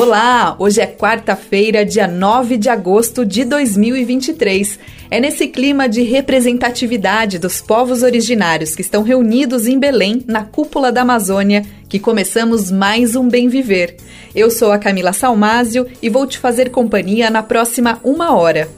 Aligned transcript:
Olá! 0.00 0.54
Hoje 0.60 0.80
é 0.80 0.86
quarta-feira, 0.86 1.84
dia 1.84 2.06
9 2.06 2.56
de 2.56 2.68
agosto 2.68 3.26
de 3.26 3.44
2023. 3.44 4.78
É 5.10 5.18
nesse 5.18 5.48
clima 5.48 5.88
de 5.88 6.02
representatividade 6.02 7.36
dos 7.36 7.60
povos 7.60 8.04
originários 8.04 8.76
que 8.76 8.80
estão 8.80 9.02
reunidos 9.02 9.66
em 9.66 9.76
Belém, 9.76 10.22
na 10.28 10.44
cúpula 10.44 10.92
da 10.92 11.02
Amazônia, 11.02 11.66
que 11.88 11.98
começamos 11.98 12.70
mais 12.70 13.16
um 13.16 13.28
Bem 13.28 13.48
Viver. 13.48 13.96
Eu 14.32 14.52
sou 14.52 14.70
a 14.70 14.78
Camila 14.78 15.12
Salmásio 15.12 15.84
e 16.00 16.08
vou 16.08 16.28
te 16.28 16.38
fazer 16.38 16.70
companhia 16.70 17.28
na 17.28 17.42
próxima 17.42 17.98
uma 18.04 18.36
hora. 18.36 18.77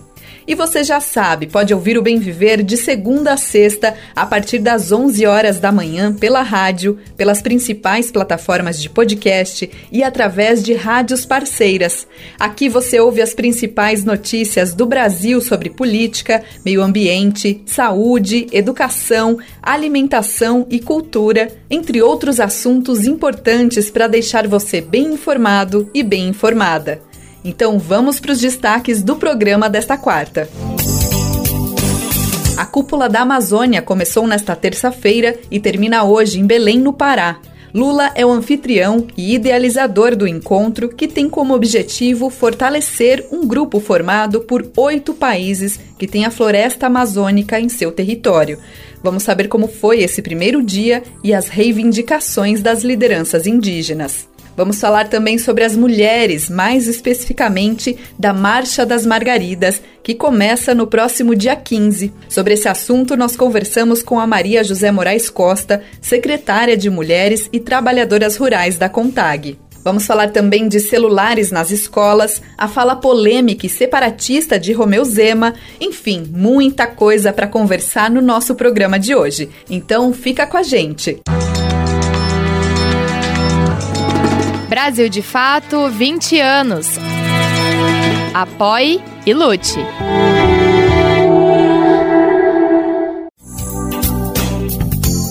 E 0.50 0.54
você 0.56 0.82
já 0.82 0.98
sabe, 0.98 1.46
pode 1.46 1.72
ouvir 1.72 1.96
o 1.96 2.02
Bem 2.02 2.18
Viver 2.18 2.64
de 2.64 2.76
segunda 2.76 3.34
a 3.34 3.36
sexta, 3.36 3.94
a 4.16 4.26
partir 4.26 4.58
das 4.58 4.90
11 4.90 5.24
horas 5.24 5.60
da 5.60 5.70
manhã, 5.70 6.12
pela 6.12 6.42
rádio, 6.42 6.98
pelas 7.16 7.40
principais 7.40 8.10
plataformas 8.10 8.82
de 8.82 8.90
podcast 8.90 9.70
e 9.92 10.02
através 10.02 10.60
de 10.60 10.74
rádios 10.74 11.24
parceiras. 11.24 12.04
Aqui 12.36 12.68
você 12.68 12.98
ouve 12.98 13.22
as 13.22 13.32
principais 13.32 14.04
notícias 14.04 14.74
do 14.74 14.86
Brasil 14.86 15.40
sobre 15.40 15.70
política, 15.70 16.42
meio 16.64 16.82
ambiente, 16.82 17.62
saúde, 17.64 18.48
educação, 18.50 19.38
alimentação 19.62 20.66
e 20.68 20.80
cultura, 20.80 21.46
entre 21.70 22.02
outros 22.02 22.40
assuntos 22.40 23.06
importantes 23.06 23.88
para 23.88 24.08
deixar 24.08 24.48
você 24.48 24.80
bem 24.80 25.12
informado 25.12 25.88
e 25.94 26.02
bem 26.02 26.26
informada. 26.26 27.08
Então 27.44 27.78
vamos 27.78 28.20
para 28.20 28.32
os 28.32 28.40
destaques 28.40 29.02
do 29.02 29.16
programa 29.16 29.68
desta 29.68 29.96
quarta. 29.96 30.48
A 32.56 32.66
Cúpula 32.66 33.08
da 33.08 33.22
Amazônia 33.22 33.80
começou 33.80 34.26
nesta 34.26 34.54
terça-feira 34.54 35.38
e 35.50 35.58
termina 35.58 36.04
hoje 36.04 36.38
em 36.38 36.46
Belém, 36.46 36.78
no 36.78 36.92
Pará. 36.92 37.38
Lula 37.72 38.10
é 38.14 38.26
o 38.26 38.30
anfitrião 38.30 39.06
e 39.16 39.34
idealizador 39.34 40.16
do 40.16 40.26
encontro, 40.26 40.88
que 40.88 41.06
tem 41.06 41.28
como 41.28 41.54
objetivo 41.54 42.28
fortalecer 42.28 43.26
um 43.30 43.46
grupo 43.46 43.78
formado 43.78 44.40
por 44.40 44.68
oito 44.76 45.14
países 45.14 45.78
que 45.96 46.06
têm 46.06 46.26
a 46.26 46.30
floresta 46.30 46.86
amazônica 46.86 47.60
em 47.60 47.68
seu 47.68 47.92
território. 47.92 48.58
Vamos 49.02 49.22
saber 49.22 49.48
como 49.48 49.68
foi 49.68 50.00
esse 50.02 50.20
primeiro 50.20 50.62
dia 50.62 51.02
e 51.22 51.32
as 51.32 51.48
reivindicações 51.48 52.60
das 52.60 52.82
lideranças 52.82 53.46
indígenas. 53.46 54.29
Vamos 54.56 54.80
falar 54.80 55.08
também 55.08 55.38
sobre 55.38 55.64
as 55.64 55.76
mulheres, 55.76 56.50
mais 56.50 56.86
especificamente 56.86 57.96
da 58.18 58.32
Marcha 58.32 58.84
das 58.84 59.06
Margaridas, 59.06 59.80
que 60.02 60.14
começa 60.14 60.74
no 60.74 60.86
próximo 60.86 61.34
dia 61.34 61.56
15. 61.56 62.12
Sobre 62.28 62.54
esse 62.54 62.68
assunto, 62.68 63.16
nós 63.16 63.36
conversamos 63.36 64.02
com 64.02 64.18
a 64.18 64.26
Maria 64.26 64.64
José 64.64 64.90
Moraes 64.90 65.30
Costa, 65.30 65.82
secretária 66.00 66.76
de 66.76 66.90
Mulheres 66.90 67.48
e 67.52 67.60
Trabalhadoras 67.60 68.36
Rurais 68.36 68.76
da 68.76 68.88
CONTAG. 68.88 69.58
Vamos 69.82 70.06
falar 70.06 70.30
também 70.30 70.68
de 70.68 70.78
celulares 70.78 71.50
nas 71.50 71.70
escolas, 71.70 72.42
a 72.56 72.68
fala 72.68 72.96
polêmica 72.96 73.64
e 73.64 73.68
separatista 73.68 74.58
de 74.58 74.72
Romeu 74.72 75.04
Zema, 75.04 75.54
enfim, 75.80 76.30
muita 76.30 76.86
coisa 76.86 77.32
para 77.32 77.46
conversar 77.46 78.10
no 78.10 78.20
nosso 78.20 78.54
programa 78.54 78.98
de 78.98 79.14
hoje. 79.14 79.48
Então, 79.70 80.12
fica 80.12 80.46
com 80.46 80.58
a 80.58 80.62
gente. 80.62 81.20
Brasil 84.70 85.08
de 85.08 85.20
Fato 85.20 85.88
20 85.88 86.38
anos. 86.38 86.86
Apoie 88.32 89.02
e 89.26 89.34
lute. 89.34 89.80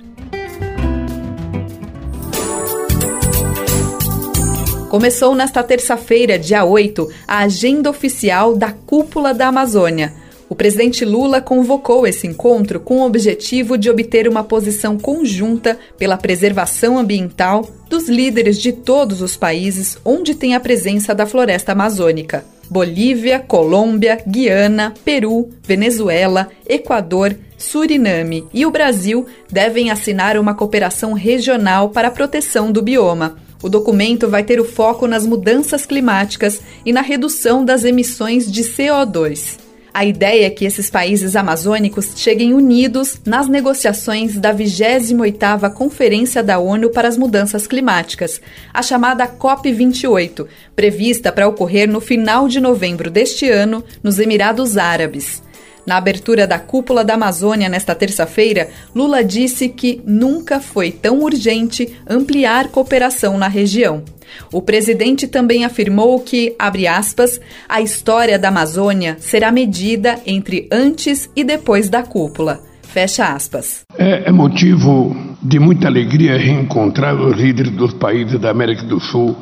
Começou 4.93 5.35
nesta 5.35 5.63
terça-feira, 5.63 6.39
dia 6.39 6.67
8, 6.67 7.09
a 7.27 7.39
agenda 7.39 7.89
oficial 7.89 8.55
da 8.55 8.73
Cúpula 8.73 9.33
da 9.33 9.49
Amazônia. 9.49 10.13
O 10.51 10.55
presidente 10.55 11.03
Lula 11.03 11.41
convocou 11.41 12.07
esse 12.07 12.27
encontro 12.27 12.79
com 12.79 12.99
o 12.99 13.07
objetivo 13.07 13.79
de 13.79 13.89
obter 13.89 14.29
uma 14.29 14.45
posição 14.45 14.99
conjunta 14.99 15.79
pela 15.97 16.19
preservação 16.19 16.99
ambiental 16.99 17.67
dos 17.89 18.07
líderes 18.07 18.61
de 18.61 18.71
todos 18.71 19.23
os 19.23 19.35
países 19.35 19.97
onde 20.05 20.35
tem 20.35 20.55
a 20.55 20.61
presença 20.61 21.15
da 21.15 21.25
floresta 21.25 21.73
amazônica. 21.73 22.45
Bolívia, 22.69 23.41
Colômbia, 23.41 24.19
Guiana, 24.27 24.93
Peru, 25.03 25.49
Venezuela, 25.63 26.51
Equador, 26.69 27.35
Suriname 27.57 28.45
e 28.53 28.67
o 28.67 28.71
Brasil 28.71 29.25
devem 29.51 29.91
assinar 29.91 30.37
uma 30.37 30.53
cooperação 30.53 31.15
regional 31.15 31.89
para 31.89 32.09
a 32.09 32.11
proteção 32.11 32.71
do 32.71 32.83
bioma. 32.83 33.39
O 33.63 33.69
documento 33.69 34.29
vai 34.29 34.43
ter 34.43 34.61
o 34.61 34.65
foco 34.65 35.07
nas 35.07 35.25
mudanças 35.25 35.87
climáticas 35.87 36.61
e 36.85 36.93
na 36.93 37.01
redução 37.01 37.65
das 37.65 37.85
emissões 37.85 38.51
de 38.51 38.63
CO2. 38.63 39.59
A 39.95 40.07
ideia 40.07 40.47
é 40.47 40.51
que 40.51 40.65
esses 40.65 40.89
países 40.89 41.37
amazônicos 41.37 42.13
cheguem 42.17 42.55
unidos 42.55 43.21
nas 43.27 43.47
negociações 43.47 44.39
da 44.39 44.53
28ª 44.53 45.71
Conferência 45.71 46.43
da 46.43 46.59
ONU 46.59 46.91
para 46.91 47.09
as 47.09 47.19
Mudanças 47.19 47.67
Climáticas, 47.67 48.41
a 48.73 48.83
chamada 48.83 49.29
COP28, 49.29 50.47
prevista 50.75 51.31
para 51.31 51.47
ocorrer 51.47 51.87
no 51.87 52.01
final 52.01 52.49
de 52.49 52.59
novembro 52.59 53.11
deste 53.11 53.51
ano 53.51 53.85
nos 54.03 54.19
Emirados 54.19 54.79
Árabes. 54.79 55.43
Na 55.87 55.97
abertura 55.97 56.47
da 56.47 56.59
cúpula 56.59 57.05
da 57.05 57.15
Amazônia 57.15 57.69
nesta 57.69 57.95
terça-feira, 57.95 58.69
Lula 58.95 59.25
disse 59.25 59.69
que 59.69 60.01
nunca 60.07 60.61
foi 60.61 60.93
tão 60.93 61.21
urgente 61.21 61.93
ampliar 62.09 62.69
cooperação 62.69 63.37
na 63.37 63.49
região. 63.49 64.05
O 64.53 64.63
presidente 64.63 65.27
também 65.27 65.65
afirmou 65.65 66.21
que, 66.21 66.55
abre 66.59 66.87
aspas, 66.87 67.41
a 67.69 67.81
história 67.81 68.39
da 68.39 68.49
Amazônia 68.49 69.17
será 69.19 69.51
medida 69.51 70.19
entre 70.25 70.69
antes 70.71 71.29
e 71.35 71.45
depois 71.45 71.89
da 71.91 72.03
cúpula. 72.03 72.61
Fecha 72.83 73.33
aspas. 73.33 73.81
É, 73.99 74.29
é 74.29 74.33
motivo 74.33 75.17
de 75.43 75.59
muita 75.59 75.89
alegria 75.89 76.39
reencontrar 76.39 77.15
os 77.15 77.37
líderes 77.37 77.73
dos 77.73 77.95
países 77.95 78.39
da 78.39 78.51
América 78.51 78.85
do 78.85 79.01
Sul 79.01 79.37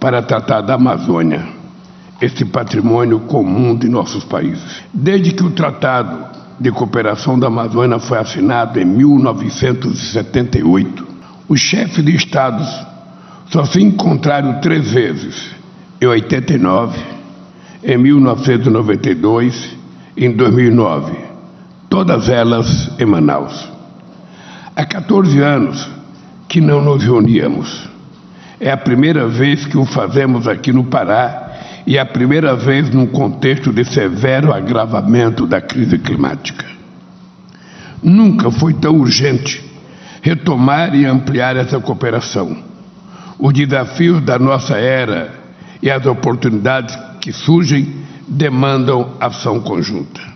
para 0.00 0.22
tratar 0.22 0.62
da 0.62 0.74
Amazônia 0.74 1.55
este 2.20 2.44
patrimônio 2.44 3.20
comum 3.20 3.76
de 3.76 3.88
nossos 3.88 4.24
países. 4.24 4.82
Desde 4.92 5.30
que 5.32 5.44
o 5.44 5.50
Tratado 5.50 6.26
de 6.58 6.72
Cooperação 6.72 7.38
da 7.38 7.46
Amazônia 7.48 7.98
foi 7.98 8.16
assinado 8.18 8.80
em 8.80 8.84
1978, 8.84 11.06
os 11.48 11.60
chefes 11.60 12.04
de 12.04 12.16
estados 12.16 12.66
só 13.50 13.64
se 13.64 13.82
encontraram 13.82 14.60
três 14.60 14.90
vezes: 14.90 15.50
em 16.00 16.06
89, 16.06 16.98
em 17.84 17.98
1992 17.98 19.76
e 20.16 20.24
em 20.24 20.32
2009, 20.32 21.12
todas 21.88 22.28
elas 22.28 22.90
em 22.98 23.04
Manaus. 23.04 23.68
Há 24.74 24.84
14 24.84 25.40
anos 25.40 25.88
que 26.48 26.60
não 26.60 26.82
nos 26.82 27.02
reuníamos. 27.02 27.88
É 28.58 28.70
a 28.70 28.76
primeira 28.76 29.28
vez 29.28 29.66
que 29.66 29.76
o 29.76 29.84
fazemos 29.84 30.48
aqui 30.48 30.72
no 30.72 30.84
Pará 30.84 31.45
e 31.86 31.98
a 31.98 32.04
primeira 32.04 32.56
vez 32.56 32.90
num 32.90 33.06
contexto 33.06 33.72
de 33.72 33.84
severo 33.84 34.52
agravamento 34.52 35.46
da 35.46 35.60
crise 35.60 35.98
climática. 35.98 36.66
Nunca 38.02 38.50
foi 38.50 38.74
tão 38.74 38.96
urgente 38.96 39.64
retomar 40.20 40.94
e 40.94 41.06
ampliar 41.06 41.56
essa 41.56 41.78
cooperação. 41.78 42.56
Os 43.38 43.52
desafios 43.52 44.20
da 44.22 44.38
nossa 44.38 44.76
era 44.76 45.32
e 45.80 45.90
as 45.90 46.04
oportunidades 46.04 46.98
que 47.20 47.32
surgem 47.32 47.94
demandam 48.26 49.12
ação 49.20 49.60
conjunta. 49.60 50.35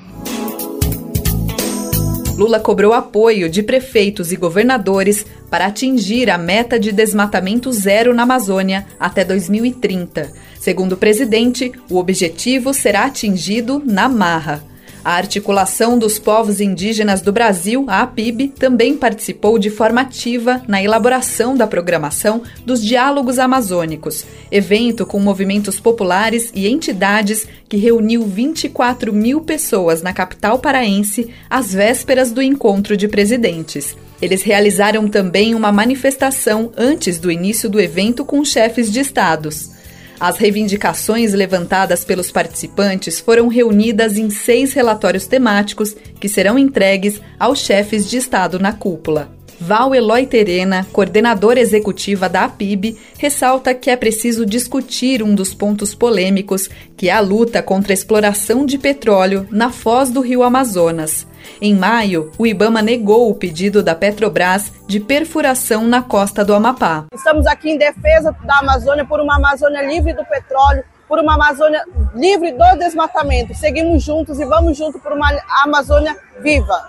Lula 2.40 2.58
cobrou 2.58 2.94
apoio 2.94 3.50
de 3.50 3.62
prefeitos 3.62 4.32
e 4.32 4.36
governadores 4.36 5.26
para 5.50 5.66
atingir 5.66 6.30
a 6.30 6.38
meta 6.38 6.80
de 6.80 6.90
desmatamento 6.90 7.70
zero 7.70 8.14
na 8.14 8.22
Amazônia 8.22 8.86
até 8.98 9.22
2030. 9.26 10.32
Segundo 10.58 10.92
o 10.92 10.96
presidente, 10.96 11.70
o 11.90 11.98
objetivo 11.98 12.72
será 12.72 13.04
atingido 13.04 13.82
na 13.84 14.08
marra. 14.08 14.69
A 15.02 15.12
Articulação 15.12 15.98
dos 15.98 16.18
Povos 16.18 16.60
Indígenas 16.60 17.22
do 17.22 17.32
Brasil, 17.32 17.86
a 17.88 18.02
APIB, 18.02 18.48
também 18.48 18.96
participou 18.96 19.58
de 19.58 19.70
forma 19.70 20.02
ativa 20.02 20.62
na 20.68 20.82
elaboração 20.82 21.56
da 21.56 21.66
programação 21.66 22.42
dos 22.66 22.84
Diálogos 22.84 23.38
Amazônicos, 23.38 24.26
evento 24.52 25.06
com 25.06 25.18
movimentos 25.18 25.80
populares 25.80 26.50
e 26.54 26.68
entidades 26.68 27.48
que 27.66 27.78
reuniu 27.78 28.24
24 28.26 29.10
mil 29.10 29.40
pessoas 29.40 30.02
na 30.02 30.12
capital 30.12 30.58
paraense 30.58 31.30
às 31.48 31.72
vésperas 31.72 32.30
do 32.30 32.42
encontro 32.42 32.94
de 32.94 33.08
presidentes. 33.08 33.96
Eles 34.20 34.42
realizaram 34.42 35.08
também 35.08 35.54
uma 35.54 35.72
manifestação 35.72 36.72
antes 36.76 37.18
do 37.18 37.30
início 37.30 37.70
do 37.70 37.80
evento 37.80 38.22
com 38.22 38.44
chefes 38.44 38.92
de 38.92 39.00
estados. 39.00 39.79
As 40.20 40.36
reivindicações 40.36 41.32
levantadas 41.32 42.04
pelos 42.04 42.30
participantes 42.30 43.18
foram 43.18 43.48
reunidas 43.48 44.18
em 44.18 44.28
seis 44.28 44.74
relatórios 44.74 45.26
temáticos 45.26 45.96
que 46.20 46.28
serão 46.28 46.58
entregues 46.58 47.22
aos 47.38 47.60
chefes 47.60 48.08
de 48.08 48.18
Estado 48.18 48.58
na 48.58 48.74
cúpula. 48.74 49.39
Val 49.60 49.94
Eloy 49.94 50.24
Terena, 50.24 50.86
coordenadora 50.90 51.60
executiva 51.60 52.30
da 52.30 52.44
APIB, 52.44 52.98
ressalta 53.18 53.74
que 53.74 53.90
é 53.90 53.96
preciso 53.96 54.46
discutir 54.46 55.22
um 55.22 55.34
dos 55.34 55.52
pontos 55.52 55.94
polêmicos, 55.94 56.70
que 56.96 57.10
é 57.10 57.12
a 57.12 57.20
luta 57.20 57.62
contra 57.62 57.92
a 57.92 57.94
exploração 57.94 58.64
de 58.64 58.78
petróleo 58.78 59.46
na 59.50 59.70
foz 59.70 60.08
do 60.08 60.22
rio 60.22 60.42
Amazonas. 60.42 61.26
Em 61.60 61.74
maio, 61.74 62.30
o 62.38 62.46
Ibama 62.46 62.80
negou 62.80 63.30
o 63.30 63.34
pedido 63.34 63.82
da 63.82 63.94
Petrobras 63.94 64.72
de 64.86 64.98
perfuração 64.98 65.86
na 65.86 66.00
costa 66.00 66.42
do 66.42 66.54
Amapá. 66.54 67.04
Estamos 67.12 67.46
aqui 67.46 67.70
em 67.70 67.76
defesa 67.76 68.34
da 68.44 68.58
Amazônia 68.60 69.04
por 69.04 69.20
uma 69.20 69.36
Amazônia 69.36 69.82
livre 69.82 70.14
do 70.14 70.24
petróleo, 70.24 70.82
por 71.06 71.18
uma 71.18 71.34
Amazônia 71.34 71.84
livre 72.14 72.52
do 72.52 72.78
desmatamento. 72.78 73.54
Seguimos 73.54 74.02
juntos 74.02 74.40
e 74.40 74.44
vamos 74.46 74.78
juntos 74.78 75.00
por 75.02 75.12
uma 75.12 75.30
Amazônia 75.64 76.16
viva. 76.40 76.80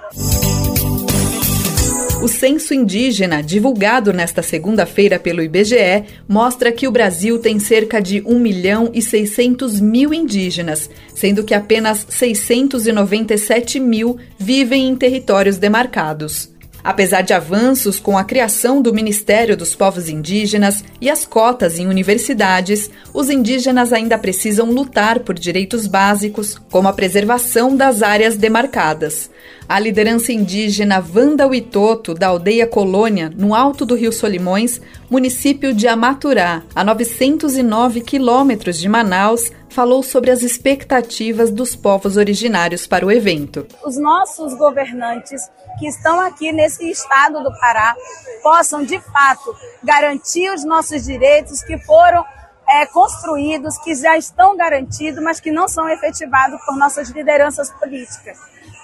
O 2.22 2.28
censo 2.28 2.72
indígena, 2.72 3.42
divulgado 3.42 4.14
nesta 4.14 4.44
segunda-feira 4.44 5.18
pelo 5.18 5.42
IBGE, 5.42 6.04
mostra 6.28 6.72
que 6.72 6.88
o 6.88 6.92
Brasil 6.92 7.40
tem 7.40 7.58
cerca 7.58 8.00
de 8.00 8.22
1 8.24 8.38
milhão 8.38 8.92
e 8.94 9.02
600 9.02 9.82
mil 9.82 10.14
indígenas, 10.14 10.88
sendo 11.16 11.44
que 11.44 11.56
apenas 11.56 12.06
697 12.08 13.80
mil 13.80 14.20
vivem 14.38 14.88
em 14.88 14.96
territórios 14.96 15.58
demarcados. 15.58 16.52
Apesar 16.84 17.22
de 17.22 17.34
avanços 17.34 18.00
com 18.00 18.18
a 18.18 18.24
criação 18.24 18.82
do 18.82 18.94
Ministério 18.94 19.56
dos 19.56 19.76
Povos 19.76 20.10
Indígenas 20.10 20.84
e 21.00 21.10
as 21.10 21.26
cotas 21.26 21.78
em 21.78 21.88
universidades, 21.88 22.90
os 23.14 23.30
indígenas 23.30 23.94
ainda 23.94 24.18
precisam 24.18 24.72
lutar 24.72 25.20
por 25.20 25.38
direitos 25.38 25.86
básicos, 25.86 26.60
como 26.72 26.88
a 26.88 26.94
preservação 26.94 27.76
das 27.76 28.02
áreas 28.02 28.36
demarcadas. 28.36 29.30
A 29.72 29.80
liderança 29.80 30.34
indígena 30.34 31.02
Wanda 31.16 31.48
Witoto, 31.48 32.14
da 32.14 32.28
aldeia 32.28 32.68
Colônia, 32.68 33.32
no 33.34 33.56
alto 33.56 33.86
do 33.86 33.96
Rio 33.96 34.12
Solimões, 34.12 34.82
município 35.10 35.74
de 35.74 35.88
Amaturá, 35.88 36.64
a 36.76 36.84
909 36.84 38.02
quilômetros 38.02 38.78
de 38.78 38.90
Manaus, 38.90 39.50
falou 39.70 40.04
sobre 40.04 40.30
as 40.30 40.42
expectativas 40.42 41.50
dos 41.50 41.74
povos 41.74 42.18
originários 42.18 42.86
para 42.86 43.06
o 43.06 43.12
evento. 43.14 43.66
Os 43.86 43.96
nossos 43.96 44.54
governantes 44.56 45.50
que 45.80 45.88
estão 45.88 46.20
aqui 46.20 46.52
nesse 46.52 46.92
estado 46.92 47.42
do 47.42 47.58
Pará 47.58 47.96
possam, 48.44 48.84
de 48.84 49.00
fato, 49.00 49.56
garantir 49.82 50.52
os 50.52 50.66
nossos 50.66 51.06
direitos 51.06 51.64
que 51.64 51.78
foram 51.86 52.26
é, 52.68 52.86
construídos, 52.88 53.78
que 53.78 53.96
já 53.96 54.18
estão 54.18 54.58
garantidos, 54.58 55.24
mas 55.24 55.40
que 55.40 55.50
não 55.50 55.70
são 55.70 55.88
efetivados 55.88 56.60
por 56.66 56.76
nossas 56.78 57.10
lideranças 57.10 57.72
políticas. 57.72 58.38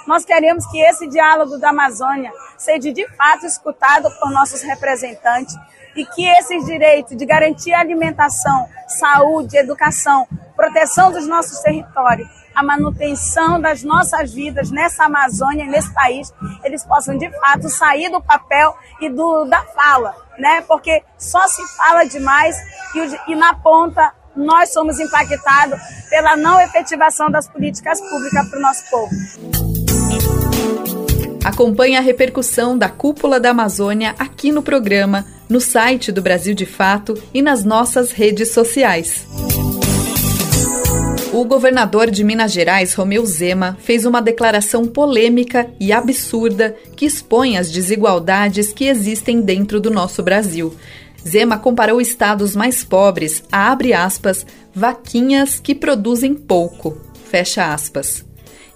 Nós 0.08 0.24
queremos 0.24 0.66
que 0.68 0.80
esse 0.80 1.06
diálogo 1.08 1.58
da 1.58 1.70
Amazônia 1.70 2.32
seja 2.58 2.94
de 2.94 3.06
fato 3.16 3.46
escutado 3.46 4.10
por 4.20 4.32
nossos 4.32 4.62
representantes 4.62 5.54
e 5.96 6.06
que 6.06 6.26
esses 6.26 6.66
direitos 6.66 7.18
de 7.18 7.26
garantir 7.26 7.74
alimentação, 7.74 8.70
saúde, 8.88 9.58
educação, 9.58 10.26
proteção 10.56 11.12
dos 11.12 11.28
nossos 11.28 11.60
territórios 11.60 12.28
a 12.56 12.64
manutenção 12.64 13.62
das 13.62 13.84
nossas 13.84 14.34
vidas 14.34 14.72
nessa 14.72 15.04
Amazônia, 15.04 15.68
nesse 15.68 15.94
país, 15.94 16.34
eles 16.64 16.84
possam 16.84 17.16
de 17.16 17.30
fato 17.40 17.70
sair 17.70 18.10
do 18.10 18.20
papel 18.20 18.76
e 19.00 19.10
do, 19.10 19.46
da 19.46 19.62
fala, 19.62 20.16
né? 20.40 20.62
Porque 20.68 21.04
só 21.20 21.48
se 21.48 21.64
fala 21.78 22.04
demais 22.06 22.58
e, 22.96 23.32
e 23.32 23.36
na 23.36 23.54
ponta 23.54 24.12
nós 24.36 24.74
somos 24.74 25.00
impactados 25.00 25.80
pela 26.10 26.36
não 26.36 26.60
efetivação 26.60 27.30
das 27.30 27.48
políticas 27.48 28.02
públicas 28.02 28.50
para 28.50 28.58
o 28.58 28.62
nosso 28.62 28.90
povo. 28.90 29.67
Acompanhe 31.48 31.96
a 31.96 32.02
repercussão 32.02 32.78
da 32.78 32.90
Cúpula 32.90 33.40
da 33.40 33.52
Amazônia 33.52 34.14
aqui 34.20 34.52
no 34.52 34.62
programa, 34.62 35.26
no 35.48 35.62
site 35.62 36.12
do 36.12 36.22
Brasil 36.22 36.54
de 36.54 36.66
Fato 36.66 37.14
e 37.34 37.42
nas 37.42 37.64
nossas 37.64 38.12
redes 38.12 38.52
sociais. 38.52 39.26
O 41.32 41.46
governador 41.46 42.12
de 42.12 42.22
Minas 42.22 42.52
Gerais, 42.52 42.94
Romeu 42.94 43.26
Zema, 43.26 43.78
fez 43.80 44.06
uma 44.06 44.22
declaração 44.22 44.86
polêmica 44.86 45.72
e 45.80 45.94
absurda 45.94 46.76
que 46.98 47.06
expõe 47.06 47.58
as 47.58 47.72
desigualdades 47.72 48.74
que 48.74 48.84
existem 48.84 49.40
dentro 49.40 49.80
do 49.80 49.90
nosso 49.90 50.22
Brasil. 50.22 50.76
Zema 51.26 51.58
comparou 51.58 52.02
estados 52.02 52.58
mais 52.58 52.84
pobres 52.84 53.42
a, 53.50 53.74
aspas, 54.04 54.46
vaquinhas 54.76 55.62
que 55.62 55.74
produzem 55.74 56.34
pouco, 56.34 56.98
fecha 57.32 57.74
aspas. 57.74 58.27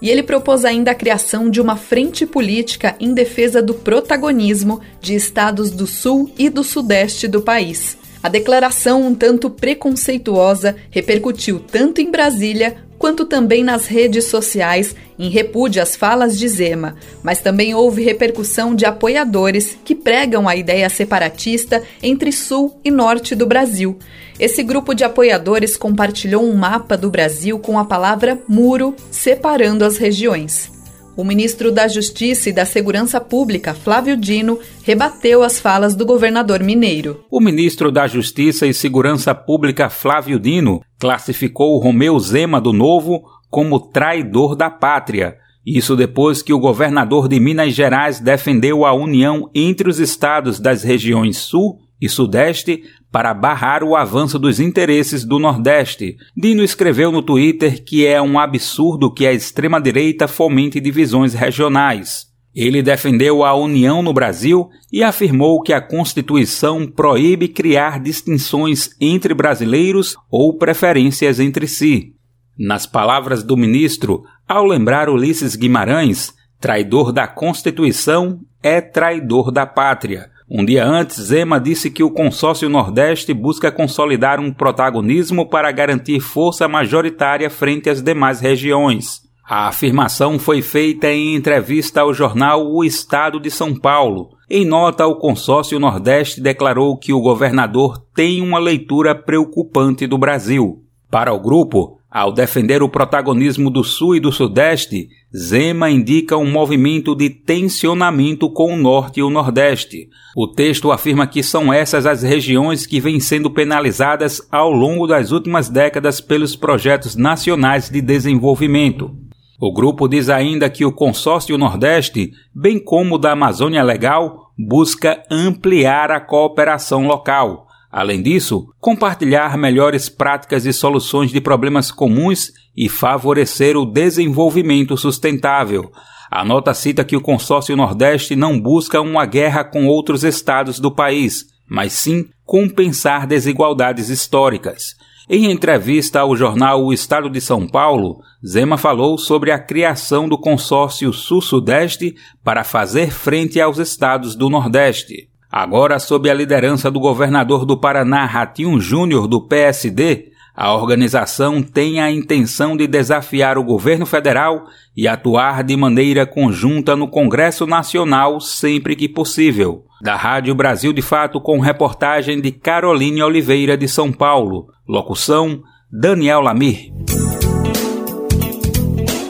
E 0.02 0.10
ele 0.10 0.24
propôs 0.24 0.64
ainda 0.64 0.90
a 0.90 0.96
criação 0.96 1.48
de 1.48 1.60
uma 1.60 1.76
frente 1.76 2.26
política 2.26 2.96
em 2.98 3.14
defesa 3.14 3.62
do 3.62 3.72
protagonismo 3.72 4.80
de 5.00 5.14
estados 5.14 5.70
do 5.70 5.86
sul 5.86 6.28
e 6.36 6.50
do 6.50 6.64
sudeste 6.64 7.28
do 7.28 7.40
país. 7.40 7.96
A 8.20 8.28
declaração, 8.28 9.06
um 9.06 9.14
tanto 9.14 9.48
preconceituosa, 9.48 10.76
repercutiu 10.90 11.60
tanto 11.60 12.00
em 12.00 12.10
Brasília 12.10 12.76
quanto 13.02 13.24
também 13.24 13.64
nas 13.64 13.88
redes 13.88 14.26
sociais 14.26 14.94
em 15.18 15.28
repúdio 15.28 15.82
às 15.82 15.96
falas 15.96 16.38
de 16.38 16.46
Zema, 16.46 16.94
mas 17.20 17.40
também 17.40 17.74
houve 17.74 18.00
repercussão 18.00 18.76
de 18.76 18.86
apoiadores 18.86 19.76
que 19.84 19.92
pregam 19.92 20.48
a 20.48 20.54
ideia 20.54 20.88
separatista 20.88 21.82
entre 22.00 22.30
sul 22.30 22.78
e 22.84 22.92
norte 22.92 23.34
do 23.34 23.44
Brasil. 23.44 23.98
Esse 24.38 24.62
grupo 24.62 24.94
de 24.94 25.02
apoiadores 25.02 25.76
compartilhou 25.76 26.44
um 26.44 26.54
mapa 26.54 26.96
do 26.96 27.10
Brasil 27.10 27.58
com 27.58 27.76
a 27.76 27.84
palavra 27.84 28.38
muro 28.46 28.94
separando 29.10 29.84
as 29.84 29.96
regiões. 29.96 30.70
O 31.14 31.24
ministro 31.24 31.70
da 31.70 31.86
Justiça 31.88 32.48
e 32.48 32.52
da 32.52 32.64
Segurança 32.64 33.20
Pública, 33.20 33.74
Flávio 33.74 34.16
Dino, 34.16 34.58
rebateu 34.82 35.42
as 35.42 35.60
falas 35.60 35.94
do 35.94 36.06
governador 36.06 36.62
mineiro. 36.62 37.22
O 37.30 37.38
ministro 37.38 37.92
da 37.92 38.06
Justiça 38.06 38.66
e 38.66 38.72
Segurança 38.72 39.34
Pública, 39.34 39.90
Flávio 39.90 40.38
Dino, 40.38 40.80
classificou 40.98 41.78
Romeu 41.78 42.18
Zema 42.18 42.58
do 42.58 42.72
Novo 42.72 43.22
como 43.50 43.78
traidor 43.78 44.56
da 44.56 44.70
pátria. 44.70 45.36
Isso 45.66 45.94
depois 45.94 46.42
que 46.42 46.54
o 46.54 46.58
governador 46.58 47.28
de 47.28 47.38
Minas 47.38 47.74
Gerais 47.74 48.18
defendeu 48.18 48.86
a 48.86 48.94
união 48.94 49.50
entre 49.54 49.90
os 49.90 50.00
estados 50.00 50.58
das 50.58 50.82
regiões 50.82 51.36
Sul 51.36 51.76
e 52.02 52.08
Sudeste 52.08 52.82
para 53.12 53.32
barrar 53.32 53.84
o 53.84 53.94
avanço 53.94 54.36
dos 54.36 54.58
interesses 54.58 55.24
do 55.24 55.38
Nordeste. 55.38 56.16
Dino 56.36 56.64
escreveu 56.64 57.12
no 57.12 57.22
Twitter 57.22 57.84
que 57.84 58.04
é 58.04 58.20
um 58.20 58.40
absurdo 58.40 59.12
que 59.12 59.24
a 59.24 59.32
extrema-direita 59.32 60.26
fomente 60.26 60.80
divisões 60.80 61.32
regionais. 61.32 62.26
Ele 62.54 62.82
defendeu 62.82 63.44
a 63.44 63.54
união 63.54 64.02
no 64.02 64.12
Brasil 64.12 64.68
e 64.92 65.02
afirmou 65.02 65.62
que 65.62 65.72
a 65.72 65.80
Constituição 65.80 66.86
proíbe 66.86 67.48
criar 67.48 68.00
distinções 68.00 68.90
entre 69.00 69.32
brasileiros 69.32 70.16
ou 70.30 70.58
preferências 70.58 71.38
entre 71.38 71.66
si. 71.66 72.14
Nas 72.58 72.84
palavras 72.84 73.42
do 73.42 73.56
ministro, 73.56 74.24
ao 74.46 74.66
lembrar 74.66 75.08
Ulisses 75.08 75.56
Guimarães, 75.56 76.34
traidor 76.60 77.12
da 77.12 77.26
Constituição 77.26 78.40
é 78.62 78.80
traidor 78.80 79.50
da 79.50 79.66
pátria. 79.66 80.30
Um 80.50 80.64
dia 80.64 80.84
antes, 80.84 81.20
Zema 81.20 81.60
disse 81.60 81.90
que 81.90 82.02
o 82.02 82.10
consórcio 82.10 82.68
Nordeste 82.68 83.32
busca 83.32 83.72
consolidar 83.72 84.40
um 84.40 84.52
protagonismo 84.52 85.48
para 85.48 85.70
garantir 85.72 86.20
força 86.20 86.68
majoritária 86.68 87.48
frente 87.48 87.88
às 87.88 88.02
demais 88.02 88.40
regiões. 88.40 89.22
A 89.44 89.68
afirmação 89.68 90.38
foi 90.38 90.62
feita 90.62 91.08
em 91.08 91.34
entrevista 91.34 92.00
ao 92.00 92.14
jornal 92.14 92.66
O 92.72 92.84
Estado 92.84 93.40
de 93.40 93.50
São 93.50 93.74
Paulo. 93.74 94.30
Em 94.48 94.64
nota, 94.64 95.06
o 95.06 95.16
consórcio 95.16 95.78
Nordeste 95.78 96.40
declarou 96.40 96.96
que 96.96 97.12
o 97.12 97.20
governador 97.20 98.02
tem 98.14 98.40
uma 98.40 98.58
leitura 98.58 99.14
preocupante 99.14 100.06
do 100.06 100.16
Brasil. 100.16 100.82
Para 101.10 101.32
o 101.32 101.40
grupo, 101.40 101.98
ao 102.12 102.30
defender 102.30 102.82
o 102.82 102.90
protagonismo 102.90 103.70
do 103.70 103.82
Sul 103.82 104.16
e 104.16 104.20
do 104.20 104.30
Sudeste, 104.30 105.08
Zema 105.34 105.88
indica 105.88 106.36
um 106.36 106.50
movimento 106.50 107.14
de 107.14 107.30
tensionamento 107.30 108.50
com 108.50 108.74
o 108.74 108.76
Norte 108.76 109.20
e 109.20 109.22
o 109.22 109.30
Nordeste. 109.30 110.10
O 110.36 110.46
texto 110.46 110.92
afirma 110.92 111.26
que 111.26 111.42
são 111.42 111.72
essas 111.72 112.04
as 112.04 112.22
regiões 112.22 112.84
que 112.84 113.00
vêm 113.00 113.18
sendo 113.18 113.50
penalizadas 113.50 114.46
ao 114.52 114.70
longo 114.70 115.06
das 115.06 115.32
últimas 115.32 115.70
décadas 115.70 116.20
pelos 116.20 116.54
projetos 116.54 117.16
nacionais 117.16 117.88
de 117.88 118.02
desenvolvimento. 118.02 119.10
O 119.58 119.72
grupo 119.72 120.06
diz 120.06 120.28
ainda 120.28 120.68
que 120.68 120.84
o 120.84 120.92
consórcio 120.92 121.56
Nordeste, 121.56 122.32
bem 122.54 122.78
como 122.78 123.14
o 123.14 123.18
da 123.18 123.32
Amazônia 123.32 123.82
Legal, 123.82 124.52
busca 124.58 125.22
ampliar 125.30 126.10
a 126.10 126.20
cooperação 126.20 127.06
local 127.06 127.68
Além 127.92 128.22
disso, 128.22 128.72
compartilhar 128.80 129.58
melhores 129.58 130.08
práticas 130.08 130.64
e 130.64 130.72
soluções 130.72 131.30
de 131.30 131.42
problemas 131.42 131.90
comuns 131.90 132.50
e 132.74 132.88
favorecer 132.88 133.76
o 133.76 133.84
desenvolvimento 133.84 134.96
sustentável. 134.96 135.92
A 136.30 136.42
nota 136.42 136.72
cita 136.72 137.04
que 137.04 137.14
o 137.14 137.20
consórcio 137.20 137.76
Nordeste 137.76 138.34
não 138.34 138.58
busca 138.58 139.02
uma 139.02 139.26
guerra 139.26 139.62
com 139.62 139.86
outros 139.86 140.24
estados 140.24 140.80
do 140.80 140.90
país, 140.90 141.44
mas 141.68 141.92
sim 141.92 142.24
compensar 142.46 143.26
desigualdades 143.26 144.08
históricas. 144.08 144.94
Em 145.28 145.50
entrevista 145.50 146.20
ao 146.20 146.34
jornal 146.34 146.82
O 146.82 146.94
Estado 146.94 147.28
de 147.28 147.42
São 147.42 147.68
Paulo, 147.68 148.20
Zema 148.44 148.78
falou 148.78 149.18
sobre 149.18 149.50
a 149.50 149.58
criação 149.58 150.26
do 150.26 150.38
consórcio 150.38 151.12
Sul-Sudeste 151.12 152.14
para 152.42 152.64
fazer 152.64 153.10
frente 153.12 153.60
aos 153.60 153.78
estados 153.78 154.34
do 154.34 154.48
Nordeste. 154.48 155.31
Agora, 155.52 155.98
sob 155.98 156.30
a 156.30 156.34
liderança 156.34 156.90
do 156.90 156.98
governador 156.98 157.66
do 157.66 157.76
Paraná, 157.76 158.24
Ratinho 158.24 158.80
Júnior, 158.80 159.28
do 159.28 159.38
PSD, 159.38 160.32
a 160.56 160.74
organização 160.74 161.62
tem 161.62 162.00
a 162.00 162.10
intenção 162.10 162.74
de 162.74 162.86
desafiar 162.86 163.58
o 163.58 163.64
governo 163.64 164.06
federal 164.06 164.64
e 164.96 165.06
atuar 165.06 165.62
de 165.62 165.76
maneira 165.76 166.24
conjunta 166.24 166.96
no 166.96 167.06
Congresso 167.06 167.66
Nacional 167.66 168.40
sempre 168.40 168.96
que 168.96 169.08
possível. 169.08 169.84
Da 170.00 170.16
Rádio 170.16 170.54
Brasil 170.54 170.90
de 170.90 171.02
Fato, 171.02 171.38
com 171.38 171.60
reportagem 171.60 172.40
de 172.40 172.50
Caroline 172.50 173.22
Oliveira 173.22 173.76
de 173.76 173.86
São 173.86 174.10
Paulo. 174.10 174.68
Locução: 174.88 175.62
Daniel 175.90 176.40
Lamir. 176.40 176.90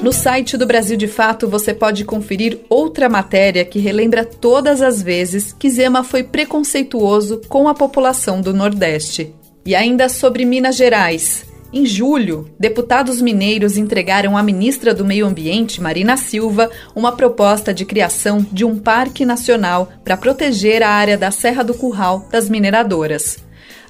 No 0.02 0.12
site 0.12 0.56
do 0.56 0.66
Brasil 0.66 0.96
de 0.96 1.06
Fato 1.06 1.46
você 1.46 1.72
pode 1.72 2.04
conferir 2.04 2.58
outra 2.68 3.08
matéria 3.08 3.64
que 3.64 3.78
relembra 3.78 4.24
todas 4.24 4.82
as 4.82 5.00
vezes 5.00 5.52
que 5.56 5.70
Zema 5.70 6.02
foi 6.02 6.24
preconceituoso 6.24 7.40
com 7.48 7.68
a 7.68 7.74
população 7.74 8.40
do 8.40 8.52
Nordeste. 8.52 9.32
E 9.64 9.76
ainda 9.76 10.08
sobre 10.08 10.44
Minas 10.44 10.74
Gerais. 10.74 11.46
Em 11.72 11.86
julho, 11.86 12.50
deputados 12.58 13.22
mineiros 13.22 13.76
entregaram 13.76 14.36
à 14.36 14.42
ministra 14.42 14.92
do 14.92 15.04
Meio 15.04 15.24
Ambiente, 15.24 15.80
Marina 15.80 16.16
Silva, 16.16 16.68
uma 16.96 17.12
proposta 17.12 17.72
de 17.72 17.84
criação 17.84 18.44
de 18.50 18.64
um 18.64 18.80
parque 18.80 19.24
nacional 19.24 19.88
para 20.02 20.16
proteger 20.16 20.82
a 20.82 20.90
área 20.90 21.16
da 21.16 21.30
Serra 21.30 21.62
do 21.62 21.74
Curral 21.74 22.26
das 22.28 22.50
mineradoras. 22.50 23.38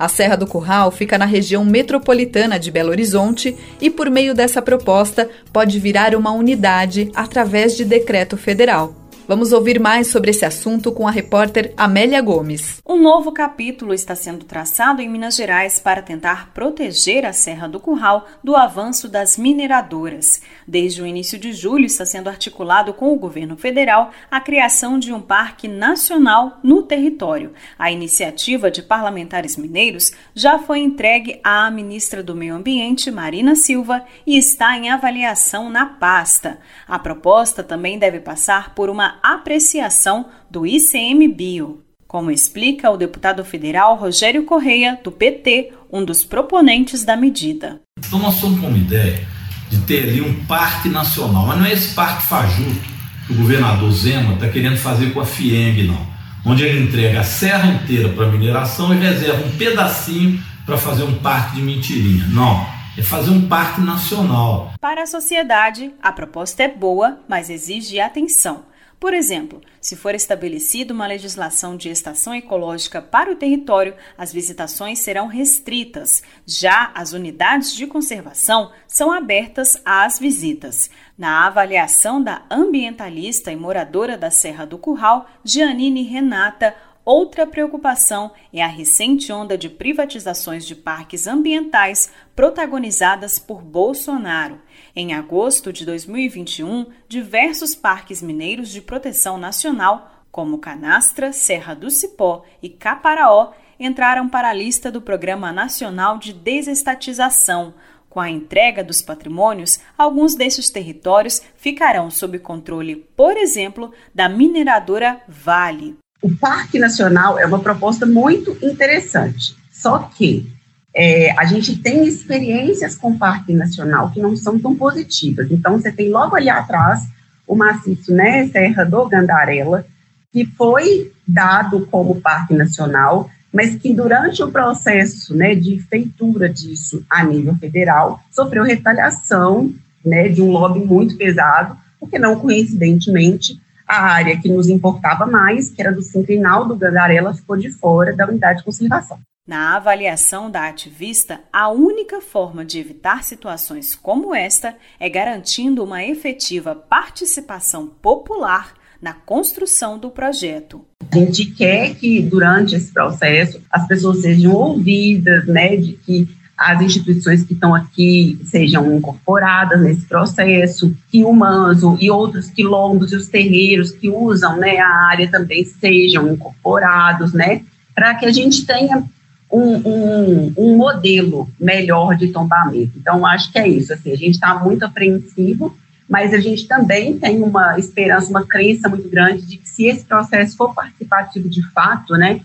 A 0.02 0.08
Serra 0.08 0.34
do 0.34 0.48
Curral 0.48 0.90
fica 0.90 1.16
na 1.16 1.24
região 1.24 1.64
metropolitana 1.64 2.58
de 2.58 2.72
Belo 2.72 2.90
Horizonte 2.90 3.56
e, 3.80 3.88
por 3.88 4.10
meio 4.10 4.34
dessa 4.34 4.60
proposta, 4.60 5.30
pode 5.52 5.78
virar 5.78 6.16
uma 6.16 6.32
unidade 6.32 7.08
através 7.14 7.76
de 7.76 7.84
decreto 7.84 8.36
federal. 8.36 9.01
Vamos 9.28 9.52
ouvir 9.52 9.78
mais 9.78 10.08
sobre 10.08 10.30
esse 10.30 10.44
assunto 10.44 10.90
com 10.90 11.06
a 11.06 11.10
repórter 11.10 11.72
Amélia 11.76 12.20
Gomes. 12.20 12.82
Um 12.84 13.00
novo 13.00 13.30
capítulo 13.30 13.94
está 13.94 14.16
sendo 14.16 14.44
traçado 14.44 15.00
em 15.00 15.08
Minas 15.08 15.36
Gerais 15.36 15.78
para 15.78 16.02
tentar 16.02 16.50
proteger 16.52 17.24
a 17.24 17.32
Serra 17.32 17.68
do 17.68 17.78
Curral 17.78 18.26
do 18.42 18.56
avanço 18.56 19.08
das 19.08 19.36
mineradoras. 19.38 20.42
Desde 20.66 21.00
o 21.00 21.06
início 21.06 21.38
de 21.38 21.52
julho 21.52 21.86
está 21.86 22.04
sendo 22.04 22.28
articulado 22.28 22.92
com 22.92 23.12
o 23.12 23.18
governo 23.18 23.56
federal 23.56 24.10
a 24.28 24.40
criação 24.40 24.98
de 24.98 25.12
um 25.12 25.20
parque 25.20 25.68
nacional 25.68 26.58
no 26.60 26.82
território. 26.82 27.52
A 27.78 27.92
iniciativa 27.92 28.72
de 28.72 28.82
parlamentares 28.82 29.56
mineiros 29.56 30.10
já 30.34 30.58
foi 30.58 30.80
entregue 30.80 31.40
à 31.44 31.70
ministra 31.70 32.24
do 32.24 32.34
Meio 32.34 32.56
Ambiente, 32.56 33.10
Marina 33.10 33.54
Silva, 33.54 34.04
e 34.26 34.36
está 34.36 34.76
em 34.76 34.90
avaliação 34.90 35.70
na 35.70 35.86
pasta. 35.86 36.58
A 36.88 36.98
proposta 36.98 37.62
também 37.62 38.00
deve 38.00 38.18
passar 38.18 38.74
por 38.74 38.90
uma 38.90 39.12
apreciação 39.22 40.26
do 40.50 40.66
ICMBio, 40.66 41.82
como 42.06 42.30
explica 42.30 42.90
o 42.90 42.96
deputado 42.96 43.44
federal 43.44 43.96
Rogério 43.96 44.44
Correia, 44.44 44.98
do 45.02 45.10
PT, 45.10 45.72
um 45.90 46.04
dos 46.04 46.24
proponentes 46.24 47.04
da 47.04 47.16
medida. 47.16 47.80
Então 47.98 48.18
nós 48.18 48.34
somos 48.34 48.60
com 48.60 48.66
uma 48.66 48.76
ideia 48.76 49.26
de 49.70 49.78
ter 49.82 50.02
ali 50.02 50.20
um 50.20 50.44
parque 50.44 50.88
nacional, 50.88 51.46
mas 51.46 51.58
não 51.58 51.64
é 51.64 51.72
esse 51.72 51.94
parque 51.94 52.26
fajuto 52.26 52.80
que 53.26 53.32
o 53.32 53.36
governador 53.36 53.90
Zema 53.92 54.34
está 54.34 54.48
querendo 54.48 54.76
fazer 54.76 55.12
com 55.12 55.20
a 55.20 55.24
FIENG, 55.24 55.84
não. 55.84 56.12
Onde 56.44 56.64
ele 56.64 56.84
entrega 56.84 57.20
a 57.20 57.24
serra 57.24 57.70
inteira 57.72 58.08
para 58.10 58.26
mineração 58.26 58.92
e 58.92 58.98
reserva 58.98 59.46
um 59.46 59.56
pedacinho 59.56 60.42
para 60.66 60.76
fazer 60.76 61.04
um 61.04 61.14
parque 61.14 61.56
de 61.56 61.62
mentirinha. 61.62 62.26
Não, 62.28 62.66
é 62.98 63.02
fazer 63.02 63.30
um 63.30 63.48
parque 63.48 63.80
nacional. 63.80 64.74
Para 64.80 65.04
a 65.04 65.06
sociedade, 65.06 65.92
a 66.02 66.12
proposta 66.12 66.62
é 66.62 66.68
boa, 66.68 67.18
mas 67.28 67.48
exige 67.48 68.00
atenção. 68.00 68.64
Por 69.02 69.14
exemplo, 69.14 69.60
se 69.80 69.96
for 69.96 70.14
estabelecida 70.14 70.94
uma 70.94 71.08
legislação 71.08 71.76
de 71.76 71.88
estação 71.88 72.32
ecológica 72.32 73.02
para 73.02 73.32
o 73.32 73.34
território, 73.34 73.96
as 74.16 74.32
visitações 74.32 75.00
serão 75.00 75.26
restritas. 75.26 76.22
Já 76.46 76.92
as 76.94 77.12
unidades 77.12 77.74
de 77.74 77.84
conservação 77.84 78.70
são 78.86 79.10
abertas 79.10 79.76
às 79.84 80.20
visitas. 80.20 80.88
Na 81.18 81.48
avaliação 81.48 82.22
da 82.22 82.42
ambientalista 82.48 83.50
e 83.50 83.56
moradora 83.56 84.16
da 84.16 84.30
Serra 84.30 84.64
do 84.64 84.78
Curral, 84.78 85.26
Giannine 85.42 86.04
Renata, 86.04 86.72
Outra 87.04 87.44
preocupação 87.44 88.30
é 88.52 88.62
a 88.62 88.68
recente 88.68 89.32
onda 89.32 89.58
de 89.58 89.68
privatizações 89.68 90.64
de 90.64 90.76
parques 90.76 91.26
ambientais 91.26 92.12
protagonizadas 92.36 93.40
por 93.40 93.60
Bolsonaro. 93.60 94.60
Em 94.94 95.14
agosto 95.14 95.72
de 95.72 95.86
2021, 95.86 96.84
diversos 97.08 97.74
parques 97.74 98.20
mineiros 98.20 98.68
de 98.68 98.82
proteção 98.82 99.38
nacional, 99.38 100.26
como 100.30 100.58
Canastra, 100.58 101.32
Serra 101.32 101.72
do 101.72 101.90
Cipó 101.90 102.44
e 102.62 102.68
Caparaó, 102.68 103.52
entraram 103.80 104.28
para 104.28 104.50
a 104.50 104.52
lista 104.52 104.92
do 104.92 105.00
Programa 105.00 105.50
Nacional 105.50 106.18
de 106.18 106.34
Desestatização. 106.34 107.72
Com 108.10 108.20
a 108.20 108.28
entrega 108.28 108.84
dos 108.84 109.00
patrimônios, 109.00 109.80
alguns 109.96 110.34
desses 110.34 110.68
territórios 110.68 111.40
ficarão 111.56 112.10
sob 112.10 112.38
controle, 112.38 112.96
por 113.16 113.38
exemplo, 113.38 113.94
da 114.14 114.28
mineradora 114.28 115.22
Vale. 115.26 115.96
O 116.20 116.36
Parque 116.36 116.78
Nacional 116.78 117.38
é 117.38 117.46
uma 117.46 117.60
proposta 117.60 118.04
muito 118.04 118.58
interessante, 118.62 119.56
só 119.72 120.10
que 120.14 120.46
é, 120.94 121.32
a 121.38 121.44
gente 121.44 121.78
tem 121.78 122.06
experiências 122.06 122.94
com 122.94 123.12
o 123.12 123.18
Parque 123.18 123.54
Nacional 123.54 124.10
que 124.10 124.20
não 124.20 124.36
são 124.36 124.58
tão 124.58 124.74
positivas. 124.74 125.50
Então, 125.50 125.78
você 125.78 125.90
tem 125.90 126.10
logo 126.10 126.36
ali 126.36 126.50
atrás 126.50 127.00
o 127.46 127.54
maciço, 127.54 128.12
né, 128.12 128.46
Serra 128.48 128.84
do 128.84 129.08
Gandarela, 129.08 129.86
que 130.32 130.44
foi 130.44 131.12
dado 131.26 131.86
como 131.86 132.20
Parque 132.20 132.54
Nacional, 132.54 133.30
mas 133.52 133.76
que 133.76 133.94
durante 133.94 134.42
o 134.42 134.50
processo 134.50 135.34
né, 135.34 135.54
de 135.54 135.78
feitura 135.80 136.48
disso 136.48 137.04
a 137.08 137.22
nível 137.24 137.54
federal, 137.56 138.20
sofreu 138.30 138.64
retaliação 138.64 139.72
né, 140.04 140.28
de 140.28 140.40
um 140.40 140.50
lobby 140.50 140.80
muito 140.80 141.16
pesado, 141.16 141.76
porque 142.00 142.18
não 142.18 142.38
coincidentemente 142.38 143.60
a 143.86 144.00
área 144.00 144.38
que 144.38 144.48
nos 144.48 144.68
importava 144.68 145.26
mais, 145.26 145.68
que 145.68 145.82
era 145.82 145.92
do 145.92 146.02
Sincrinal 146.02 146.66
do 146.66 146.76
Gandarela, 146.76 147.34
ficou 147.34 147.56
de 147.56 147.70
fora 147.70 148.14
da 148.14 148.26
unidade 148.26 148.60
de 148.60 148.64
conservação. 148.64 149.18
Na 149.44 149.74
avaliação 149.74 150.48
da 150.48 150.68
ativista, 150.68 151.40
a 151.52 151.68
única 151.68 152.20
forma 152.20 152.64
de 152.64 152.78
evitar 152.78 153.24
situações 153.24 153.92
como 153.92 154.32
esta 154.32 154.76
é 155.00 155.08
garantindo 155.08 155.82
uma 155.82 156.04
efetiva 156.04 156.76
participação 156.76 157.88
popular 157.88 158.72
na 159.02 159.12
construção 159.12 159.98
do 159.98 160.12
projeto. 160.12 160.84
A 161.10 161.18
gente 161.18 161.46
quer 161.46 161.96
que 161.96 162.22
durante 162.22 162.76
esse 162.76 162.92
processo 162.92 163.60
as 163.68 163.84
pessoas 163.88 164.22
sejam 164.22 164.52
ouvidas, 164.52 165.44
né, 165.48 165.76
de 165.76 165.94
que 165.94 166.28
as 166.56 166.80
instituições 166.80 167.42
que 167.42 167.54
estão 167.54 167.74
aqui 167.74 168.38
sejam 168.44 168.94
incorporadas 168.94 169.82
nesse 169.82 170.06
processo, 170.06 170.96
que 171.10 171.24
o 171.24 171.32
manso 171.32 171.98
e 172.00 172.08
outros 172.08 172.48
quilombos 172.48 173.10
e 173.10 173.16
os 173.16 173.26
terreiros 173.26 173.90
que 173.90 174.08
usam 174.08 174.56
né, 174.58 174.78
a 174.78 175.08
área 175.08 175.28
também 175.28 175.64
sejam 175.64 176.32
incorporados, 176.32 177.32
né, 177.32 177.64
para 177.92 178.14
que 178.14 178.24
a 178.24 178.30
gente 178.30 178.64
tenha 178.64 179.04
um, 179.52 179.76
um, 179.86 180.52
um, 180.56 180.76
modelo 180.76 181.48
melhor 181.60 182.16
de 182.16 182.28
tombamento. 182.28 182.92
Então, 182.96 183.26
acho 183.26 183.52
que 183.52 183.58
é 183.58 183.68
isso, 183.68 183.92
assim, 183.92 184.10
a 184.10 184.16
gente 184.16 184.34
está 184.34 184.54
muito 184.54 184.84
apreensivo, 184.84 185.76
mas 186.08 186.32
a 186.32 186.40
gente 186.40 186.66
também 186.66 187.18
tem 187.18 187.42
uma 187.42 187.78
esperança, 187.78 188.30
uma 188.30 188.46
crença 188.46 188.88
muito 188.88 189.08
grande 189.10 189.42
de 189.42 189.58
que 189.58 189.68
se 189.68 189.84
esse 189.84 190.04
processo 190.04 190.56
for 190.56 190.74
participativo 190.74 191.48
de 191.48 191.62
fato, 191.72 192.14
né, 192.14 192.40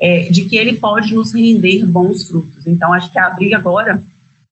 é, 0.00 0.30
de 0.30 0.46
que 0.46 0.56
ele 0.56 0.78
pode 0.78 1.14
nos 1.14 1.34
render 1.34 1.84
bons 1.84 2.26
frutos. 2.26 2.66
Então, 2.66 2.92
acho 2.92 3.12
que 3.12 3.18
a 3.18 3.30
briga 3.30 3.58
agora 3.58 4.02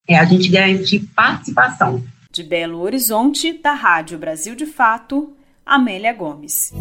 é 0.06 0.18
a 0.18 0.24
gente 0.24 0.48
garantir 0.50 1.00
participação. 1.16 2.02
De 2.30 2.42
Belo 2.42 2.80
Horizonte, 2.80 3.58
da 3.62 3.72
Rádio 3.72 4.18
Brasil 4.18 4.54
de 4.54 4.66
Fato, 4.66 5.32
Amélia 5.64 6.12
Gomes. 6.12 6.72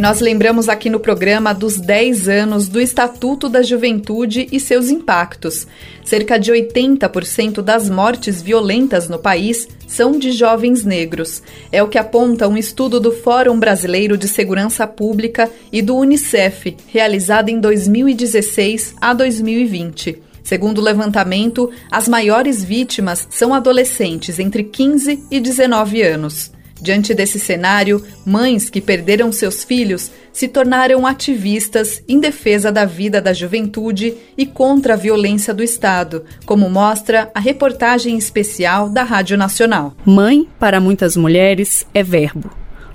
Nós 0.00 0.18
lembramos 0.18 0.66
aqui 0.70 0.88
no 0.88 0.98
programa 0.98 1.52
dos 1.52 1.76
10 1.76 2.26
anos 2.26 2.68
do 2.68 2.80
Estatuto 2.80 3.50
da 3.50 3.60
Juventude 3.60 4.48
e 4.50 4.58
seus 4.58 4.88
impactos. 4.88 5.66
Cerca 6.02 6.38
de 6.38 6.50
80% 6.50 7.60
das 7.60 7.90
mortes 7.90 8.40
violentas 8.40 9.10
no 9.10 9.18
país 9.18 9.68
são 9.86 10.18
de 10.18 10.32
jovens 10.32 10.86
negros. 10.86 11.42
É 11.70 11.82
o 11.82 11.88
que 11.88 11.98
aponta 11.98 12.48
um 12.48 12.56
estudo 12.56 12.98
do 12.98 13.12
Fórum 13.12 13.60
Brasileiro 13.60 14.16
de 14.16 14.26
Segurança 14.26 14.86
Pública 14.86 15.50
e 15.70 15.82
do 15.82 15.94
Unicef, 15.94 16.78
realizado 16.86 17.50
em 17.50 17.60
2016 17.60 18.94
a 19.02 19.12
2020. 19.12 20.16
Segundo 20.42 20.78
o 20.78 20.82
levantamento, 20.82 21.70
as 21.92 22.08
maiores 22.08 22.64
vítimas 22.64 23.28
são 23.30 23.52
adolescentes 23.52 24.38
entre 24.38 24.64
15 24.64 25.24
e 25.30 25.38
19 25.38 26.00
anos. 26.00 26.50
Diante 26.80 27.12
desse 27.12 27.38
cenário, 27.38 28.04
mães 28.24 28.70
que 28.70 28.80
perderam 28.80 29.30
seus 29.30 29.62
filhos 29.62 30.10
se 30.32 30.48
tornaram 30.48 31.06
ativistas 31.06 32.02
em 32.08 32.18
defesa 32.18 32.72
da 32.72 32.84
vida 32.84 33.20
da 33.20 33.32
juventude 33.32 34.14
e 34.36 34.46
contra 34.46 34.94
a 34.94 34.96
violência 34.96 35.52
do 35.52 35.62
Estado, 35.62 36.24
como 36.46 36.70
mostra 36.70 37.30
a 37.34 37.40
reportagem 37.40 38.16
especial 38.16 38.88
da 38.88 39.02
Rádio 39.02 39.36
Nacional. 39.36 39.94
Mãe, 40.04 40.48
para 40.58 40.80
muitas 40.80 41.16
mulheres, 41.16 41.86
é 41.92 42.02
verbo. 42.02 42.50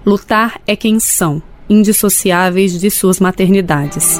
Lutar 0.06 0.62
é 0.65 0.76
quem 0.76 1.00
são, 1.00 1.41
indissociáveis 1.69 2.80
de 2.80 2.89
suas 2.89 3.19
maternidades. 3.19 4.19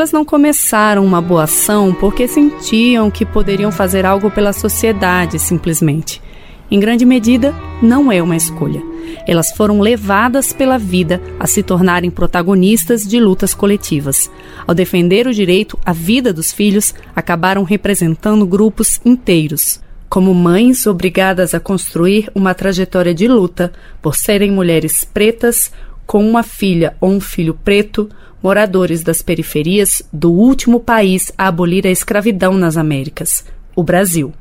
Elas 0.00 0.12
não 0.12 0.24
começaram 0.24 1.04
uma 1.04 1.20
boa 1.20 1.42
ação 1.42 1.92
porque 1.92 2.26
sentiam 2.26 3.10
que 3.10 3.26
poderiam 3.26 3.70
fazer 3.70 4.06
algo 4.06 4.30
pela 4.30 4.50
sociedade, 4.50 5.38
simplesmente. 5.38 6.22
Em 6.70 6.80
grande 6.80 7.04
medida, 7.04 7.54
não 7.82 8.10
é 8.10 8.22
uma 8.22 8.34
escolha. 8.34 8.82
Elas 9.28 9.50
foram 9.52 9.78
levadas 9.78 10.54
pela 10.54 10.78
vida 10.78 11.20
a 11.38 11.46
se 11.46 11.62
tornarem 11.62 12.10
protagonistas 12.10 13.06
de 13.06 13.20
lutas 13.20 13.52
coletivas. 13.52 14.30
Ao 14.66 14.74
defender 14.74 15.26
o 15.26 15.34
direito 15.34 15.78
à 15.84 15.92
vida 15.92 16.32
dos 16.32 16.50
filhos, 16.50 16.94
acabaram 17.14 17.62
representando 17.62 18.46
grupos 18.46 19.02
inteiros. 19.04 19.82
Como 20.08 20.32
mães 20.32 20.86
obrigadas 20.86 21.52
a 21.52 21.60
construir 21.60 22.30
uma 22.34 22.54
trajetória 22.54 23.12
de 23.12 23.28
luta 23.28 23.70
por 24.00 24.16
serem 24.16 24.50
mulheres 24.50 25.04
pretas, 25.04 25.70
com 26.06 26.26
uma 26.26 26.42
filha 26.42 26.96
ou 27.02 27.10
um 27.10 27.20
filho 27.20 27.52
preto, 27.52 28.08
moradores 28.42 29.02
das 29.02 29.22
periferias 29.22 30.02
do 30.12 30.32
último 30.32 30.80
país 30.80 31.32
a 31.36 31.48
abolir 31.48 31.86
a 31.86 31.90
escravidão 31.90 32.54
nas 32.54 32.76
Américas, 32.76 33.44
o 33.76 33.82
Brasil, 33.82 34.32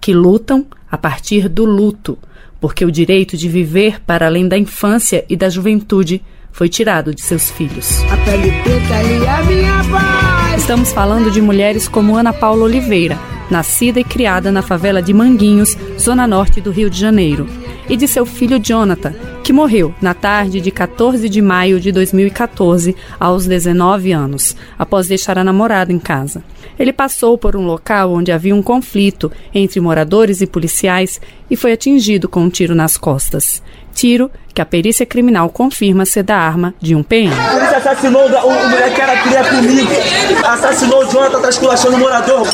que 0.00 0.12
lutam 0.12 0.66
a 0.90 0.98
partir 0.98 1.48
do 1.48 1.64
luto, 1.64 2.18
porque 2.60 2.84
o 2.84 2.90
direito 2.90 3.36
de 3.36 3.48
viver 3.48 4.00
para 4.00 4.26
além 4.26 4.48
da 4.48 4.58
infância 4.58 5.24
e 5.28 5.36
da 5.36 5.48
juventude 5.48 6.22
foi 6.50 6.68
tirado 6.68 7.14
de 7.14 7.22
seus 7.22 7.50
filhos. 7.50 8.02
Estamos 10.56 10.92
falando 10.92 11.30
de 11.30 11.40
mulheres 11.40 11.88
como 11.88 12.16
Ana 12.16 12.32
Paula 12.32 12.64
Oliveira, 12.64 13.18
nascida 13.50 14.00
e 14.00 14.04
criada 14.04 14.52
na 14.52 14.62
favela 14.62 15.02
de 15.02 15.12
Manguinhos, 15.12 15.76
zona 15.98 16.26
norte 16.26 16.60
do 16.60 16.70
Rio 16.70 16.88
de 16.88 16.98
Janeiro, 16.98 17.48
e 17.88 17.96
de 17.96 18.06
seu 18.06 18.24
filho 18.24 18.58
Jonathan, 18.58 19.14
que 19.42 19.52
morreu 19.52 19.94
na 20.00 20.14
tarde 20.14 20.60
de 20.60 20.70
14 20.70 21.28
de 21.28 21.42
maio 21.42 21.80
de 21.80 21.90
2014, 21.92 22.94
aos 23.18 23.46
19 23.46 24.12
anos, 24.12 24.56
após 24.78 25.08
deixar 25.08 25.38
a 25.38 25.44
namorada 25.44 25.92
em 25.92 25.98
casa. 25.98 26.42
Ele 26.78 26.92
passou 26.92 27.36
por 27.36 27.56
um 27.56 27.66
local 27.66 28.12
onde 28.12 28.32
havia 28.32 28.54
um 28.54 28.62
conflito 28.62 29.30
entre 29.54 29.80
moradores 29.80 30.40
e 30.40 30.46
policiais 30.46 31.20
e 31.50 31.56
foi 31.56 31.72
atingido 31.72 32.28
com 32.28 32.42
um 32.42 32.50
tiro 32.50 32.74
nas 32.74 32.96
costas. 32.96 33.62
Tiro 33.94 34.30
que 34.54 34.62
a 34.62 34.66
perícia 34.66 35.04
criminal 35.04 35.50
confirma 35.50 36.04
ser 36.04 36.22
da 36.22 36.36
arma 36.36 36.74
de 36.80 36.94
um 36.94 37.02
PM. 37.02 37.32
Assassinou 37.82 38.30
o, 38.30 38.46
o 38.46 38.68
moleque 38.70 38.94
que 38.94 39.00
era 39.00 39.22
cria 39.22 39.42
comigo. 39.42 39.90
Assassinou 40.46 41.04
o 41.04 41.10
Jonathan, 41.10 41.40
tá 41.40 41.48
esculachando 41.48 41.96
o 41.96 41.98
morador. 41.98 42.46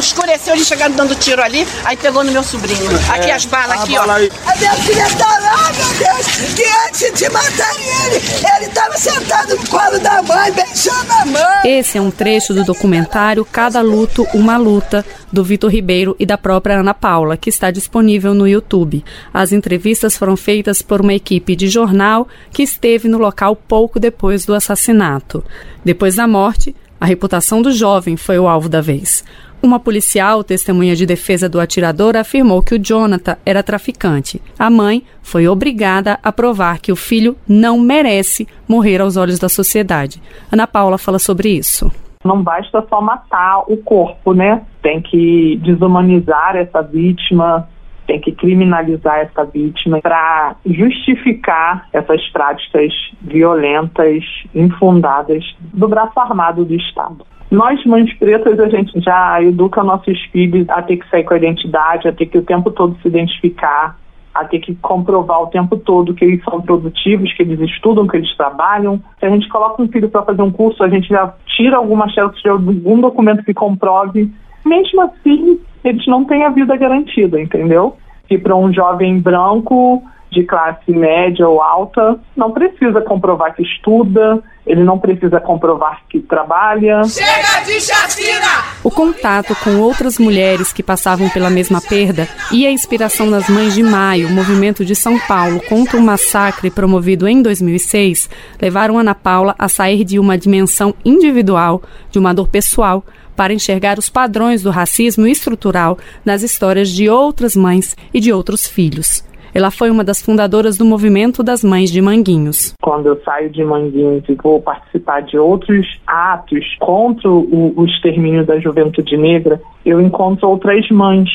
Escureceu, 0.00 0.54
ele 0.54 0.64
chegando 0.64 0.96
dando 0.96 1.14
tiro 1.14 1.40
ali, 1.40 1.64
aí 1.84 1.96
pegou 1.96 2.24
no 2.24 2.32
meu 2.32 2.42
sobrinho. 2.42 2.90
Aqui 3.08 3.30
é, 3.30 3.34
as 3.34 3.44
balas, 3.44 3.82
aqui, 3.82 3.96
ó. 3.96 4.02
A 4.02 4.56
minha 4.56 4.74
filha 4.74 5.06
tá 5.16 5.38
lá, 5.38 5.72
meu 5.72 5.88
Deus, 5.96 6.26
que 6.56 6.64
antes 6.88 7.20
de 7.20 7.28
matarem 7.30 7.86
ele, 8.06 8.20
ele 8.56 8.68
tava 8.72 8.98
sentado 8.98 9.56
no 9.56 9.68
colo 9.68 9.98
da 10.00 10.20
mãe, 10.22 10.50
beijando 10.50 11.12
a 11.12 11.26
mãe. 11.26 11.78
Esse 11.78 11.96
é 11.96 12.00
um 12.00 12.10
trecho 12.10 12.52
do 12.52 12.64
documentário 12.64 13.44
Cada 13.44 13.80
Luto, 13.80 14.26
Uma 14.34 14.56
Luta, 14.56 15.04
do 15.32 15.44
Vitor 15.44 15.70
Ribeiro 15.70 16.16
e 16.18 16.26
da 16.26 16.36
própria 16.36 16.80
Ana 16.80 16.94
Paula, 16.94 17.36
que 17.36 17.48
está 17.48 17.70
disponível 17.70 18.34
no 18.34 18.48
YouTube. 18.48 19.04
As 19.32 19.52
entrevistas 19.52 20.16
foram 20.16 20.36
feitas 20.36 20.82
por 20.82 21.00
uma 21.00 21.14
equipe 21.14 21.54
de 21.54 21.68
jornal 21.68 22.26
que 22.52 22.64
esteve 22.64 23.08
no 23.08 23.18
local 23.18 23.54
pouco 23.54 23.99
depois 24.00 24.44
do 24.44 24.54
assassinato. 24.54 25.44
Depois 25.84 26.16
da 26.16 26.26
morte, 26.26 26.74
a 27.00 27.06
reputação 27.06 27.62
do 27.62 27.70
jovem 27.70 28.16
foi 28.16 28.38
o 28.38 28.48
alvo 28.48 28.68
da 28.68 28.80
vez. 28.80 29.24
Uma 29.62 29.78
policial, 29.78 30.42
testemunha 30.42 30.96
de 30.96 31.04
defesa 31.04 31.46
do 31.46 31.60
atirador, 31.60 32.16
afirmou 32.16 32.62
que 32.62 32.74
o 32.74 32.78
Jonathan 32.78 33.36
era 33.44 33.62
traficante. 33.62 34.40
A 34.58 34.70
mãe 34.70 35.04
foi 35.22 35.46
obrigada 35.46 36.18
a 36.22 36.32
provar 36.32 36.78
que 36.78 36.90
o 36.90 36.96
filho 36.96 37.36
não 37.46 37.78
merece 37.78 38.48
morrer 38.66 39.02
aos 39.02 39.18
olhos 39.18 39.38
da 39.38 39.50
sociedade. 39.50 40.20
Ana 40.50 40.66
Paula 40.66 40.96
fala 40.96 41.18
sobre 41.18 41.50
isso. 41.50 41.92
Não 42.24 42.42
basta 42.42 42.84
só 42.88 43.00
matar 43.00 43.64
o 43.66 43.76
corpo, 43.78 44.32
né? 44.32 44.62
Tem 44.82 45.00
que 45.00 45.60
desumanizar 45.62 46.56
essa 46.56 46.82
vítima, 46.82 47.68
tem 48.10 48.18
que 48.18 48.32
criminalizar 48.32 49.20
essa 49.20 49.44
vítima 49.44 50.00
para 50.00 50.56
justificar 50.66 51.86
essas 51.92 52.20
práticas 52.30 52.92
violentas, 53.22 54.24
infundadas 54.52 55.44
do 55.60 55.86
braço 55.86 56.18
armado 56.18 56.64
do 56.64 56.74
Estado. 56.74 57.24
Nós, 57.48 57.84
mães 57.84 58.12
pretas, 58.14 58.58
a 58.58 58.68
gente 58.68 59.00
já 59.00 59.40
educa 59.40 59.84
nossos 59.84 60.20
filhos 60.32 60.68
a 60.70 60.82
ter 60.82 60.96
que 60.96 61.08
sair 61.08 61.22
com 61.22 61.34
a 61.34 61.36
identidade, 61.36 62.08
a 62.08 62.12
ter 62.12 62.26
que 62.26 62.38
o 62.38 62.42
tempo 62.42 62.72
todo 62.72 62.98
se 63.00 63.06
identificar, 63.06 63.96
a 64.34 64.44
ter 64.44 64.58
que 64.58 64.74
comprovar 64.74 65.42
o 65.42 65.46
tempo 65.46 65.76
todo 65.76 66.12
que 66.12 66.24
eles 66.24 66.42
são 66.42 66.60
produtivos, 66.60 67.32
que 67.32 67.42
eles 67.44 67.60
estudam, 67.60 68.08
que 68.08 68.16
eles 68.16 68.36
trabalham. 68.36 69.00
Se 69.20 69.26
a 69.26 69.30
gente 69.30 69.48
coloca 69.48 69.80
um 69.80 69.88
filho 69.88 70.08
para 70.08 70.22
fazer 70.22 70.42
um 70.42 70.50
curso, 70.50 70.82
a 70.82 70.88
gente 70.88 71.08
já 71.08 71.32
tira 71.56 71.76
alguma 71.76 72.08
chance 72.08 72.42
de 72.42 72.48
algum 72.48 73.00
documento 73.00 73.44
que 73.44 73.54
comprove. 73.54 74.32
Mesmo 74.64 75.02
assim, 75.02 75.60
eles 75.84 76.06
não 76.06 76.24
têm 76.24 76.44
a 76.44 76.50
vida 76.50 76.76
garantida, 76.76 77.40
entendeu? 77.40 77.96
Que 78.28 78.38
para 78.38 78.56
um 78.56 78.72
jovem 78.72 79.18
branco 79.18 80.02
de 80.30 80.44
classe 80.44 80.92
média 80.92 81.48
ou 81.48 81.60
alta 81.60 82.18
não 82.36 82.52
precisa 82.52 83.00
comprovar 83.00 83.54
que 83.54 83.62
estuda, 83.62 84.40
ele 84.64 84.84
não 84.84 84.98
precisa 84.98 85.40
comprovar 85.40 86.02
que 86.08 86.20
trabalha. 86.20 87.02
Chega 87.04 87.64
de 87.64 87.80
chacina! 87.80 88.46
O 88.84 88.90
contato 88.90 89.54
com 89.56 89.80
outras 89.80 90.18
mulheres 90.18 90.72
que 90.72 90.82
passavam 90.82 91.28
pela 91.30 91.50
mesma 91.50 91.80
perda 91.80 92.28
e 92.52 92.66
a 92.66 92.70
inspiração 92.70 93.28
das 93.30 93.48
Mães 93.48 93.74
de 93.74 93.82
Maio, 93.82 94.30
movimento 94.30 94.84
de 94.84 94.94
São 94.94 95.18
Paulo 95.26 95.60
contra 95.68 95.98
o 95.98 96.02
massacre 96.02 96.70
promovido 96.70 97.26
em 97.26 97.42
2006, 97.42 98.30
levaram 98.60 98.98
Ana 98.98 99.14
Paula 99.14 99.54
a 99.58 99.68
sair 99.68 100.04
de 100.04 100.18
uma 100.18 100.38
dimensão 100.38 100.94
individual, 101.04 101.82
de 102.10 102.18
uma 102.18 102.32
dor 102.32 102.46
pessoal, 102.48 103.04
para 103.36 103.52
enxergar 103.52 103.98
os 103.98 104.08
padrões 104.08 104.62
do 104.62 104.70
racismo 104.70 105.26
estrutural 105.26 105.98
nas 106.24 106.42
histórias 106.42 106.88
de 106.88 107.08
outras 107.08 107.56
mães 107.56 107.96
e 108.12 108.20
de 108.20 108.32
outros 108.32 108.66
filhos. 108.66 109.24
Ela 109.52 109.70
foi 109.70 109.90
uma 109.90 110.04
das 110.04 110.22
fundadoras 110.22 110.76
do 110.76 110.84
movimento 110.84 111.42
das 111.42 111.64
Mães 111.64 111.90
de 111.90 112.00
Manguinhos. 112.00 112.72
Quando 112.80 113.06
eu 113.06 113.20
saio 113.24 113.50
de 113.50 113.64
Manguinhos 113.64 114.22
e 114.28 114.34
vou 114.34 114.60
participar 114.60 115.22
de 115.22 115.36
outros 115.36 115.86
atos 116.06 116.64
contra 116.78 117.28
o, 117.28 117.72
o 117.76 117.84
extermínio 117.84 118.46
da 118.46 118.60
juventude 118.60 119.16
negra, 119.16 119.60
eu 119.84 120.00
encontro 120.00 120.48
outras 120.48 120.88
mães 120.90 121.28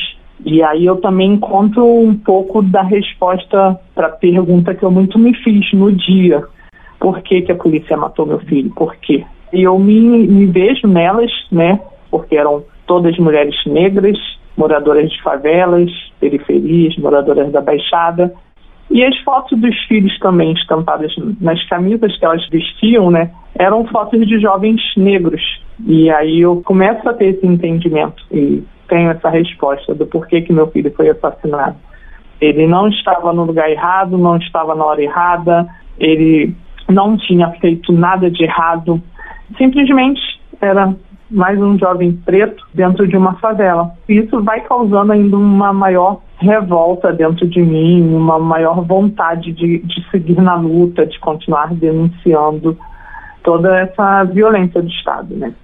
e 0.44 0.62
aí 0.62 0.86
eu 0.86 0.96
também 0.96 1.34
encontro 1.34 1.84
um 1.84 2.14
pouco 2.14 2.62
da 2.62 2.82
resposta 2.82 3.78
para 3.94 4.06
a 4.08 4.12
pergunta 4.12 4.74
que 4.74 4.82
eu 4.82 4.90
muito 4.90 5.18
me 5.18 5.34
fiz 5.34 5.72
no 5.72 5.92
dia. 5.92 6.42
Por 6.98 7.20
que, 7.20 7.42
que 7.42 7.52
a 7.52 7.56
polícia 7.56 7.96
matou 7.96 8.26
meu 8.26 8.38
filho? 8.40 8.70
Por 8.70 8.96
quê? 8.96 9.24
E 9.52 9.62
eu 9.62 9.78
me, 9.78 10.26
me 10.26 10.46
vejo 10.46 10.86
nelas, 10.86 11.30
né? 11.50 11.80
Porque 12.10 12.36
eram 12.36 12.64
todas 12.86 13.16
mulheres 13.18 13.54
negras, 13.66 14.18
moradoras 14.56 15.10
de 15.10 15.22
favelas, 15.22 15.90
periferias, 16.20 16.96
moradoras 16.96 17.50
da 17.52 17.60
Baixada. 17.60 18.32
E 18.90 19.04
as 19.04 19.18
fotos 19.18 19.58
dos 19.60 19.76
filhos 19.84 20.16
também 20.20 20.52
estampadas 20.52 21.12
nas 21.40 21.62
camisas 21.68 22.16
que 22.16 22.24
elas 22.24 22.48
vestiam, 22.48 23.10
né, 23.10 23.30
eram 23.58 23.84
fotos 23.86 24.26
de 24.26 24.38
jovens 24.38 24.80
negros. 24.96 25.42
E 25.84 26.08
aí 26.10 26.40
eu 26.40 26.62
começo 26.64 27.06
a 27.08 27.12
ter 27.12 27.34
esse 27.34 27.46
entendimento 27.46 28.22
e 28.30 28.62
tenho 28.88 29.10
essa 29.10 29.28
resposta 29.28 29.94
do 29.94 30.06
porquê 30.06 30.40
que 30.40 30.52
meu 30.52 30.68
filho 30.68 30.92
foi 30.94 31.10
assassinado. 31.10 31.76
Ele 32.40 32.66
não 32.66 32.88
estava 32.88 33.32
no 33.32 33.44
lugar 33.44 33.70
errado, 33.70 34.16
não 34.16 34.36
estava 34.36 34.74
na 34.74 34.84
hora 34.84 35.02
errada, 35.02 35.66
ele 35.98 36.54
não 36.88 37.16
tinha 37.16 37.50
feito 37.52 37.92
nada 37.92 38.30
de 38.30 38.44
errado, 38.44 39.02
simplesmente 39.56 40.20
era 40.60 40.94
mais 41.30 41.60
um 41.60 41.78
jovem 41.78 42.12
preto 42.12 42.64
dentro 42.72 43.06
de 43.06 43.16
uma 43.16 43.34
favela. 43.34 43.92
Isso 44.08 44.42
vai 44.42 44.60
causando 44.60 45.12
ainda 45.12 45.36
uma 45.36 45.72
maior 45.72 46.20
revolta 46.38 47.12
dentro 47.12 47.46
de 47.46 47.60
mim, 47.62 48.14
uma 48.14 48.38
maior 48.38 48.84
vontade 48.84 49.52
de, 49.52 49.78
de 49.78 50.10
seguir 50.10 50.40
na 50.40 50.54
luta, 50.54 51.06
de 51.06 51.18
continuar 51.18 51.74
denunciando 51.74 52.78
toda 53.42 53.76
essa 53.78 54.24
violência 54.24 54.82
do 54.82 54.88
Estado, 54.88 55.34
né? 55.34 55.54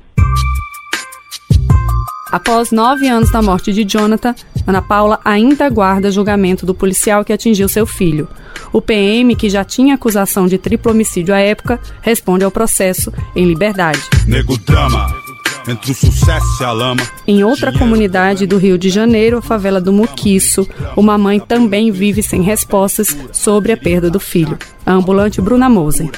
Após 2.33 2.71
nove 2.73 3.07
anos 3.07 3.31
da 3.31 3.43
morte 3.43 3.75
de 3.75 3.85
Jonathan, 3.85 4.35
Ana 4.67 4.81
Paula 4.81 5.21
ainda 5.23 5.67
aguarda 5.67 6.11
julgamento 6.11 6.65
do 6.65 6.73
policial 6.75 7.23
que 7.23 7.33
atingiu 7.33 7.69
seu 7.69 7.85
filho. 7.85 8.27
O 8.73 8.81
PM, 8.81 9.37
que 9.37 9.51
já 9.51 9.63
tinha 9.63 9.97
acusação 9.97 10.47
de 10.47 10.57
triplo 10.57 10.93
homicídio 10.93 11.35
à 11.35 11.39
época, 11.39 11.79
responde 12.01 12.43
ao 12.43 12.51
processo 12.51 13.13
em 13.37 13.45
liberdade. 13.45 14.01
Nego 14.27 14.57
drama 14.57 15.22
entre 15.69 15.93
o 15.93 15.95
sucesso 15.95 16.63
e 16.63 16.65
a 16.65 16.73
lama. 16.73 17.03
Em 17.27 17.45
outra 17.45 17.73
comunidade 17.73 18.47
do 18.47 18.59
Rio 18.59 18.79
de 18.79 18.91
Janeiro, 18.91 19.39
a 19.39 19.43
favela 19.43 19.81
do 19.81 19.93
Muquiço, 19.93 20.69
uma 20.97 21.17
mãe 21.17 21.39
também 21.39 21.91
vive 21.91 22.23
sem 22.23 22.43
respostas 22.43 23.17
sobre 23.33 23.73
a 23.73 23.77
perda 23.77 24.11
do 24.11 24.21
filho. 24.21 24.59
A 24.85 24.93
ambulante 24.93 25.41
Bruna 25.41 25.69
Moser. 25.69 26.11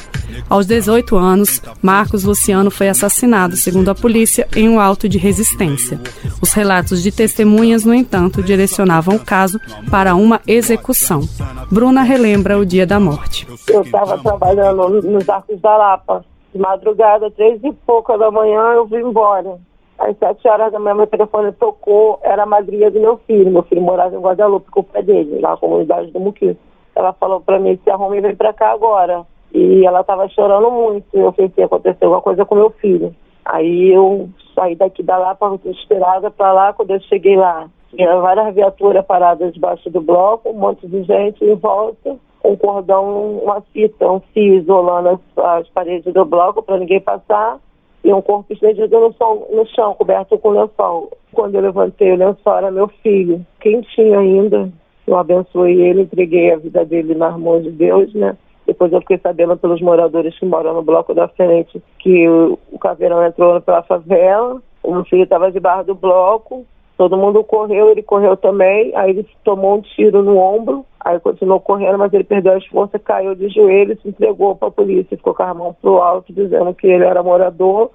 Aos 0.48 0.66
18 0.66 1.16
anos, 1.16 1.62
Marcos 1.82 2.24
Luciano 2.24 2.70
foi 2.70 2.88
assassinado, 2.88 3.56
segundo 3.56 3.90
a 3.90 3.94
polícia, 3.94 4.48
em 4.54 4.68
um 4.68 4.80
auto 4.80 5.08
de 5.08 5.18
resistência. 5.18 6.00
Os 6.40 6.52
relatos 6.52 7.02
de 7.02 7.12
testemunhas, 7.12 7.84
no 7.84 7.94
entanto, 7.94 8.42
direcionavam 8.42 9.16
o 9.16 9.20
caso 9.20 9.60
para 9.90 10.14
uma 10.14 10.40
execução. 10.46 11.28
Bruna 11.70 12.02
relembra 12.02 12.58
o 12.58 12.64
dia 12.64 12.86
da 12.86 12.98
morte. 12.98 13.46
Eu 13.68 13.82
estava 13.82 14.18
trabalhando 14.18 15.02
nos 15.02 15.28
Arcos 15.28 15.60
da 15.60 15.76
Lapa 15.76 16.24
de 16.54 16.60
madrugada, 16.60 17.30
três 17.32 17.62
e 17.64 17.72
pouca 17.72 18.16
da 18.16 18.30
manhã, 18.30 18.74
eu 18.74 18.86
vim 18.86 18.98
embora. 18.98 19.58
Às 19.98 20.16
sete 20.18 20.46
horas 20.48 20.72
da 20.72 20.78
manhã, 20.78 20.94
meu 20.94 21.06
telefone 21.08 21.50
tocou, 21.52 22.20
era 22.22 22.44
a 22.44 22.46
madrinha 22.46 22.90
do 22.90 23.00
meu 23.00 23.16
filho. 23.26 23.50
Meu 23.50 23.64
filho 23.64 23.82
morava 23.82 24.14
em 24.14 24.20
Guadalupe 24.20 24.70
com 24.70 24.80
o 24.80 24.84
pai 24.84 25.02
dele, 25.02 25.40
na 25.40 25.56
comunidade 25.56 26.12
do 26.12 26.20
Muquis. 26.20 26.56
ela 26.94 27.12
falou 27.12 27.40
para 27.40 27.58
mim, 27.58 27.78
se 27.82 27.90
arruma 27.90 28.16
e 28.16 28.20
vem 28.20 28.36
para 28.36 28.52
cá 28.52 28.70
agora. 28.70 29.26
E 29.52 29.84
ela 29.84 30.00
estava 30.00 30.28
chorando 30.28 30.70
muito. 30.70 31.06
Eu 31.12 31.32
pensei, 31.32 31.64
aconteceu 31.64 32.08
alguma 32.08 32.22
coisa 32.22 32.44
com 32.44 32.54
meu 32.54 32.70
filho. 32.70 33.14
Aí 33.44 33.92
eu 33.92 34.28
saí 34.54 34.76
daqui 34.76 35.02
da 35.02 35.16
Lapa, 35.16 35.58
desesperada 35.62 36.30
para 36.30 36.52
lá. 36.52 36.72
Quando 36.72 36.90
eu 36.90 37.00
cheguei 37.00 37.36
lá, 37.36 37.68
tinha 37.90 38.16
várias 38.16 38.54
viaturas 38.54 39.04
paradas 39.04 39.52
debaixo 39.52 39.90
do 39.90 40.00
bloco, 40.00 40.50
um 40.50 40.54
monte 40.54 40.86
de 40.86 41.02
gente 41.02 41.44
em 41.44 41.54
volta, 41.54 42.16
um 42.44 42.56
cordão, 42.56 43.38
uma 43.38 43.60
fita, 43.72 44.10
um 44.10 44.20
fio 44.32 44.54
isolando 44.54 45.08
as, 45.08 45.44
as 45.44 45.68
paredes 45.70 46.12
do 46.12 46.24
bloco 46.24 46.62
para 46.62 46.78
ninguém 46.78 47.00
passar 47.00 47.58
e 48.04 48.12
um 48.12 48.20
corpo 48.20 48.52
estendido 48.52 49.00
no, 49.00 49.12
som, 49.14 49.46
no 49.50 49.66
chão, 49.66 49.94
coberto 49.94 50.38
com 50.38 50.50
lençol. 50.50 51.10
Quando 51.32 51.54
eu 51.54 51.62
levantei 51.62 52.12
o 52.12 52.16
lençol, 52.16 52.58
era 52.58 52.70
meu 52.70 52.88
filho, 53.02 53.44
quentinho 53.60 54.18
ainda. 54.18 54.70
Eu 55.06 55.16
abençoei 55.16 55.80
ele, 55.80 56.02
entreguei 56.02 56.52
a 56.52 56.56
vida 56.56 56.84
dele 56.84 57.14
nas 57.14 57.36
mãos 57.38 57.62
de 57.62 57.70
Deus, 57.70 58.12
né? 58.14 58.36
Depois 58.66 58.92
eu 58.92 59.00
fiquei 59.00 59.18
sabendo 59.18 59.56
pelos 59.56 59.80
moradores 59.80 60.38
que 60.38 60.46
moram 60.46 60.74
no 60.74 60.82
bloco 60.82 61.14
da 61.14 61.28
frente 61.28 61.82
que 61.98 62.28
o, 62.28 62.58
o 62.70 62.78
caveirão 62.78 63.24
entrou 63.24 63.60
pela 63.60 63.82
favela, 63.82 64.62
o 64.82 64.92
meu 64.92 65.04
filho 65.04 65.24
estava 65.24 65.50
debaixo 65.50 65.86
do 65.86 65.94
bloco, 65.94 66.64
todo 66.96 67.16
mundo 67.16 67.42
correu, 67.42 67.90
ele 67.90 68.02
correu 68.02 68.36
também, 68.36 68.94
aí 68.94 69.10
ele 69.10 69.26
tomou 69.42 69.76
um 69.76 69.80
tiro 69.80 70.22
no 70.22 70.38
ombro, 70.38 70.84
aí 71.00 71.18
continuou 71.20 71.60
correndo, 71.60 71.98
mas 71.98 72.12
ele 72.12 72.24
perdeu 72.24 72.54
as 72.54 72.66
forças, 72.66 73.00
caiu 73.02 73.34
de 73.34 73.48
joelho, 73.48 73.98
se 74.00 74.08
entregou 74.08 74.54
para 74.54 74.68
a 74.68 74.72
polícia, 74.72 75.16
ficou 75.16 75.34
com 75.34 75.42
a 75.42 75.54
mão 75.54 75.76
pro 75.80 75.98
alto, 75.98 76.32
dizendo 76.32 76.72
que 76.74 76.86
ele 76.86 77.04
era 77.04 77.22
morador, 77.22 77.90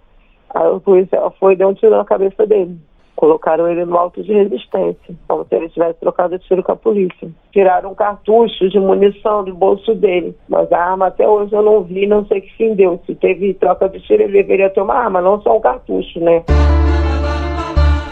aí 0.53 0.67
a 0.67 0.79
polícia 0.79 1.19
foi 1.39 1.53
e 1.53 1.55
deu 1.55 1.69
um 1.69 1.73
tiro 1.73 1.95
na 1.95 2.05
cabeça 2.05 2.45
dele. 2.45 2.77
Colocaram 3.15 3.67
ele 3.67 3.83
no 3.83 3.97
alto 3.97 4.23
de 4.23 4.31
resistência, 4.31 5.13
como 5.27 5.43
se 5.43 5.53
ele 5.53 5.67
tivesse 5.67 5.99
trocado 5.99 6.39
tiro 6.39 6.63
com 6.63 6.71
a 6.71 6.75
polícia. 6.77 7.29
Tiraram 7.51 7.91
um 7.91 7.95
cartucho 7.95 8.69
de 8.69 8.79
munição 8.79 9.43
do 9.43 9.53
bolso 9.53 9.93
dele, 9.93 10.33
mas 10.47 10.71
a 10.71 10.91
arma 10.91 11.07
até 11.07 11.27
hoje 11.27 11.53
eu 11.53 11.61
não 11.61 11.83
vi, 11.83 12.07
não 12.07 12.25
sei 12.27 12.39
que 12.39 12.55
fim 12.55 12.75
deu. 12.75 12.97
Se 13.05 13.13
teve 13.15 13.53
troca 13.55 13.89
de 13.89 13.99
tiro, 13.99 14.23
ele 14.23 14.31
deveria 14.31 14.69
ter 14.69 14.79
uma 14.79 14.93
arma, 14.93 15.21
não 15.21 15.41
só 15.41 15.57
um 15.57 15.59
cartucho, 15.59 16.17
né? 16.21 16.45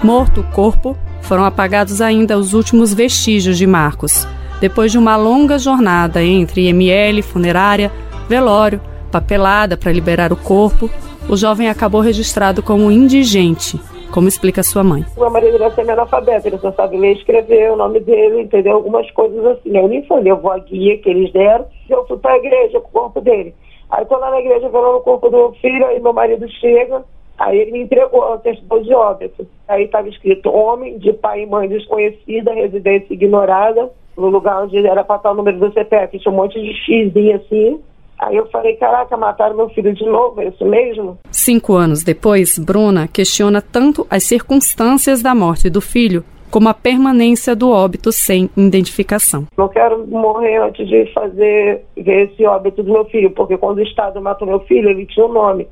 Morto 0.07 0.39
o 0.39 0.51
corpo, 0.55 0.95
foram 1.21 1.43
apagados 1.43 1.99
ainda 1.99 2.37
os 2.37 2.53
últimos 2.53 2.93
vestígios 2.93 3.57
de 3.57 3.67
Marcos. 3.67 4.25
Depois 4.61 4.89
de 4.89 4.97
uma 4.97 5.17
longa 5.17 5.59
jornada 5.59 6.23
entre 6.23 6.69
IML, 6.69 7.21
funerária, 7.21 7.91
velório, 8.29 8.79
papelada 9.11 9.75
para 9.75 9.91
liberar 9.91 10.31
o 10.31 10.37
corpo, 10.37 10.89
o 11.27 11.35
jovem 11.35 11.67
acabou 11.67 11.99
registrado 11.99 12.63
como 12.63 12.89
indigente 12.89 13.77
como 14.13 14.29
explica 14.29 14.63
sua 14.63 14.85
mãe? 14.85 15.05
O 15.17 15.29
marido 15.29 15.59
deve 15.59 15.75
ser 15.75 15.91
analfabeto, 15.91 16.47
ele 16.47 16.57
só 16.59 16.71
sabe 16.71 16.97
ler 16.97 17.09
e 17.09 17.17
escrever 17.17 17.73
o 17.73 17.75
nome 17.75 17.99
dele, 17.99 18.43
entendeu? 18.43 18.75
Algumas 18.75 19.11
coisas 19.11 19.45
assim. 19.45 19.77
Eu 19.77 19.89
nem 19.89 20.07
eu 20.25 20.37
vou 20.37 20.49
a 20.49 20.59
guia 20.59 20.97
que 20.99 21.09
eles 21.09 21.33
deram, 21.33 21.65
eu 21.89 22.07
fui 22.07 22.17
para 22.17 22.31
a 22.31 22.37
igreja 22.37 22.79
com 22.79 22.87
o 22.87 22.91
corpo 22.91 23.19
dele. 23.19 23.53
Aí 23.89 24.05
tô 24.05 24.17
lá 24.17 24.31
na 24.31 24.39
igreja 24.39 24.69
vendo 24.69 24.87
o 24.87 25.01
corpo 25.01 25.29
do 25.29 25.35
meu 25.35 25.51
filho, 25.61 25.85
aí 25.85 25.99
meu 25.99 26.13
marido 26.13 26.47
chega, 26.49 27.03
aí 27.37 27.59
ele 27.59 27.71
me 27.71 27.81
entregou 27.81 28.33
a 28.33 28.39
certidão 28.39 28.81
de 28.81 28.93
óbito. 28.93 29.47
Aí 29.67 29.83
estava 29.83 30.09
escrito 30.09 30.49
homem, 30.49 30.97
de 30.97 31.13
pai 31.13 31.43
e 31.43 31.45
mãe 31.45 31.67
desconhecida, 31.67 32.53
residência 32.53 33.13
ignorada, 33.13 33.89
no 34.17 34.29
lugar 34.29 34.63
onde 34.63 34.77
era 34.77 35.03
para 35.03 35.17
estar 35.17 35.31
o 35.31 35.35
número 35.35 35.59
do 35.59 35.71
CPF, 35.71 36.17
tinha 36.17 36.31
um 36.31 36.37
monte 36.37 36.59
de 36.59 36.73
xizinho 36.73 37.35
assim. 37.35 37.79
Aí 38.19 38.35
eu 38.35 38.47
falei, 38.47 38.75
caraca, 38.77 39.15
mataram 39.15 39.55
meu 39.55 39.69
filho 39.69 39.93
de 39.93 40.03
novo, 40.03 40.41
é 40.41 40.47
isso 40.47 40.65
mesmo? 40.65 41.19
Cinco 41.29 41.73
anos 41.75 42.03
depois, 42.03 42.57
Bruna 42.57 43.07
questiona 43.07 43.61
tanto 43.61 44.07
as 44.09 44.23
circunstâncias 44.23 45.21
da 45.21 45.35
morte 45.35 45.69
do 45.69 45.79
filho 45.79 46.23
como 46.49 46.69
a 46.69 46.73
permanência 46.73 47.55
do 47.55 47.69
óbito 47.69 48.11
sem 48.11 48.49
identificação. 48.57 49.45
Não 49.57 49.67
quero 49.67 50.07
morrer 50.07 50.57
antes 50.57 50.87
de 50.87 51.05
fazer 51.13 51.83
ver 51.95 52.31
esse 52.31 52.45
óbito 52.45 52.81
do 52.81 52.91
meu 52.91 53.05
filho, 53.05 53.29
porque 53.31 53.57
quando 53.57 53.77
o 53.79 53.83
Estado 53.83 54.21
matou 54.21 54.47
meu 54.47 54.61
filho, 54.61 54.89
ele 54.89 55.05
tinha 55.05 55.25
o 55.25 55.29
um 55.29 55.33
nome, 55.33 55.67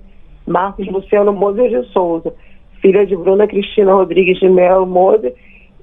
Marcos 0.46 0.88
Luciano 0.88 1.34
Moser 1.34 1.70
de 1.70 1.88
Souza, 1.92 2.34
filha 2.82 3.06
de 3.06 3.16
Bruna 3.16 3.48
Cristina 3.48 3.94
Rodrigues 3.94 4.40
de 4.40 4.48
Melo 4.48 4.86
Moser 4.86 5.34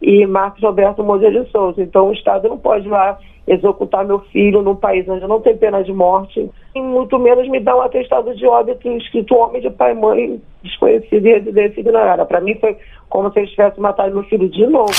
e 0.01 0.27
Marcos 0.27 0.63
Roberto 0.63 1.03
Moser 1.03 1.33
de 1.33 1.51
Souza. 1.51 1.83
Então 1.83 2.09
o 2.09 2.13
Estado 2.13 2.49
não 2.49 2.59
pode 2.59 2.89
lá 2.89 3.19
executar 3.47 4.05
meu 4.05 4.21
filho 4.33 4.63
num 4.63 4.77
país 4.77 5.09
onde 5.09 5.27
não 5.27 5.41
tem 5.41 5.57
pena 5.57 5.83
de 5.83 5.93
morte, 5.93 6.49
e 6.75 6.81
muito 6.81 7.19
menos 7.19 7.49
me 7.49 7.59
dar 7.59 7.77
um 7.77 7.81
atestado 7.81 8.35
de 8.35 8.47
óbito 8.47 8.89
escrito 8.89 9.35
homem 9.35 9.61
de 9.61 9.71
pai 9.71 9.93
e 9.93 9.95
mãe 9.95 10.41
desconhecido 10.63 11.27
e 11.27 11.33
residência 11.33 11.81
ignorada. 11.81 12.25
Para 12.25 12.41
mim 12.41 12.55
foi 12.61 12.77
como 13.09 13.33
se 13.33 13.41
eles 13.41 13.51
tivessem 13.51 13.83
matado 13.83 14.15
meu 14.15 14.23
filho 14.25 14.49
de 14.49 14.67
novo. 14.67 14.93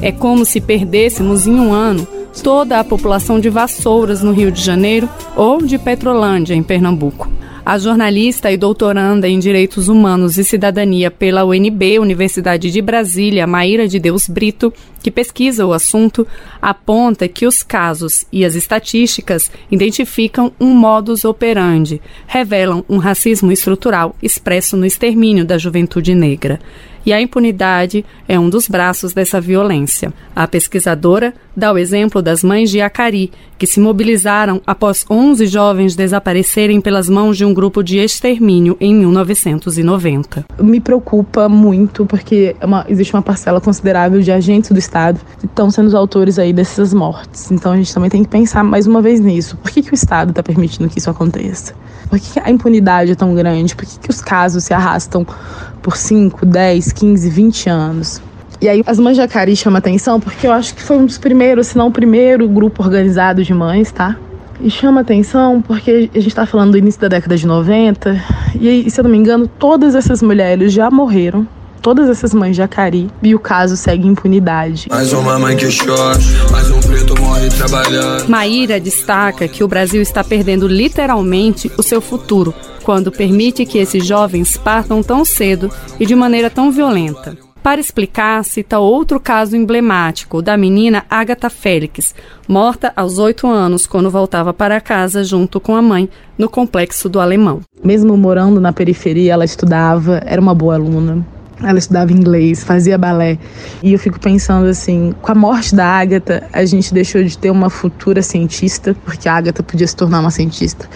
É 0.01 0.11
como 0.11 0.43
se 0.45 0.59
perdêssemos 0.61 1.47
em 1.47 1.53
um 1.53 1.73
ano 1.73 2.14
toda 2.41 2.79
a 2.79 2.83
população 2.83 3.39
de 3.39 3.49
Vassouras, 3.49 4.21
no 4.21 4.31
Rio 4.31 4.51
de 4.51 4.61
Janeiro, 4.61 5.09
ou 5.35 5.61
de 5.61 5.77
Petrolândia, 5.77 6.53
em 6.53 6.63
Pernambuco. 6.63 7.29
A 7.65 7.79
jornalista 7.79 8.51
e 8.51 8.57
doutoranda 8.57 9.27
em 9.27 9.39
Direitos 9.39 9.87
Humanos 9.87 10.37
e 10.37 10.43
Cidadania 10.43 11.09
pela 11.09 11.43
UNB, 11.43 11.97
Universidade 11.97 12.69
de 12.69 12.79
Brasília, 12.79 13.47
Maíra 13.47 13.87
de 13.87 13.97
Deus 13.97 14.27
Brito, 14.27 14.71
que 15.01 15.09
pesquisa 15.09 15.65
o 15.65 15.73
assunto, 15.73 16.27
aponta 16.61 17.27
que 17.27 17.47
os 17.47 17.63
casos 17.63 18.23
e 18.31 18.45
as 18.45 18.53
estatísticas 18.53 19.49
identificam 19.71 20.51
um 20.59 20.75
modus 20.75 21.25
operandi, 21.25 21.99
revelam 22.27 22.85
um 22.87 22.97
racismo 22.97 23.51
estrutural 23.51 24.15
expresso 24.21 24.77
no 24.77 24.85
extermínio 24.85 25.43
da 25.43 25.57
juventude 25.57 26.13
negra 26.13 26.59
e 27.05 27.13
a 27.13 27.21
impunidade 27.21 28.05
é 28.27 28.39
um 28.39 28.49
dos 28.49 28.67
braços 28.67 29.13
dessa 29.13 29.39
violência. 29.39 30.11
A 30.35 30.47
pesquisadora 30.47 31.33
dá 31.55 31.71
o 31.71 31.77
exemplo 31.77 32.21
das 32.21 32.43
mães 32.43 32.69
de 32.69 32.81
Acari, 32.81 33.31
que 33.57 33.65
se 33.65 33.79
mobilizaram 33.79 34.61
após 34.67 35.05
11 35.09 35.47
jovens 35.47 35.95
desaparecerem 35.95 36.81
pelas 36.81 37.07
mãos 37.07 37.37
de 37.37 37.45
um 37.45 37.53
grupo 37.53 37.81
de 37.81 37.97
extermínio 37.99 38.75
em 38.81 38.93
1990. 38.93 40.45
Me 40.59 40.81
preocupa 40.81 41.47
muito 41.47 42.05
porque 42.05 42.55
é 42.59 42.65
uma, 42.65 42.85
existe 42.89 43.13
uma 43.13 43.21
parcela 43.21 43.61
considerável 43.61 44.21
de 44.21 44.31
agentes 44.31 44.71
do 44.71 44.79
Estado 44.79 45.19
que 45.39 45.45
estão 45.45 45.71
sendo 45.71 45.87
os 45.87 45.95
autores 45.95 46.37
aí 46.37 46.51
dessas 46.51 46.93
mortes. 46.93 47.49
Então 47.51 47.71
a 47.71 47.77
gente 47.77 47.93
também 47.93 48.09
tem 48.09 48.23
que 48.23 48.29
pensar 48.29 48.63
mais 48.63 48.87
uma 48.87 49.01
vez 49.01 49.19
nisso. 49.19 49.55
Por 49.57 49.71
que, 49.71 49.81
que 49.81 49.91
o 49.91 49.95
Estado 49.95 50.31
está 50.31 50.43
permitindo 50.43 50.89
que 50.89 50.99
isso 50.99 51.09
aconteça? 51.09 51.73
Por 52.09 52.19
que, 52.19 52.33
que 52.33 52.39
a 52.39 52.51
impunidade 52.51 53.11
é 53.11 53.15
tão 53.15 53.33
grande? 53.33 53.75
Por 53.75 53.85
que, 53.85 53.99
que 53.99 54.09
os 54.09 54.21
casos 54.21 54.65
se 54.65 54.73
arrastam 54.73 55.25
por 55.85 55.95
5, 55.95 56.47
10, 56.47 56.91
15, 56.93 57.29
20 57.29 57.69
anos. 57.69 58.19
E 58.59 58.67
aí 58.67 58.81
as 58.87 58.97
mães 58.97 59.15
de 59.15 59.55
chamam 59.55 59.77
atenção 59.77 60.19
porque 60.19 60.47
eu 60.47 60.51
acho 60.51 60.73
que 60.73 60.81
foi 60.81 60.97
um 60.97 61.05
dos 61.05 61.19
primeiros, 61.19 61.67
se 61.67 61.77
não 61.77 61.89
o 61.89 61.91
primeiro 61.91 62.49
grupo 62.49 62.81
organizado 62.81 63.43
de 63.43 63.53
mães, 63.53 63.91
tá? 63.91 64.17
E 64.59 64.67
chama 64.71 65.01
atenção 65.01 65.61
porque 65.61 66.09
a 66.11 66.17
gente 66.17 66.29
está 66.29 66.43
falando 66.47 66.71
do 66.71 66.77
início 66.79 66.99
da 66.99 67.07
década 67.07 67.37
de 67.37 67.45
90 67.45 68.19
e, 68.59 68.89
se 68.89 68.99
eu 68.99 69.03
não 69.03 69.11
me 69.11 69.17
engano, 69.17 69.47
todas 69.47 69.93
essas 69.93 70.23
mulheres 70.23 70.73
já 70.73 70.89
morreram 70.89 71.47
todas 71.81 72.09
essas 72.09 72.33
mães 72.33 72.55
de 72.55 72.61
Acari 72.61 73.09
e 73.21 73.35
o 73.35 73.39
caso 73.39 73.77
segue 73.77 74.07
impunidade. 74.07 74.87
Mais 74.89 75.13
uma 75.13 75.37
mãe 75.39 75.55
que 75.55 75.67
chora, 75.77 76.19
mais 76.51 76.69
um 76.71 76.79
preto 76.79 77.19
morre 77.19 77.49
trabalhando. 77.49 78.27
Maíra 78.27 78.79
destaca 78.79 79.47
que 79.47 79.63
o 79.63 79.67
Brasil 79.67 80.01
está 80.01 80.23
perdendo 80.23 80.67
literalmente 80.67 81.71
o 81.77 81.83
seu 81.83 82.01
futuro 82.01 82.53
quando 82.83 83.11
permite 83.11 83.65
que 83.65 83.77
esses 83.77 84.05
jovens 84.05 84.57
partam 84.57 85.01
tão 85.01 85.25
cedo 85.25 85.71
e 85.99 86.05
de 86.05 86.15
maneira 86.15 86.49
tão 86.49 86.71
violenta. 86.71 87.37
Para 87.65 87.81
explicar, 87.81 88.45
cita 88.45 88.77
outro 88.77 89.19
caso 89.19 89.57
emblemático, 89.57 90.39
da 90.39 90.55
menina 90.55 91.03
Agatha 91.09 91.49
Félix, 91.49 92.13
morta 92.47 92.93
aos 92.95 93.17
oito 93.17 93.47
anos 93.47 93.87
quando 93.87 94.11
voltava 94.11 94.53
para 94.53 94.79
casa 94.79 95.23
junto 95.23 95.59
com 95.59 95.75
a 95.75 95.81
mãe 95.81 96.07
no 96.37 96.47
complexo 96.47 97.09
do 97.09 97.19
Alemão. 97.19 97.61
Mesmo 97.83 98.15
morando 98.15 98.61
na 98.61 98.71
periferia, 98.71 99.33
ela 99.33 99.45
estudava, 99.45 100.21
era 100.27 100.39
uma 100.39 100.53
boa 100.53 100.75
aluna. 100.75 101.25
Ela 101.63 101.79
estudava 101.79 102.11
inglês, 102.11 102.63
fazia 102.63 102.97
balé. 102.97 103.37
E 103.81 103.93
eu 103.93 103.99
fico 103.99 104.19
pensando 104.19 104.67
assim, 104.67 105.13
com 105.21 105.31
a 105.31 105.35
morte 105.35 105.73
da 105.73 105.85
Agatha, 105.85 106.43
a 106.51 106.65
gente 106.65 106.93
deixou 106.93 107.23
de 107.23 107.37
ter 107.37 107.49
uma 107.49 107.69
futura 107.69 108.21
cientista, 108.21 108.95
porque 109.05 109.29
a 109.29 109.35
Agatha 109.35 109.63
podia 109.63 109.87
se 109.87 109.95
tornar 109.95 110.19
uma 110.19 110.31
cientista. 110.31 110.87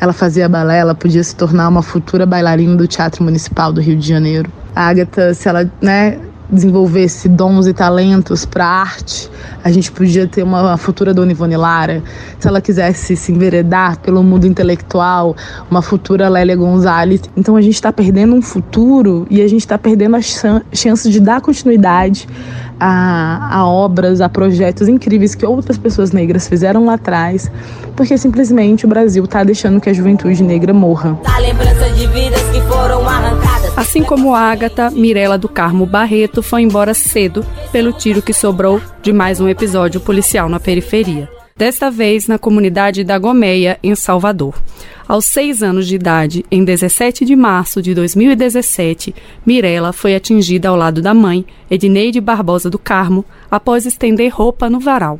Ela 0.00 0.12
fazia 0.12 0.48
balé, 0.48 0.78
ela 0.78 0.94
podia 0.94 1.22
se 1.22 1.34
tornar 1.36 1.68
uma 1.68 1.82
futura 1.82 2.26
bailarina 2.26 2.74
do 2.74 2.88
Teatro 2.88 3.22
Municipal 3.22 3.72
do 3.72 3.80
Rio 3.80 3.96
de 3.96 4.08
Janeiro. 4.08 4.50
A 4.74 4.88
Agatha, 4.88 5.32
se 5.34 5.48
ela, 5.48 5.70
né, 5.80 6.18
desenvolvesse 6.52 7.28
dons 7.28 7.66
e 7.66 7.72
talentos 7.72 8.44
para 8.44 8.66
arte, 8.66 9.30
a 9.64 9.72
gente 9.72 9.90
podia 9.90 10.26
ter 10.26 10.42
uma 10.42 10.76
futura 10.76 11.14
Dona 11.14 11.32
Ivone 11.32 11.56
Lara. 11.56 12.02
Se 12.38 12.46
ela 12.46 12.60
quisesse 12.60 13.16
se 13.16 13.32
enveredar 13.32 13.98
pelo 14.00 14.22
mundo 14.22 14.46
intelectual, 14.46 15.34
uma 15.70 15.80
futura 15.80 16.28
Lélia 16.28 16.54
Gonzalez. 16.54 17.22
Então 17.36 17.56
a 17.56 17.62
gente 17.62 17.74
está 17.74 17.92
perdendo 17.92 18.34
um 18.34 18.42
futuro 18.42 19.26
e 19.30 19.40
a 19.40 19.48
gente 19.48 19.60
está 19.60 19.78
perdendo 19.78 20.16
a 20.16 20.20
chance 20.20 21.10
de 21.10 21.20
dar 21.20 21.40
continuidade 21.40 22.28
a, 22.78 23.58
a, 23.58 23.66
obras, 23.66 24.20
a 24.20 24.28
projetos 24.28 24.88
incríveis 24.88 25.36
que 25.36 25.46
outras 25.46 25.78
pessoas 25.78 26.10
negras 26.10 26.48
fizeram 26.48 26.84
lá 26.84 26.94
atrás, 26.94 27.50
porque 27.94 28.18
simplesmente 28.18 28.84
o 28.84 28.88
Brasil 28.88 29.24
está 29.24 29.44
deixando 29.44 29.80
que 29.80 29.88
a 29.88 29.92
juventude 29.92 30.42
negra 30.42 30.74
morra. 30.74 31.16
A 31.24 31.40
Assim 33.82 34.04
como 34.04 34.32
Ágata, 34.32 34.92
Mirela 34.92 35.36
do 35.36 35.48
Carmo 35.48 35.84
Barreto 35.84 36.40
foi 36.40 36.62
embora 36.62 36.94
cedo 36.94 37.44
pelo 37.72 37.92
tiro 37.92 38.22
que 38.22 38.32
sobrou 38.32 38.80
de 39.02 39.12
mais 39.12 39.40
um 39.40 39.48
episódio 39.48 40.00
policial 40.00 40.48
na 40.48 40.60
periferia. 40.60 41.28
Desta 41.56 41.90
vez 41.90 42.28
na 42.28 42.38
comunidade 42.38 43.02
da 43.02 43.18
Gomeia, 43.18 43.80
em 43.82 43.96
Salvador. 43.96 44.54
Aos 45.08 45.24
seis 45.24 45.64
anos 45.64 45.88
de 45.88 45.96
idade, 45.96 46.44
em 46.48 46.64
17 46.64 47.24
de 47.24 47.34
março 47.34 47.82
de 47.82 47.92
2017, 47.92 49.12
Mirela 49.44 49.92
foi 49.92 50.14
atingida 50.14 50.68
ao 50.68 50.76
lado 50.76 51.02
da 51.02 51.12
mãe, 51.12 51.44
Edneide 51.68 52.20
Barbosa 52.20 52.70
do 52.70 52.78
Carmo, 52.78 53.24
após 53.50 53.84
estender 53.84 54.32
roupa 54.32 54.70
no 54.70 54.78
varal. 54.78 55.18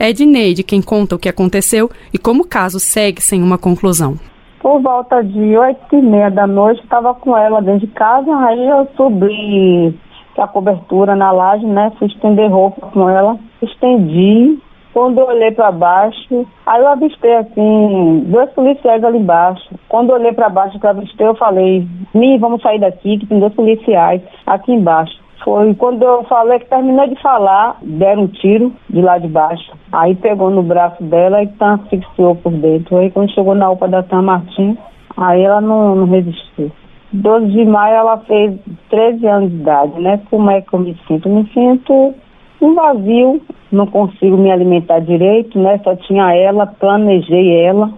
É 0.00 0.10
Edneide 0.10 0.64
quem 0.64 0.82
conta 0.82 1.14
o 1.14 1.18
que 1.18 1.28
aconteceu 1.28 1.88
e 2.12 2.18
como 2.18 2.42
o 2.42 2.46
caso 2.46 2.80
segue 2.80 3.22
sem 3.22 3.40
uma 3.40 3.56
conclusão. 3.56 4.18
Por 4.64 4.80
volta 4.80 5.22
de 5.22 5.58
oito 5.58 5.94
e 5.94 6.00
meia 6.00 6.30
da 6.30 6.46
noite, 6.46 6.82
estava 6.82 7.12
com 7.12 7.36
ela 7.36 7.60
dentro 7.60 7.86
de 7.86 7.92
casa, 7.92 8.34
aí 8.46 8.66
eu 8.66 8.88
subi 8.96 9.94
a 10.38 10.48
cobertura 10.48 11.14
na 11.14 11.30
laje, 11.30 11.66
né? 11.66 11.92
Fui 11.98 12.08
estender 12.08 12.50
roupa 12.50 12.86
com 12.86 13.06
ela, 13.06 13.36
estendi. 13.60 14.58
Quando 14.94 15.18
eu 15.18 15.26
olhei 15.26 15.50
para 15.50 15.70
baixo, 15.70 16.46
aí 16.64 16.80
eu 16.80 16.88
avistei 16.88 17.34
assim, 17.34 18.24
dois 18.28 18.48
policiais 18.52 19.04
ali 19.04 19.18
embaixo. 19.18 19.68
Quando 19.86 20.08
eu 20.08 20.14
olhei 20.14 20.32
para 20.32 20.48
baixo 20.48 20.80
que 20.80 20.86
eu 20.86 20.90
avistei, 20.90 21.26
eu 21.26 21.34
falei, 21.34 21.86
Mi, 22.14 22.38
vamos 22.38 22.62
sair 22.62 22.78
daqui, 22.78 23.18
que 23.18 23.26
tem 23.26 23.38
dois 23.38 23.52
policiais 23.52 24.22
aqui 24.46 24.72
embaixo. 24.72 25.23
Foi 25.42 25.74
quando 25.74 26.02
eu 26.02 26.24
falei 26.24 26.58
que 26.58 26.66
terminei 26.66 27.08
de 27.08 27.20
falar, 27.20 27.78
deram 27.82 28.22
um 28.22 28.26
tiro 28.28 28.72
de 28.88 29.02
lá 29.02 29.18
de 29.18 29.28
baixo. 29.28 29.72
Aí 29.92 30.14
pegou 30.14 30.50
no 30.50 30.62
braço 30.62 31.02
dela 31.02 31.42
e 31.42 31.48
tá, 31.48 31.74
asfixiou 31.74 32.34
por 32.36 32.52
dentro. 32.52 32.96
Aí 32.96 33.10
quando 33.10 33.32
chegou 33.32 33.54
na 33.54 33.70
UPA 33.70 33.88
da 33.88 34.02
Tan 34.02 34.22
Martins, 34.22 34.76
aí 35.16 35.42
ela 35.42 35.60
não, 35.60 35.96
não 35.96 36.06
resistiu. 36.06 36.70
12 37.12 37.46
de 37.46 37.64
maio 37.64 37.94
ela 37.94 38.18
fez 38.18 38.58
13 38.90 39.26
anos 39.26 39.50
de 39.50 39.56
idade, 39.56 40.00
né? 40.00 40.20
Como 40.30 40.50
é 40.50 40.60
que 40.60 40.72
eu 40.72 40.80
me 40.80 40.96
sinto? 41.06 41.28
Me 41.28 41.48
sinto 41.52 42.14
um 42.60 42.74
vazio, 42.74 43.40
não 43.70 43.86
consigo 43.86 44.36
me 44.36 44.50
alimentar 44.50 45.00
direito, 45.00 45.58
né? 45.58 45.78
Só 45.84 45.94
tinha 45.94 46.34
ela, 46.34 46.66
planejei 46.66 47.60
ela. 47.64 47.90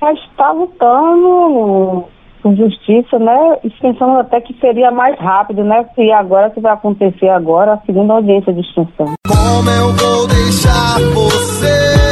Mas 0.00 0.18
está 0.20 0.52
lutando 0.52 2.04
com 2.40 2.54
justiça, 2.56 3.18
né? 3.18 3.58
E 3.64 3.70
pensando 3.70 4.18
até 4.18 4.40
que 4.40 4.54
seria 4.60 4.90
mais 4.90 5.18
rápido, 5.18 5.64
né? 5.64 5.84
Se 5.94 6.10
agora 6.12 6.50
que 6.50 6.60
vai 6.60 6.72
acontecer 6.72 7.28
agora, 7.28 7.74
a 7.74 7.78
segunda 7.86 8.14
audiência 8.14 8.52
de 8.52 8.60
extinção. 8.60 9.14
Como 9.26 9.70
eu 9.70 9.92
vou 9.94 10.26
deixar 10.28 11.00
você 11.14 12.10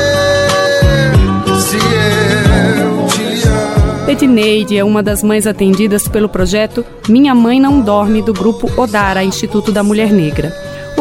se 1.58 1.76
eu 1.76 3.06
te 3.08 3.48
amo? 3.48 4.10
Edneide 4.10 4.78
é 4.78 4.82
uma 4.82 5.02
das 5.02 5.22
mães 5.22 5.46
atendidas 5.46 6.08
pelo 6.08 6.28
projeto 6.28 6.84
Minha 7.08 7.34
Mãe 7.34 7.60
Não 7.60 7.80
Dorme 7.80 8.22
do 8.22 8.32
grupo 8.32 8.68
Odara, 8.80 9.22
Instituto 9.22 9.70
da 9.70 9.82
Mulher 9.82 10.10
Negra. 10.10 10.50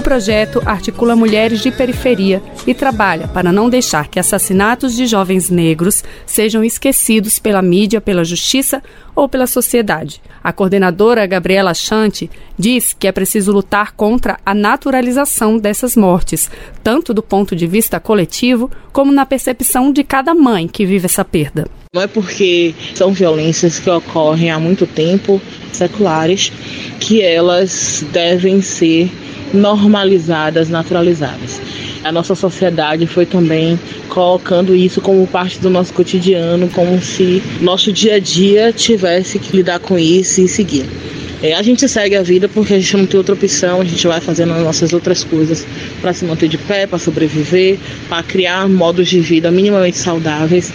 Projeto 0.08 0.64
articula 0.66 1.18
mulheres 1.18 1.60
de 1.60 1.70
periferia 1.70 2.42
e 2.66 2.74
trabalha 2.74 3.28
para 3.28 3.52
não 3.52 3.70
deixar 3.70 4.08
que 4.08 4.18
assassinatos 4.18 4.96
de 4.96 5.06
jovens 5.06 5.50
negros 5.50 6.02
sejam 6.26 6.64
esquecidos 6.64 7.40
pela 7.40 7.62
mídia, 7.62 8.00
pela 8.00 8.24
justiça 8.24 8.82
ou 9.14 9.28
pela 9.28 9.46
sociedade. 9.46 10.22
A 10.42 10.54
coordenadora 10.54 11.28
Gabriela 11.28 11.74
Chante 11.74 12.32
diz 12.58 12.96
que 12.98 13.06
é 13.06 13.12
preciso 13.12 13.52
lutar 13.52 13.92
contra 13.98 14.40
a 14.46 14.56
naturalização 14.56 15.58
dessas 15.58 15.98
mortes, 15.98 16.50
tanto 16.82 17.14
do 17.14 17.22
ponto 17.22 17.54
de 17.54 17.68
vista 17.68 18.00
coletivo 18.00 18.72
como 18.94 19.12
na 19.12 19.26
percepção 19.26 19.92
de 19.92 20.06
cada 20.06 20.34
mãe 20.34 20.70
que 20.70 20.86
vive 20.86 21.08
essa 21.08 21.26
perda. 21.26 21.68
Não 21.94 22.02
é 22.02 22.08
porque 22.08 22.74
são 22.96 23.12
violências 23.12 23.78
que 23.78 23.90
ocorrem 23.90 24.52
há 24.52 24.58
muito 24.58 24.88
tempo, 24.88 25.42
seculares, 25.74 26.50
que 26.98 27.22
elas 27.22 28.06
devem 28.14 28.62
ser 28.62 29.12
normalizadas, 29.54 30.70
naturalizadas. 30.70 31.62
A 32.04 32.12
nossa 32.12 32.36
sociedade 32.36 33.06
foi 33.08 33.26
também 33.26 33.80
colocando 34.10 34.76
isso 34.76 35.02
como 35.02 35.26
parte 35.28 35.60
do 35.60 35.70
nosso 35.70 35.94
cotidiano, 35.94 36.70
como 36.70 37.02
se 37.02 37.42
nosso 37.62 37.92
dia 37.92 38.16
a 38.16 38.20
dia 38.20 38.72
tivesse 38.72 39.40
que 39.40 39.56
lidar 39.56 39.80
com 39.80 39.98
isso 39.98 40.42
e 40.42 40.48
seguir. 40.48 40.86
É, 41.44 41.54
a 41.54 41.62
gente 41.62 41.88
segue 41.88 42.16
a 42.16 42.24
vida 42.24 42.50
porque 42.50 42.74
a 42.74 42.80
gente 42.80 42.98
não 42.98 43.06
tem 43.06 43.18
outra 43.20 43.36
opção, 43.36 43.82
a 43.82 43.84
gente 43.84 44.08
vai 44.08 44.20
fazendo 44.20 44.54
as 44.54 44.64
nossas 44.64 44.92
outras 44.92 45.24
coisas 45.24 45.68
para 46.02 46.12
se 46.12 46.26
manter 46.26 46.50
de 46.50 46.58
pé, 46.58 46.88
para 46.88 46.98
sobreviver, 46.98 47.78
para 48.10 48.24
criar 48.24 48.68
modos 48.68 49.08
de 49.08 49.20
vida 49.20 49.52
minimamente 49.52 49.98
saudáveis. 49.98 50.74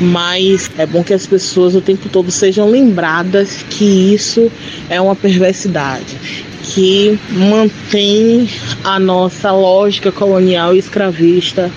Mas 0.00 0.70
é 0.76 0.84
bom 0.84 1.02
que 1.02 1.14
as 1.14 1.26
pessoas 1.26 1.74
o 1.74 1.80
tempo 1.80 2.10
todo 2.10 2.30
sejam 2.30 2.68
lembradas 2.68 3.64
que 3.70 4.12
isso 4.12 4.52
é 4.90 5.00
uma 5.00 5.16
perversidade 5.16 6.51
que 6.74 7.18
mantém 7.30 8.48
a 8.82 8.98
nossa 8.98 9.52
lógica 9.52 10.10
colonial 10.10 10.74
e 10.74 10.78
escravista 10.78 11.70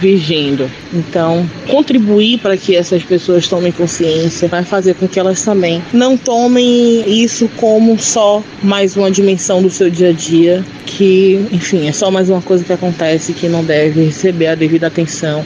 vigendo. 0.00 0.68
Então, 0.92 1.48
contribuir 1.68 2.38
para 2.38 2.56
que 2.56 2.74
essas 2.74 3.04
pessoas 3.04 3.46
tomem 3.46 3.70
consciência 3.70 4.48
vai 4.48 4.64
fazer 4.64 4.94
com 4.94 5.06
que 5.06 5.18
elas 5.18 5.42
também 5.42 5.80
não 5.92 6.16
tomem 6.16 7.04
isso 7.06 7.48
como 7.56 7.96
só 7.98 8.42
mais 8.62 8.96
uma 8.96 9.10
dimensão 9.10 9.62
do 9.62 9.70
seu 9.70 9.88
dia 9.88 10.08
a 10.08 10.12
dia, 10.12 10.64
que, 10.84 11.46
enfim, 11.52 11.86
é 11.86 11.92
só 11.92 12.10
mais 12.10 12.28
uma 12.28 12.42
coisa 12.42 12.64
que 12.64 12.72
acontece 12.72 13.32
que 13.32 13.48
não 13.48 13.64
deve 13.64 14.04
receber 14.04 14.48
a 14.48 14.54
devida 14.56 14.88
atenção 14.88 15.44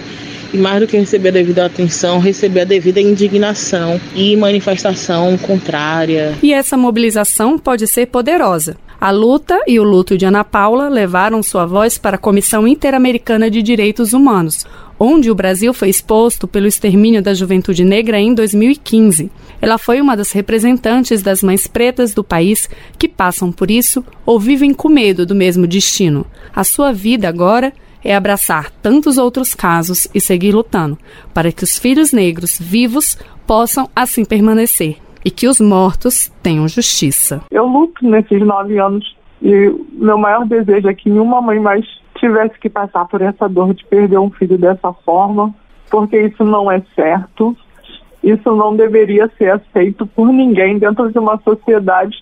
e 0.55 0.57
mais 0.57 0.81
do 0.81 0.87
que 0.87 0.97
receber 0.97 1.29
a 1.29 1.33
devida 1.33 1.67
atenção, 1.67 2.19
receber 2.19 2.61
a 2.61 2.65
devida 2.65 3.01
indignação 3.01 4.01
e 4.15 4.35
manifestação 4.37 5.37
contrária. 5.37 6.35
E 6.43 6.53
essa 6.53 6.77
mobilização 6.79 7.59
pode 7.59 7.87
ser 7.87 8.07
poderosa. 8.07 8.77
A 8.99 9.11
luta 9.11 9.61
e 9.67 9.79
o 9.79 9.85
luto 9.85 10.17
de 10.17 10.25
Ana 10.25 10.43
Paula 10.43 10.89
levaram 10.89 11.43
sua 11.43 11.67
voz 11.67 11.99
para 11.99 12.17
a 12.17 12.19
Comissão 12.19 12.67
Interamericana 12.67 13.51
de 13.51 13.61
Direitos 13.61 14.15
Humanos, 14.15 14.65
onde 14.99 15.31
o 15.31 15.35
Brasil 15.35 15.75
foi 15.75 15.91
exposto 15.91 16.49
pelo 16.49 16.67
extermínio 16.67 17.23
da 17.23 17.35
juventude 17.35 17.85
negra 17.85 18.19
em 18.19 18.33
2015. 18.33 19.31
Ela 19.61 19.77
foi 19.77 20.01
uma 20.01 20.17
das 20.17 20.33
representantes 20.33 21.21
das 21.21 21.43
mães 21.43 21.67
pretas 21.67 22.15
do 22.15 22.25
país 22.25 22.71
que 22.99 23.07
passam 23.07 23.53
por 23.53 23.71
isso 23.71 24.03
ou 24.25 24.41
vivem 24.41 24.73
com 24.73 24.89
medo 24.89 25.27
do 25.27 25.35
mesmo 25.35 25.67
destino. 25.67 26.27
A 26.55 26.65
sua 26.65 26.91
vida 26.91 27.29
agora 27.29 27.75
é 28.03 28.17
abraçar 28.17 28.71
tantos 28.81 29.19
outros 29.19 29.55
casos 29.55 30.09
e 30.15 30.23
seguir 30.23 30.55
lutando 30.55 30.99
para 31.35 31.53
que 31.53 31.65
os 31.65 31.79
filhos 31.79 32.13
negros 32.13 32.57
vivos 32.59 33.19
possam 33.47 33.91
assim 33.95 34.25
permanecer 34.25 34.97
e 35.27 35.31
que 35.33 35.49
os 35.49 35.61
mortos 35.61 36.29
tenham 36.41 36.69
justiça. 36.69 37.43
Eu 37.51 37.67
luto 37.67 38.09
nesses 38.09 38.41
nove 38.43 38.79
anos 38.79 39.17
e 39.43 39.75
meu 39.91 40.17
maior 40.17 40.47
desejo 40.47 40.89
é 40.89 40.95
que 40.95 41.11
nenhuma 41.11 41.41
mãe 41.43 41.59
mais 41.59 41.85
tivesse 42.15 42.57
que 42.61 42.71
passar 42.71 43.07
por 43.07 43.21
essa 43.21 43.49
dor 43.49 43.75
de 43.75 43.85
perder 43.87 44.21
um 44.21 44.31
filho 44.31 44.57
dessa 44.57 44.93
forma, 44.93 45.53
porque 45.91 46.17
isso 46.17 46.45
não 46.45 46.71
é 46.71 46.81
certo. 46.95 47.57
Isso 48.23 48.55
não 48.55 48.77
deveria 48.77 49.29
ser 49.37 49.51
aceito 49.51 50.07
por 50.07 50.29
ninguém 50.29 50.79
dentro 50.79 51.11
de 51.11 51.19
uma 51.19 51.37
sociedade 51.39 52.17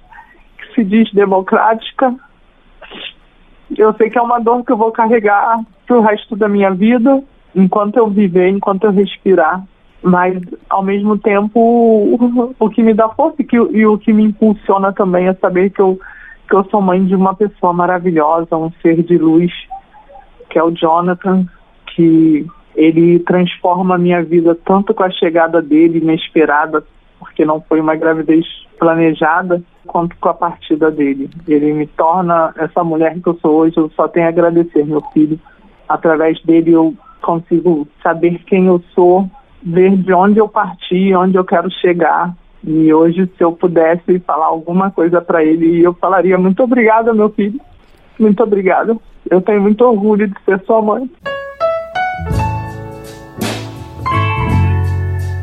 que 0.57 0.75
se 0.75 0.83
diz 0.83 1.13
democrática. 1.13 2.15
Eu 3.77 3.93
sei 3.95 4.09
que 4.09 4.17
é 4.17 4.23
uma 4.23 4.39
dor 4.39 4.65
que 4.65 4.73
eu 4.73 4.79
vou 4.79 4.91
carregar 4.91 5.61
pro 5.87 6.01
resto 6.01 6.35
da 6.35 6.49
minha 6.49 6.71
vida, 6.71 7.23
enquanto 7.55 7.99
eu 7.99 8.09
viver, 8.09 8.49
enquanto 8.49 8.85
eu 8.85 8.93
respirar. 8.93 9.63
Mas, 10.05 10.39
ao 10.69 10.83
mesmo 10.83 11.17
tempo, 11.17 11.59
o, 12.59 12.69
que 12.69 12.83
me 12.83 12.93
dá 12.93 13.09
força 13.09 13.37
e, 13.41 13.45
que, 13.45 13.57
e 13.57 13.87
o 13.87 13.97
que 13.97 14.13
me 14.13 14.23
impulsiona 14.23 14.93
também 14.93 15.29
é 15.29 15.33
saber 15.33 15.71
que 15.71 15.81
eu, 15.81 15.99
que 16.47 16.55
eu 16.55 16.63
sou 16.65 16.83
mãe 16.83 17.03
de 17.03 17.15
uma 17.15 17.35
pessoa 17.35 17.73
maravilhosa, 17.73 18.55
um 18.55 18.71
ser 18.83 19.03
de 19.03 19.17
luz, 19.17 19.51
que 20.51 20.59
é 20.59 20.63
o 20.63 20.71
Jonathan, 20.71 21.47
que 21.87 22.47
ele 22.77 23.19
transforma 23.21 23.95
a 23.95 23.99
minha 23.99 24.23
vida 24.23 24.55
tanto 24.67 24.93
com 24.93 25.05
a 25.05 25.11
chegada 25.11 25.63
dele 25.63 26.01
inesperada, 26.01 26.85
porque 27.19 27.47
não 27.47 27.63
foi 27.63 27.81
uma 27.81 27.97
gravidez 27.97 28.45
planejada, 28.79 29.63
quanto 29.87 30.15
com 30.19 30.29
a 30.29 30.35
partida 30.35 30.91
dele. 30.91 31.31
Ele 31.49 31.73
me 31.73 31.87
torna 31.87 32.53
essa 32.59 32.85
mulher 32.85 33.19
que 33.21 33.27
eu 33.27 33.39
sou 33.41 33.53
hoje, 33.61 33.79
eu 33.79 33.91
só 33.97 34.07
tenho 34.07 34.27
a 34.27 34.29
agradecer, 34.29 34.85
meu 34.85 35.01
filho. 35.15 35.41
Através 35.89 36.39
dele 36.43 36.73
eu 36.73 36.95
consigo 37.23 37.89
saber 38.03 38.43
quem 38.45 38.67
eu 38.67 38.83
sou, 38.95 39.27
ver 39.65 39.97
de 39.97 40.13
onde 40.13 40.39
eu 40.39 40.49
parti, 40.49 41.15
onde 41.15 41.37
eu 41.37 41.45
quero 41.45 41.71
chegar. 41.71 42.35
E 42.63 42.93
hoje, 42.93 43.31
se 43.37 43.45
eu 43.45 43.53
pudesse 43.53 44.19
falar 44.21 44.47
alguma 44.47 44.91
coisa 44.91 45.21
para 45.21 45.45
ele, 45.45 45.83
eu 45.83 45.95
falaria 45.95 46.39
muito 46.39 46.63
obrigada, 46.63 47.13
meu 47.15 47.31
filho. 47.31 47.61
Muito 48.19 48.43
obrigada. 48.43 48.97
Eu 49.31 49.41
tenho 49.41 49.63
muito 49.63 49.83
orgulho 49.85 50.29
de 50.29 50.35
ser 50.45 50.61
sua 50.65 50.81
mãe. 50.83 51.11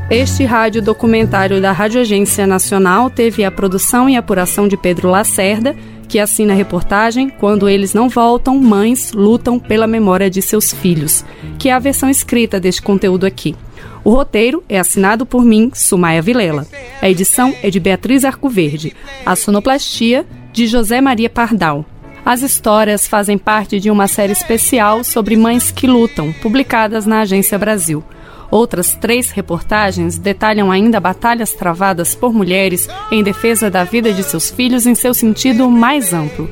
Este 0.09 0.43
rádio 0.43 0.81
documentário 0.81 1.61
da 1.61 1.71
Rádio 1.71 2.01
Agência 2.01 2.45
Nacional 2.45 3.09
teve 3.09 3.45
a 3.45 3.51
produção 3.51 4.09
e 4.09 4.17
apuração 4.17 4.67
de 4.67 4.75
Pedro 4.75 5.09
Lacerda, 5.09 5.73
que 6.09 6.19
assina 6.19 6.51
a 6.51 6.55
reportagem 6.55 7.29
Quando 7.29 7.69
Eles 7.69 7.93
Não 7.93 8.09
Voltam, 8.09 8.59
Mães 8.59 9.13
Lutam 9.13 9.57
pela 9.57 9.87
Memória 9.87 10.29
de 10.29 10.41
Seus 10.41 10.73
Filhos, 10.73 11.23
que 11.57 11.69
é 11.69 11.73
a 11.73 11.79
versão 11.79 12.09
escrita 12.09 12.59
deste 12.59 12.81
conteúdo 12.81 13.25
aqui. 13.25 13.55
O 14.03 14.09
roteiro 14.09 14.63
é 14.67 14.79
assinado 14.79 15.25
por 15.25 15.45
mim, 15.45 15.71
Sumaia 15.73 16.21
Vilela. 16.21 16.65
A 17.01 17.09
edição 17.09 17.53
é 17.61 17.69
de 17.69 17.79
Beatriz 17.79 18.25
Arcoverde. 18.25 18.95
A 19.25 19.35
sonoplastia, 19.35 20.25
de 20.51 20.65
José 20.65 20.99
Maria 20.99 21.29
Pardal. 21.29 21.85
As 22.25 22.41
histórias 22.41 23.07
fazem 23.07 23.37
parte 23.37 23.79
de 23.79 23.89
uma 23.89 24.07
série 24.07 24.33
especial 24.33 25.03
sobre 25.03 25.35
mães 25.35 25.71
que 25.71 25.87
lutam, 25.87 26.33
publicadas 26.41 27.05
na 27.05 27.21
Agência 27.21 27.57
Brasil. 27.57 28.03
Outras 28.49 28.95
três 28.95 29.31
reportagens 29.31 30.17
detalham 30.17 30.71
ainda 30.71 30.99
batalhas 30.99 31.53
travadas 31.53 32.13
por 32.13 32.33
mulheres 32.33 32.89
em 33.11 33.23
defesa 33.23 33.69
da 33.69 33.83
vida 33.83 34.11
de 34.11 34.23
seus 34.23 34.51
filhos 34.51 34.85
em 34.85 34.93
seu 34.93 35.13
sentido 35.13 35.69
mais 35.69 36.13
amplo. 36.13 36.49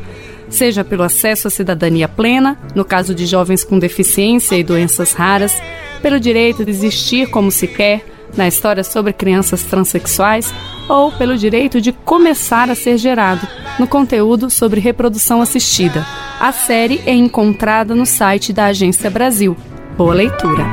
Seja 0.50 0.84
pelo 0.84 1.04
acesso 1.04 1.48
à 1.48 1.52
cidadania 1.52 2.08
plena, 2.08 2.58
no 2.74 2.86
caso 2.86 3.14
de 3.14 3.26
jovens 3.26 3.64
com 3.64 3.78
deficiência 3.78 4.56
e 4.56 4.64
doenças 4.64 5.14
raras, 5.14 5.62
pelo 6.02 6.20
direito 6.20 6.66
de 6.66 6.72
existir 6.72 7.30
como 7.30 7.52
se 7.52 7.68
quer, 7.68 8.06
na 8.36 8.48
história 8.48 8.84
sobre 8.84 9.14
crianças 9.14 9.64
transexuais, 9.64 10.54
ou 10.88 11.12
pelo 11.12 11.38
direito 11.38 11.82
de 11.82 11.92
começar 11.92 12.70
a 12.70 12.76
ser 12.76 12.98
gerado, 12.98 13.48
no 13.78 13.88
conteúdo 13.88 14.50
sobre 14.50 14.80
reprodução 14.80 15.42
assistida. 15.42 16.06
A 16.40 16.52
série 16.52 17.02
é 17.06 17.14
encontrada 17.14 17.94
no 17.94 18.06
site 18.06 18.54
da 18.54 18.66
Agência 18.66 19.10
Brasil. 19.10 19.56
Boa 19.98 20.14
leitura! 20.14 20.66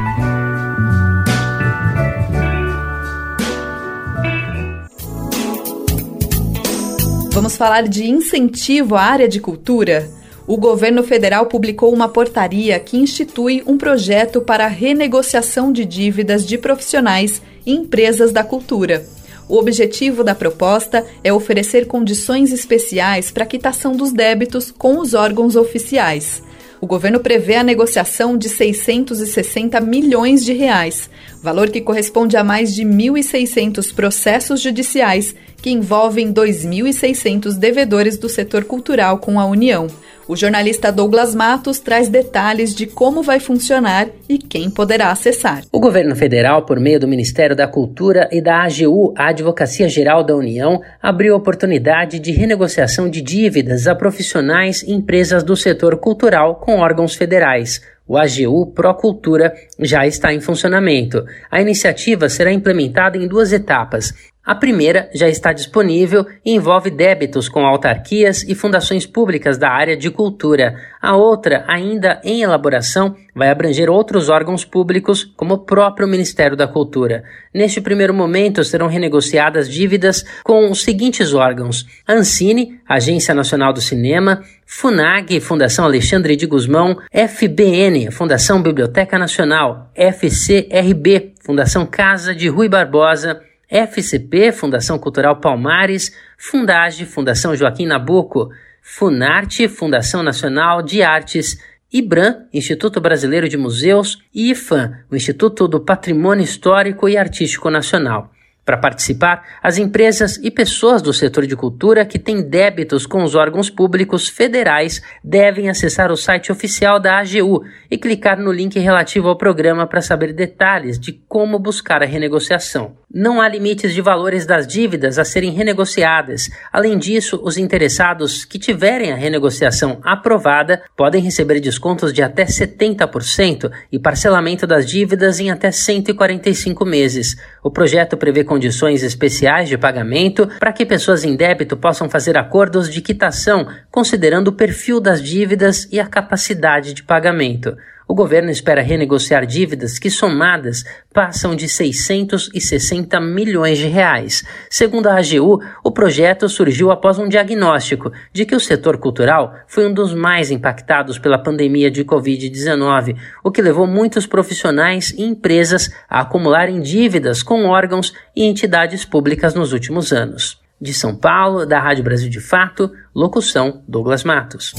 Vamos 7.36 7.54
falar 7.54 7.82
de 7.82 8.08
incentivo 8.08 8.96
à 8.96 9.02
área 9.02 9.28
de 9.28 9.40
cultura? 9.40 10.08
O 10.46 10.56
governo 10.56 11.02
federal 11.02 11.46
publicou 11.46 11.92
uma 11.92 12.08
portaria 12.08 12.78
que 12.78 12.96
institui 12.96 13.64
um 13.66 13.76
projeto 13.76 14.40
para 14.40 14.68
renegociação 14.68 15.72
de 15.72 15.84
dívidas 15.84 16.46
de 16.46 16.56
profissionais 16.56 17.42
e 17.66 17.72
empresas 17.72 18.30
da 18.30 18.44
cultura. 18.44 19.04
O 19.48 19.56
objetivo 19.58 20.22
da 20.22 20.36
proposta 20.36 21.04
é 21.24 21.32
oferecer 21.32 21.86
condições 21.86 22.52
especiais 22.52 23.30
para 23.30 23.42
a 23.42 23.46
quitação 23.46 23.96
dos 23.96 24.12
débitos 24.12 24.70
com 24.70 24.98
os 24.98 25.14
órgãos 25.14 25.56
oficiais. 25.56 26.42
O 26.80 26.86
governo 26.86 27.20
prevê 27.20 27.56
a 27.56 27.64
negociação 27.64 28.36
de 28.36 28.48
660 28.48 29.80
milhões 29.80 30.44
de 30.44 30.52
reais, 30.52 31.10
valor 31.42 31.70
que 31.70 31.80
corresponde 31.80 32.36
a 32.36 32.44
mais 32.44 32.74
de 32.74 32.84
1.600 32.84 33.94
processos 33.94 34.60
judiciais 34.60 35.34
que 35.62 35.70
envolvem 35.70 36.32
2.600 36.32 37.58
devedores 37.58 38.18
do 38.18 38.28
setor 38.28 38.64
cultural 38.64 39.18
com 39.18 39.40
a 39.40 39.46
União. 39.46 39.88
O 40.28 40.34
jornalista 40.34 40.90
Douglas 40.90 41.36
Matos 41.36 41.78
traz 41.78 42.08
detalhes 42.08 42.74
de 42.74 42.84
como 42.84 43.22
vai 43.22 43.38
funcionar 43.38 44.08
e 44.28 44.38
quem 44.38 44.68
poderá 44.68 45.12
acessar. 45.12 45.62
O 45.70 45.78
governo 45.78 46.16
federal, 46.16 46.66
por 46.66 46.80
meio 46.80 46.98
do 46.98 47.06
Ministério 47.06 47.54
da 47.54 47.68
Cultura 47.68 48.28
e 48.32 48.40
da 48.40 48.64
AGU, 48.64 49.14
a 49.16 49.28
Advocacia 49.28 49.88
Geral 49.88 50.24
da 50.24 50.34
União, 50.34 50.80
abriu 51.00 51.36
oportunidade 51.36 52.18
de 52.18 52.32
renegociação 52.32 53.08
de 53.08 53.20
dívidas 53.20 53.86
a 53.86 53.94
profissionais 53.94 54.82
e 54.82 54.92
empresas 54.92 55.44
do 55.44 55.54
setor 55.54 55.96
cultural 55.98 56.56
com 56.56 56.80
órgãos 56.80 57.14
federais. 57.14 57.80
O 58.08 58.16
AGU 58.16 58.66
Procultura 58.72 59.52
já 59.80 60.06
está 60.06 60.32
em 60.32 60.40
funcionamento. 60.40 61.24
A 61.50 61.60
iniciativa 61.60 62.28
será 62.28 62.52
implementada 62.52 63.18
em 63.18 63.26
duas 63.26 63.52
etapas. 63.52 64.14
A 64.46 64.54
primeira 64.54 65.10
já 65.12 65.28
está 65.28 65.52
disponível 65.52 66.24
e 66.44 66.54
envolve 66.54 66.88
débitos 66.88 67.48
com 67.48 67.66
autarquias 67.66 68.44
e 68.44 68.54
fundações 68.54 69.04
públicas 69.04 69.58
da 69.58 69.68
área 69.68 69.96
de 69.96 70.08
cultura. 70.08 70.76
A 71.02 71.16
outra, 71.16 71.64
ainda 71.66 72.20
em 72.22 72.42
elaboração, 72.42 73.16
vai 73.34 73.50
abranger 73.50 73.90
outros 73.90 74.28
órgãos 74.28 74.64
públicos, 74.64 75.24
como 75.24 75.54
o 75.54 75.58
próprio 75.58 76.06
Ministério 76.06 76.56
da 76.56 76.68
Cultura. 76.68 77.24
Neste 77.52 77.80
primeiro 77.80 78.14
momento, 78.14 78.62
serão 78.62 78.86
renegociadas 78.86 79.68
dívidas 79.68 80.24
com 80.44 80.70
os 80.70 80.84
seguintes 80.84 81.34
órgãos: 81.34 81.84
Ancine, 82.08 82.78
Agência 82.88 83.34
Nacional 83.34 83.72
do 83.72 83.80
Cinema, 83.80 84.44
FUNAG, 84.64 85.40
Fundação 85.40 85.84
Alexandre 85.84 86.36
de 86.36 86.46
Guzmão, 86.46 86.98
FBN, 87.10 88.12
Fundação 88.12 88.62
Biblioteca 88.62 89.18
Nacional, 89.18 89.90
FCRB, 89.92 91.32
Fundação 91.44 91.84
Casa 91.84 92.32
de 92.32 92.46
Rui 92.48 92.68
Barbosa, 92.68 93.40
FCP, 93.68 94.52
Fundação 94.52 94.98
Cultural 94.98 95.40
Palmares, 95.40 96.16
Fundage, 96.38 97.04
Fundação 97.04 97.56
Joaquim 97.56 97.86
Nabuco, 97.86 98.50
Funarte, 98.82 99.68
Fundação 99.68 100.22
Nacional 100.22 100.82
de 100.82 101.02
Artes, 101.02 101.58
IBRAM, 101.92 102.46
Instituto 102.52 103.00
Brasileiro 103.00 103.48
de 103.48 103.56
Museus, 103.56 104.18
e 104.34 104.50
IFAM, 104.50 104.98
o 105.10 105.16
Instituto 105.16 105.66
do 105.66 105.80
Patrimônio 105.80 106.44
Histórico 106.44 107.08
e 107.08 107.16
Artístico 107.16 107.70
Nacional. 107.70 108.30
Para 108.66 108.76
participar, 108.76 109.44
as 109.62 109.78
empresas 109.78 110.40
e 110.42 110.50
pessoas 110.50 111.00
do 111.00 111.12
setor 111.12 111.46
de 111.46 111.54
cultura 111.54 112.04
que 112.04 112.18
têm 112.18 112.42
débitos 112.42 113.06
com 113.06 113.22
os 113.22 113.36
órgãos 113.36 113.70
públicos 113.70 114.28
federais 114.28 115.00
devem 115.22 115.70
acessar 115.70 116.10
o 116.10 116.16
site 116.16 116.50
oficial 116.50 116.98
da 116.98 117.20
AGU 117.20 117.62
e 117.88 117.96
clicar 117.96 118.40
no 118.40 118.50
link 118.50 118.76
relativo 118.80 119.28
ao 119.28 119.38
programa 119.38 119.86
para 119.86 120.02
saber 120.02 120.32
detalhes 120.32 120.98
de 120.98 121.12
como 121.12 121.60
buscar 121.60 122.02
a 122.02 122.06
renegociação. 122.06 122.96
Não 123.08 123.40
há 123.40 123.48
limites 123.48 123.94
de 123.94 124.02
valores 124.02 124.44
das 124.44 124.66
dívidas 124.66 125.16
a 125.16 125.24
serem 125.24 125.52
renegociadas. 125.52 126.50
Além 126.72 126.98
disso, 126.98 127.40
os 127.42 127.56
interessados 127.56 128.44
que 128.44 128.58
tiverem 128.58 129.12
a 129.12 129.16
renegociação 129.16 130.00
aprovada 130.02 130.82
podem 130.96 131.22
receber 131.22 131.60
descontos 131.60 132.12
de 132.12 132.20
até 132.20 132.44
70% 132.44 133.70
e 133.92 133.98
parcelamento 133.98 134.66
das 134.66 134.84
dívidas 134.84 135.38
em 135.38 135.52
até 135.52 135.70
145 135.70 136.84
meses. 136.84 137.36
O 137.62 137.70
projeto 137.70 138.16
prevê 138.16 138.42
condições 138.56 139.02
especiais 139.02 139.68
de 139.68 139.76
pagamento 139.76 140.48
para 140.58 140.72
que 140.72 140.86
pessoas 140.86 141.24
em 141.24 141.36
débito 141.36 141.76
possam 141.76 142.08
fazer 142.08 142.38
acordos 142.38 142.88
de 142.88 143.02
quitação, 143.02 143.68
considerando 143.90 144.48
o 144.48 144.52
perfil 144.52 144.98
das 144.98 145.22
dívidas 145.22 145.86
e 145.92 146.00
a 146.00 146.06
capacidade 146.06 146.94
de 146.94 147.02
pagamento. 147.02 147.76
O 148.08 148.14
governo 148.14 148.50
espera 148.50 148.82
renegociar 148.82 149.44
dívidas 149.44 149.98
que, 149.98 150.08
somadas, 150.08 150.84
passam 151.12 151.56
de 151.56 151.68
660 151.68 153.20
milhões 153.20 153.78
de 153.78 153.88
reais. 153.88 154.44
Segundo 154.70 155.08
a 155.08 155.18
AGU, 155.18 155.60
o 155.82 155.90
projeto 155.90 156.48
surgiu 156.48 156.92
após 156.92 157.18
um 157.18 157.28
diagnóstico 157.28 158.12
de 158.32 158.46
que 158.46 158.54
o 158.54 158.60
setor 158.60 158.98
cultural 158.98 159.54
foi 159.66 159.88
um 159.88 159.92
dos 159.92 160.14
mais 160.14 160.52
impactados 160.52 161.18
pela 161.18 161.36
pandemia 161.36 161.90
de 161.90 162.04
Covid-19, 162.04 163.16
o 163.42 163.50
que 163.50 163.60
levou 163.60 163.88
muitos 163.88 164.24
profissionais 164.24 165.10
e 165.10 165.24
empresas 165.24 165.90
a 166.08 166.20
acumularem 166.20 166.80
dívidas 166.80 167.42
com 167.42 167.64
órgãos 167.64 168.14
e 168.36 168.44
entidades 168.44 169.04
públicas 169.04 169.52
nos 169.52 169.72
últimos 169.72 170.12
anos. 170.12 170.60
De 170.80 170.94
São 170.94 171.16
Paulo, 171.16 171.66
da 171.66 171.80
Rádio 171.80 172.04
Brasil 172.04 172.28
de 172.28 172.40
Fato, 172.40 172.92
locução 173.12 173.82
Douglas 173.88 174.22
Matos. 174.22 174.74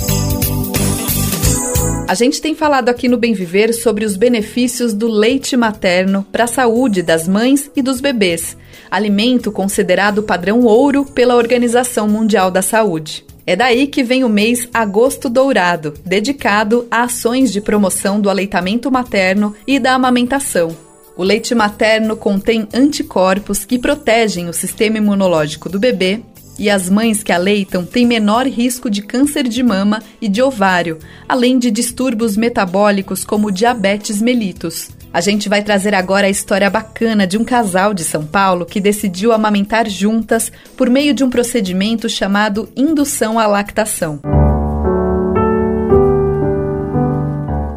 A 2.07 2.13
gente 2.13 2.41
tem 2.41 2.55
falado 2.55 2.87
aqui 2.87 3.09
no 3.09 3.17
Bem 3.17 3.33
Viver 3.33 3.73
sobre 3.73 4.05
os 4.05 4.15
benefícios 4.15 4.93
do 4.93 5.09
leite 5.09 5.57
materno 5.57 6.25
para 6.31 6.45
a 6.45 6.47
saúde 6.47 7.01
das 7.01 7.27
mães 7.27 7.69
e 7.75 7.81
dos 7.81 7.99
bebês, 7.99 8.55
alimento 8.89 9.51
considerado 9.51 10.23
padrão 10.23 10.61
ouro 10.61 11.03
pela 11.03 11.35
Organização 11.35 12.07
Mundial 12.07 12.49
da 12.49 12.61
Saúde. 12.61 13.25
É 13.45 13.57
daí 13.57 13.87
que 13.87 14.05
vem 14.05 14.23
o 14.23 14.29
mês 14.29 14.69
Agosto 14.73 15.29
Dourado, 15.29 15.95
dedicado 16.05 16.87
a 16.89 17.03
ações 17.03 17.51
de 17.51 17.59
promoção 17.59 18.21
do 18.21 18.29
aleitamento 18.29 18.89
materno 18.89 19.53
e 19.67 19.77
da 19.77 19.93
amamentação. 19.93 20.73
O 21.17 21.23
leite 21.23 21.53
materno 21.53 22.15
contém 22.15 22.69
anticorpos 22.73 23.65
que 23.65 23.77
protegem 23.77 24.47
o 24.47 24.53
sistema 24.53 24.97
imunológico 24.97 25.67
do 25.67 25.77
bebê 25.77 26.21
e 26.59 26.69
as 26.69 26.89
mães 26.89 27.23
que 27.23 27.31
aleitam 27.31 27.85
têm 27.85 28.05
menor 28.05 28.45
risco 28.47 28.89
de 28.89 29.01
câncer 29.01 29.47
de 29.47 29.61
mama 29.61 30.01
e 30.21 30.27
de 30.27 30.41
ovário, 30.41 30.97
além 31.27 31.59
de 31.59 31.69
distúrbios 31.69 32.35
metabólicos 32.35 33.23
como 33.23 33.51
diabetes 33.51 34.21
mellitus. 34.21 34.89
A 35.13 35.21
gente 35.21 35.47
vai 35.49 35.63
trazer 35.63 35.95
agora 35.95 36.27
a 36.27 36.29
história 36.29 36.69
bacana 36.69 37.25
de 37.25 37.37
um 37.37 37.43
casal 37.43 37.93
de 37.93 38.03
São 38.03 38.25
Paulo 38.25 38.65
que 38.65 38.79
decidiu 38.79 39.31
amamentar 39.31 39.89
juntas 39.89 40.51
por 40.75 40.89
meio 40.89 41.13
de 41.13 41.23
um 41.23 41.29
procedimento 41.29 42.09
chamado 42.09 42.69
indução 42.75 43.39
à 43.39 43.47
lactação. 43.47 44.19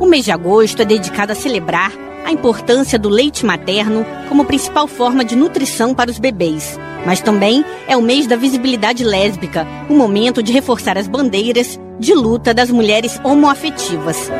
O 0.01 0.07
mês 0.07 0.24
de 0.24 0.33
agosto 0.33 0.83
é 0.83 0.85
dedicado 0.85 1.33
a 1.33 1.37
celebrar 1.37 2.10
a 2.25 2.33
importância 2.33 2.99
do 2.99 3.09
leite 3.09 3.45
materno 3.45 4.05
como 4.29 4.45
principal 4.45 4.87
forma 4.87 5.25
de 5.25 5.37
nutrição 5.37 5.95
para 5.95 6.11
os 6.11 6.18
bebês. 6.18 6.79
Mas 7.05 7.21
também 7.21 7.64
é 7.89 7.97
o 7.97 8.03
mês 8.03 8.27
da 8.27 8.37
visibilidade 8.37 9.05
lésbica, 9.05 9.66
um 9.89 9.97
momento 9.97 10.43
de 10.43 10.53
reforçar 10.53 10.99
as 10.99 11.09
bandeiras 11.09 11.79
de 11.99 12.14
luta 12.14 12.53
das 12.53 12.71
mulheres 12.71 13.21
homoafetivas. 13.25 14.31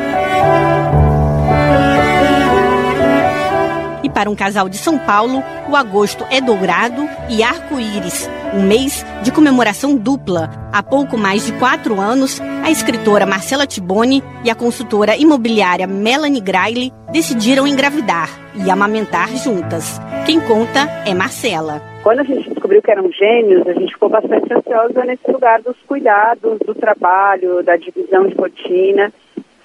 Para 4.11 4.29
um 4.29 4.35
casal 4.35 4.69
de 4.69 4.77
São 4.77 4.97
Paulo, 4.99 5.43
o 5.69 5.75
agosto 5.75 6.25
é 6.29 6.39
dourado 6.41 7.07
e 7.29 7.41
arco-íris, 7.41 8.29
um 8.53 8.63
mês 8.63 9.05
de 9.23 9.31
comemoração 9.31 9.95
dupla. 9.95 10.49
Há 10.71 10.83
pouco 10.83 11.17
mais 11.17 11.45
de 11.45 11.53
quatro 11.53 11.99
anos, 11.99 12.39
a 12.63 12.69
escritora 12.69 13.25
Marcela 13.25 13.65
Tiboni 13.65 14.23
e 14.43 14.49
a 14.49 14.55
consultora 14.55 15.15
imobiliária 15.15 15.87
Melanie 15.87 16.41
Grayle 16.41 16.91
decidiram 17.11 17.67
engravidar 17.67 18.29
e 18.55 18.69
amamentar 18.69 19.29
juntas. 19.37 19.99
Quem 20.25 20.39
conta 20.39 20.81
é 21.05 21.13
Marcela. 21.13 21.81
Quando 22.03 22.19
a 22.19 22.23
gente 22.23 22.49
descobriu 22.49 22.81
que 22.81 22.91
eram 22.91 23.11
gêmeos, 23.11 23.67
a 23.67 23.73
gente 23.73 23.93
ficou 23.93 24.09
bastante 24.09 24.51
ansiosa 24.51 25.05
nesse 25.05 25.31
lugar 25.31 25.61
dos 25.61 25.77
cuidados, 25.87 26.59
do 26.65 26.73
trabalho, 26.73 27.63
da 27.63 27.75
divisão 27.75 28.27
de 28.27 28.35
rotina. 28.35 29.13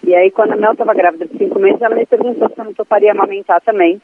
E 0.07 0.14
aí, 0.14 0.30
quando 0.30 0.53
a 0.53 0.57
Mel 0.57 0.72
estava 0.72 0.94
grávida 0.94 1.26
de 1.26 1.36
cinco 1.36 1.59
meses, 1.59 1.80
ela 1.80 1.97
me 1.97 2.07
perguntou 2.07 2.49
se 2.49 2.61
eu 2.61 2.64
não 2.64 2.74
toparia 2.74 3.11
amamentar 3.11 3.61
também. 3.62 4.01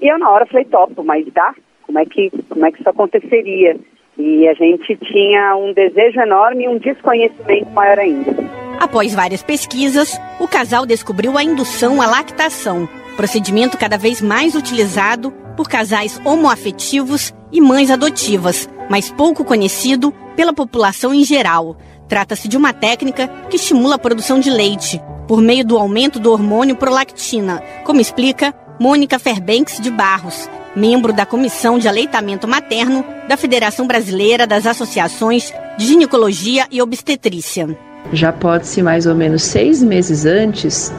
E 0.00 0.08
eu, 0.08 0.18
na 0.18 0.30
hora, 0.30 0.46
falei: 0.46 0.64
topo, 0.64 1.02
mas 1.02 1.26
dá? 1.32 1.54
Como 1.82 1.98
é 1.98 2.04
que, 2.04 2.30
como 2.48 2.66
é 2.66 2.72
que 2.72 2.80
isso 2.80 2.88
aconteceria? 2.88 3.76
E 4.18 4.48
a 4.48 4.54
gente 4.54 4.96
tinha 4.96 5.56
um 5.56 5.72
desejo 5.72 6.20
enorme 6.20 6.64
e 6.64 6.68
um 6.68 6.78
desconhecimento 6.78 7.70
maior 7.70 7.98
ainda. 7.98 8.32
Após 8.80 9.14
várias 9.14 9.42
pesquisas, 9.42 10.18
o 10.38 10.48
casal 10.48 10.86
descobriu 10.86 11.36
a 11.36 11.44
indução 11.44 12.00
à 12.00 12.06
lactação, 12.06 12.88
procedimento 13.16 13.76
cada 13.76 13.98
vez 13.98 14.22
mais 14.22 14.54
utilizado 14.54 15.32
por 15.56 15.68
casais 15.68 16.20
homoafetivos 16.24 17.34
e 17.52 17.60
mães 17.60 17.90
adotivas, 17.90 18.68
mas 18.88 19.10
pouco 19.10 19.44
conhecido 19.44 20.12
pela 20.34 20.52
população 20.52 21.12
em 21.12 21.24
geral. 21.24 21.76
Trata-se 22.08 22.48
de 22.48 22.56
uma 22.56 22.72
técnica 22.72 23.28
que 23.48 23.56
estimula 23.56 23.96
a 23.96 23.98
produção 23.98 24.40
de 24.40 24.50
leite 24.50 25.00
por 25.28 25.40
meio 25.40 25.64
do 25.64 25.78
aumento 25.78 26.18
do 26.18 26.32
hormônio 26.32 26.74
prolactina, 26.74 27.62
como 27.84 28.00
explica 28.00 28.54
Mônica 28.80 29.18
Ferbanks 29.18 29.78
de 29.78 29.90
Barros, 29.90 30.48
membro 30.74 31.12
da 31.12 31.26
Comissão 31.26 31.78
de 31.78 31.86
Aleitamento 31.86 32.48
Materno 32.48 33.04
da 33.28 33.36
Federação 33.36 33.86
Brasileira 33.86 34.46
das 34.46 34.64
Associações 34.64 35.52
de 35.76 35.84
Ginecologia 35.86 36.64
e 36.70 36.80
Obstetrícia. 36.80 37.76
Já 38.10 38.32
pode-se 38.32 38.80
mais 38.82 39.04
ou 39.04 39.14
menos 39.14 39.42
seis 39.42 39.82
meses 39.82 40.24
antes 40.24 40.90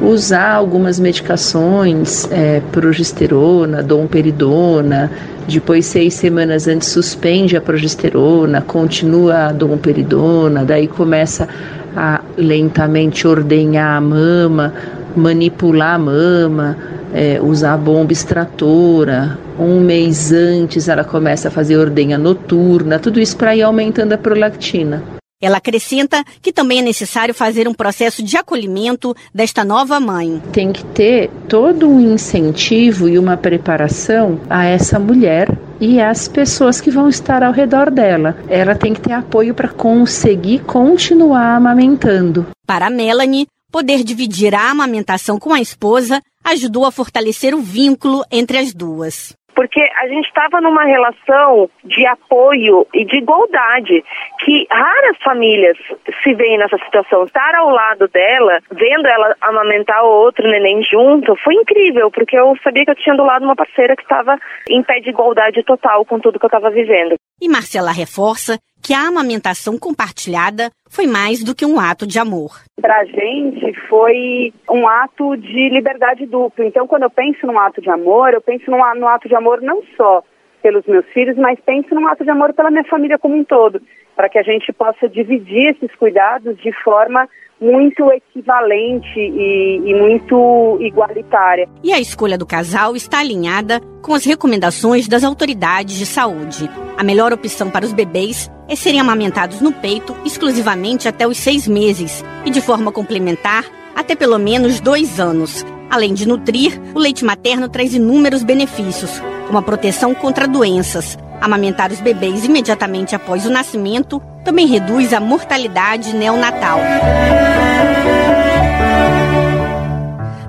usar 0.00 0.54
algumas 0.54 0.98
medicações, 0.98 2.26
é, 2.32 2.62
progesterona, 2.72 3.82
domperidona, 3.82 5.12
depois 5.46 5.84
seis 5.84 6.14
semanas 6.14 6.66
antes 6.66 6.88
suspende 6.88 7.54
a 7.54 7.60
progesterona, 7.60 8.62
continua 8.62 9.48
a 9.48 9.52
domperidona, 9.52 10.64
daí 10.64 10.88
começa 10.88 11.46
a 11.94 12.22
lentamente 12.38 13.28
ordenhar 13.28 13.98
a 13.98 14.00
mama, 14.00 14.72
manipular 15.14 15.96
a 15.96 15.98
mama, 15.98 16.95
é, 17.12 17.40
usar 17.40 17.74
a 17.74 17.78
bomba 17.78 18.12
extratora. 18.12 19.38
Um 19.58 19.80
mês 19.80 20.32
antes 20.32 20.88
ela 20.88 21.04
começa 21.04 21.48
a 21.48 21.50
fazer 21.50 21.76
ordenha 21.76 22.18
noturna, 22.18 22.98
tudo 22.98 23.20
isso 23.20 23.36
para 23.36 23.56
ir 23.56 23.62
aumentando 23.62 24.12
a 24.12 24.18
prolactina. 24.18 25.02
Ela 25.38 25.58
acrescenta 25.58 26.24
que 26.40 26.50
também 26.50 26.78
é 26.78 26.82
necessário 26.82 27.34
fazer 27.34 27.68
um 27.68 27.74
processo 27.74 28.22
de 28.22 28.38
acolhimento 28.38 29.14
desta 29.34 29.62
nova 29.62 30.00
mãe. 30.00 30.42
Tem 30.50 30.72
que 30.72 30.82
ter 30.86 31.30
todo 31.46 31.86
um 31.86 32.00
incentivo 32.00 33.06
e 33.06 33.18
uma 33.18 33.36
preparação 33.36 34.40
a 34.48 34.64
essa 34.64 34.98
mulher 34.98 35.50
e 35.78 36.00
às 36.00 36.26
pessoas 36.26 36.80
que 36.80 36.90
vão 36.90 37.06
estar 37.06 37.42
ao 37.42 37.52
redor 37.52 37.90
dela. 37.90 38.34
Ela 38.48 38.74
tem 38.74 38.94
que 38.94 39.00
ter 39.02 39.12
apoio 39.12 39.54
para 39.54 39.68
conseguir 39.68 40.60
continuar 40.60 41.56
amamentando. 41.56 42.46
Para 42.66 42.88
Melanie, 42.88 43.46
poder 43.70 44.02
dividir 44.02 44.54
a 44.54 44.70
amamentação 44.70 45.38
com 45.38 45.52
a 45.52 45.60
esposa 45.60 46.20
ajudou 46.44 46.84
a 46.84 46.92
fortalecer 46.92 47.54
o 47.54 47.60
vínculo 47.60 48.24
entre 48.30 48.58
as 48.58 48.72
duas 48.72 49.34
porque 49.56 49.80
a 49.80 50.06
gente 50.06 50.26
estava 50.28 50.60
numa 50.60 50.84
relação 50.84 51.68
de 51.82 52.06
apoio 52.06 52.86
e 52.92 53.06
de 53.06 53.16
igualdade, 53.16 54.04
que 54.44 54.66
raras 54.70 55.16
famílias 55.24 55.78
se 56.22 56.34
veem 56.34 56.58
nessa 56.58 56.76
situação. 56.84 57.24
Estar 57.24 57.54
ao 57.54 57.70
lado 57.70 58.06
dela, 58.08 58.60
vendo 58.70 59.08
ela 59.08 59.34
amamentar 59.40 60.04
o 60.04 60.24
outro 60.24 60.46
neném 60.46 60.82
junto, 60.84 61.34
foi 61.42 61.54
incrível, 61.54 62.10
porque 62.10 62.38
eu 62.38 62.54
sabia 62.62 62.84
que 62.84 62.90
eu 62.90 62.96
tinha 62.96 63.16
do 63.16 63.24
lado 63.24 63.46
uma 63.46 63.56
parceira 63.56 63.96
que 63.96 64.02
estava 64.02 64.38
em 64.68 64.82
pé 64.82 65.00
de 65.00 65.08
igualdade 65.08 65.64
total 65.64 66.04
com 66.04 66.20
tudo 66.20 66.38
que 66.38 66.44
eu 66.44 66.48
estava 66.48 66.70
vivendo. 66.70 67.14
E 67.40 67.48
Marcela 67.48 67.92
reforça 67.92 68.58
que 68.86 68.94
a 68.94 69.08
amamentação 69.08 69.76
compartilhada 69.76 70.70
foi 70.88 71.08
mais 71.08 71.42
do 71.42 71.56
que 71.56 71.66
um 71.66 71.80
ato 71.80 72.06
de 72.06 72.20
amor. 72.20 72.52
Para 72.80 73.00
a 73.00 73.04
gente 73.04 73.74
foi 73.88 74.54
um 74.70 74.86
ato 74.86 75.36
de 75.36 75.70
liberdade 75.70 76.24
dupla. 76.24 76.64
Então, 76.64 76.86
quando 76.86 77.02
eu 77.02 77.10
penso 77.10 77.48
num 77.48 77.58
ato 77.58 77.82
de 77.82 77.90
amor, 77.90 78.32
eu 78.32 78.40
penso 78.40 78.70
num, 78.70 78.78
num 78.94 79.08
ato 79.08 79.28
de 79.28 79.34
amor 79.34 79.60
não 79.60 79.82
só 79.96 80.22
pelos 80.66 80.84
meus 80.84 81.06
filhos, 81.14 81.36
mas 81.36 81.56
penso 81.64 81.94
num 81.94 82.08
ato 82.08 82.24
de 82.24 82.30
amor 82.30 82.52
pela 82.52 82.72
minha 82.72 82.82
família 82.82 83.16
como 83.20 83.36
um 83.36 83.44
todo, 83.44 83.80
para 84.16 84.28
que 84.28 84.36
a 84.36 84.42
gente 84.42 84.72
possa 84.72 85.08
dividir 85.08 85.76
esses 85.76 85.94
cuidados 85.94 86.56
de 86.56 86.72
forma 86.82 87.28
muito 87.60 88.10
equivalente 88.10 89.16
e, 89.16 89.80
e, 89.86 89.94
muito 89.94 90.76
igualitária. 90.80 91.68
E 91.84 91.92
a 91.92 92.00
escolha 92.00 92.36
do 92.36 92.44
casal 92.44 92.96
está 92.96 93.20
alinhada 93.20 93.80
com 94.02 94.12
as 94.12 94.24
recomendações 94.24 95.06
das 95.06 95.22
autoridades 95.22 95.94
de 95.94 96.04
saúde. 96.04 96.68
A 96.98 97.04
melhor 97.04 97.32
opção 97.32 97.70
para 97.70 97.84
os 97.84 97.92
bebês 97.92 98.50
é 98.68 98.74
serem 98.74 98.98
amamentados 98.98 99.60
no 99.60 99.72
peito 99.72 100.16
exclusivamente 100.24 101.06
até 101.06 101.28
os 101.28 101.36
seis 101.36 101.68
meses 101.68 102.24
e 102.44 102.50
de 102.50 102.60
forma 102.60 102.90
complementar 102.90 103.64
até 103.94 104.16
pelo 104.16 104.36
menos 104.36 104.80
dois 104.80 105.20
anos. 105.20 105.64
Além 105.90 106.14
de 106.14 106.26
nutrir, 106.26 106.80
o 106.94 106.98
leite 106.98 107.24
materno 107.24 107.68
traz 107.68 107.94
inúmeros 107.94 108.42
benefícios, 108.42 109.10
como 109.46 109.58
a 109.58 109.62
proteção 109.62 110.14
contra 110.14 110.48
doenças. 110.48 111.18
Amamentar 111.40 111.92
os 111.92 112.00
bebês 112.00 112.44
imediatamente 112.44 113.14
após 113.14 113.46
o 113.46 113.50
nascimento 113.50 114.20
também 114.44 114.66
reduz 114.66 115.12
a 115.12 115.20
mortalidade 115.20 116.14
neonatal. 116.14 116.80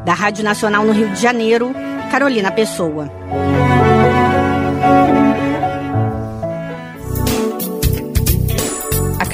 Da 0.05 0.13
Rádio 0.13 0.43
Nacional 0.43 0.85
no 0.85 0.93
Rio 0.93 1.09
de 1.09 1.21
Janeiro, 1.21 1.73
Carolina 2.09 2.51
Pessoa. 2.51 3.11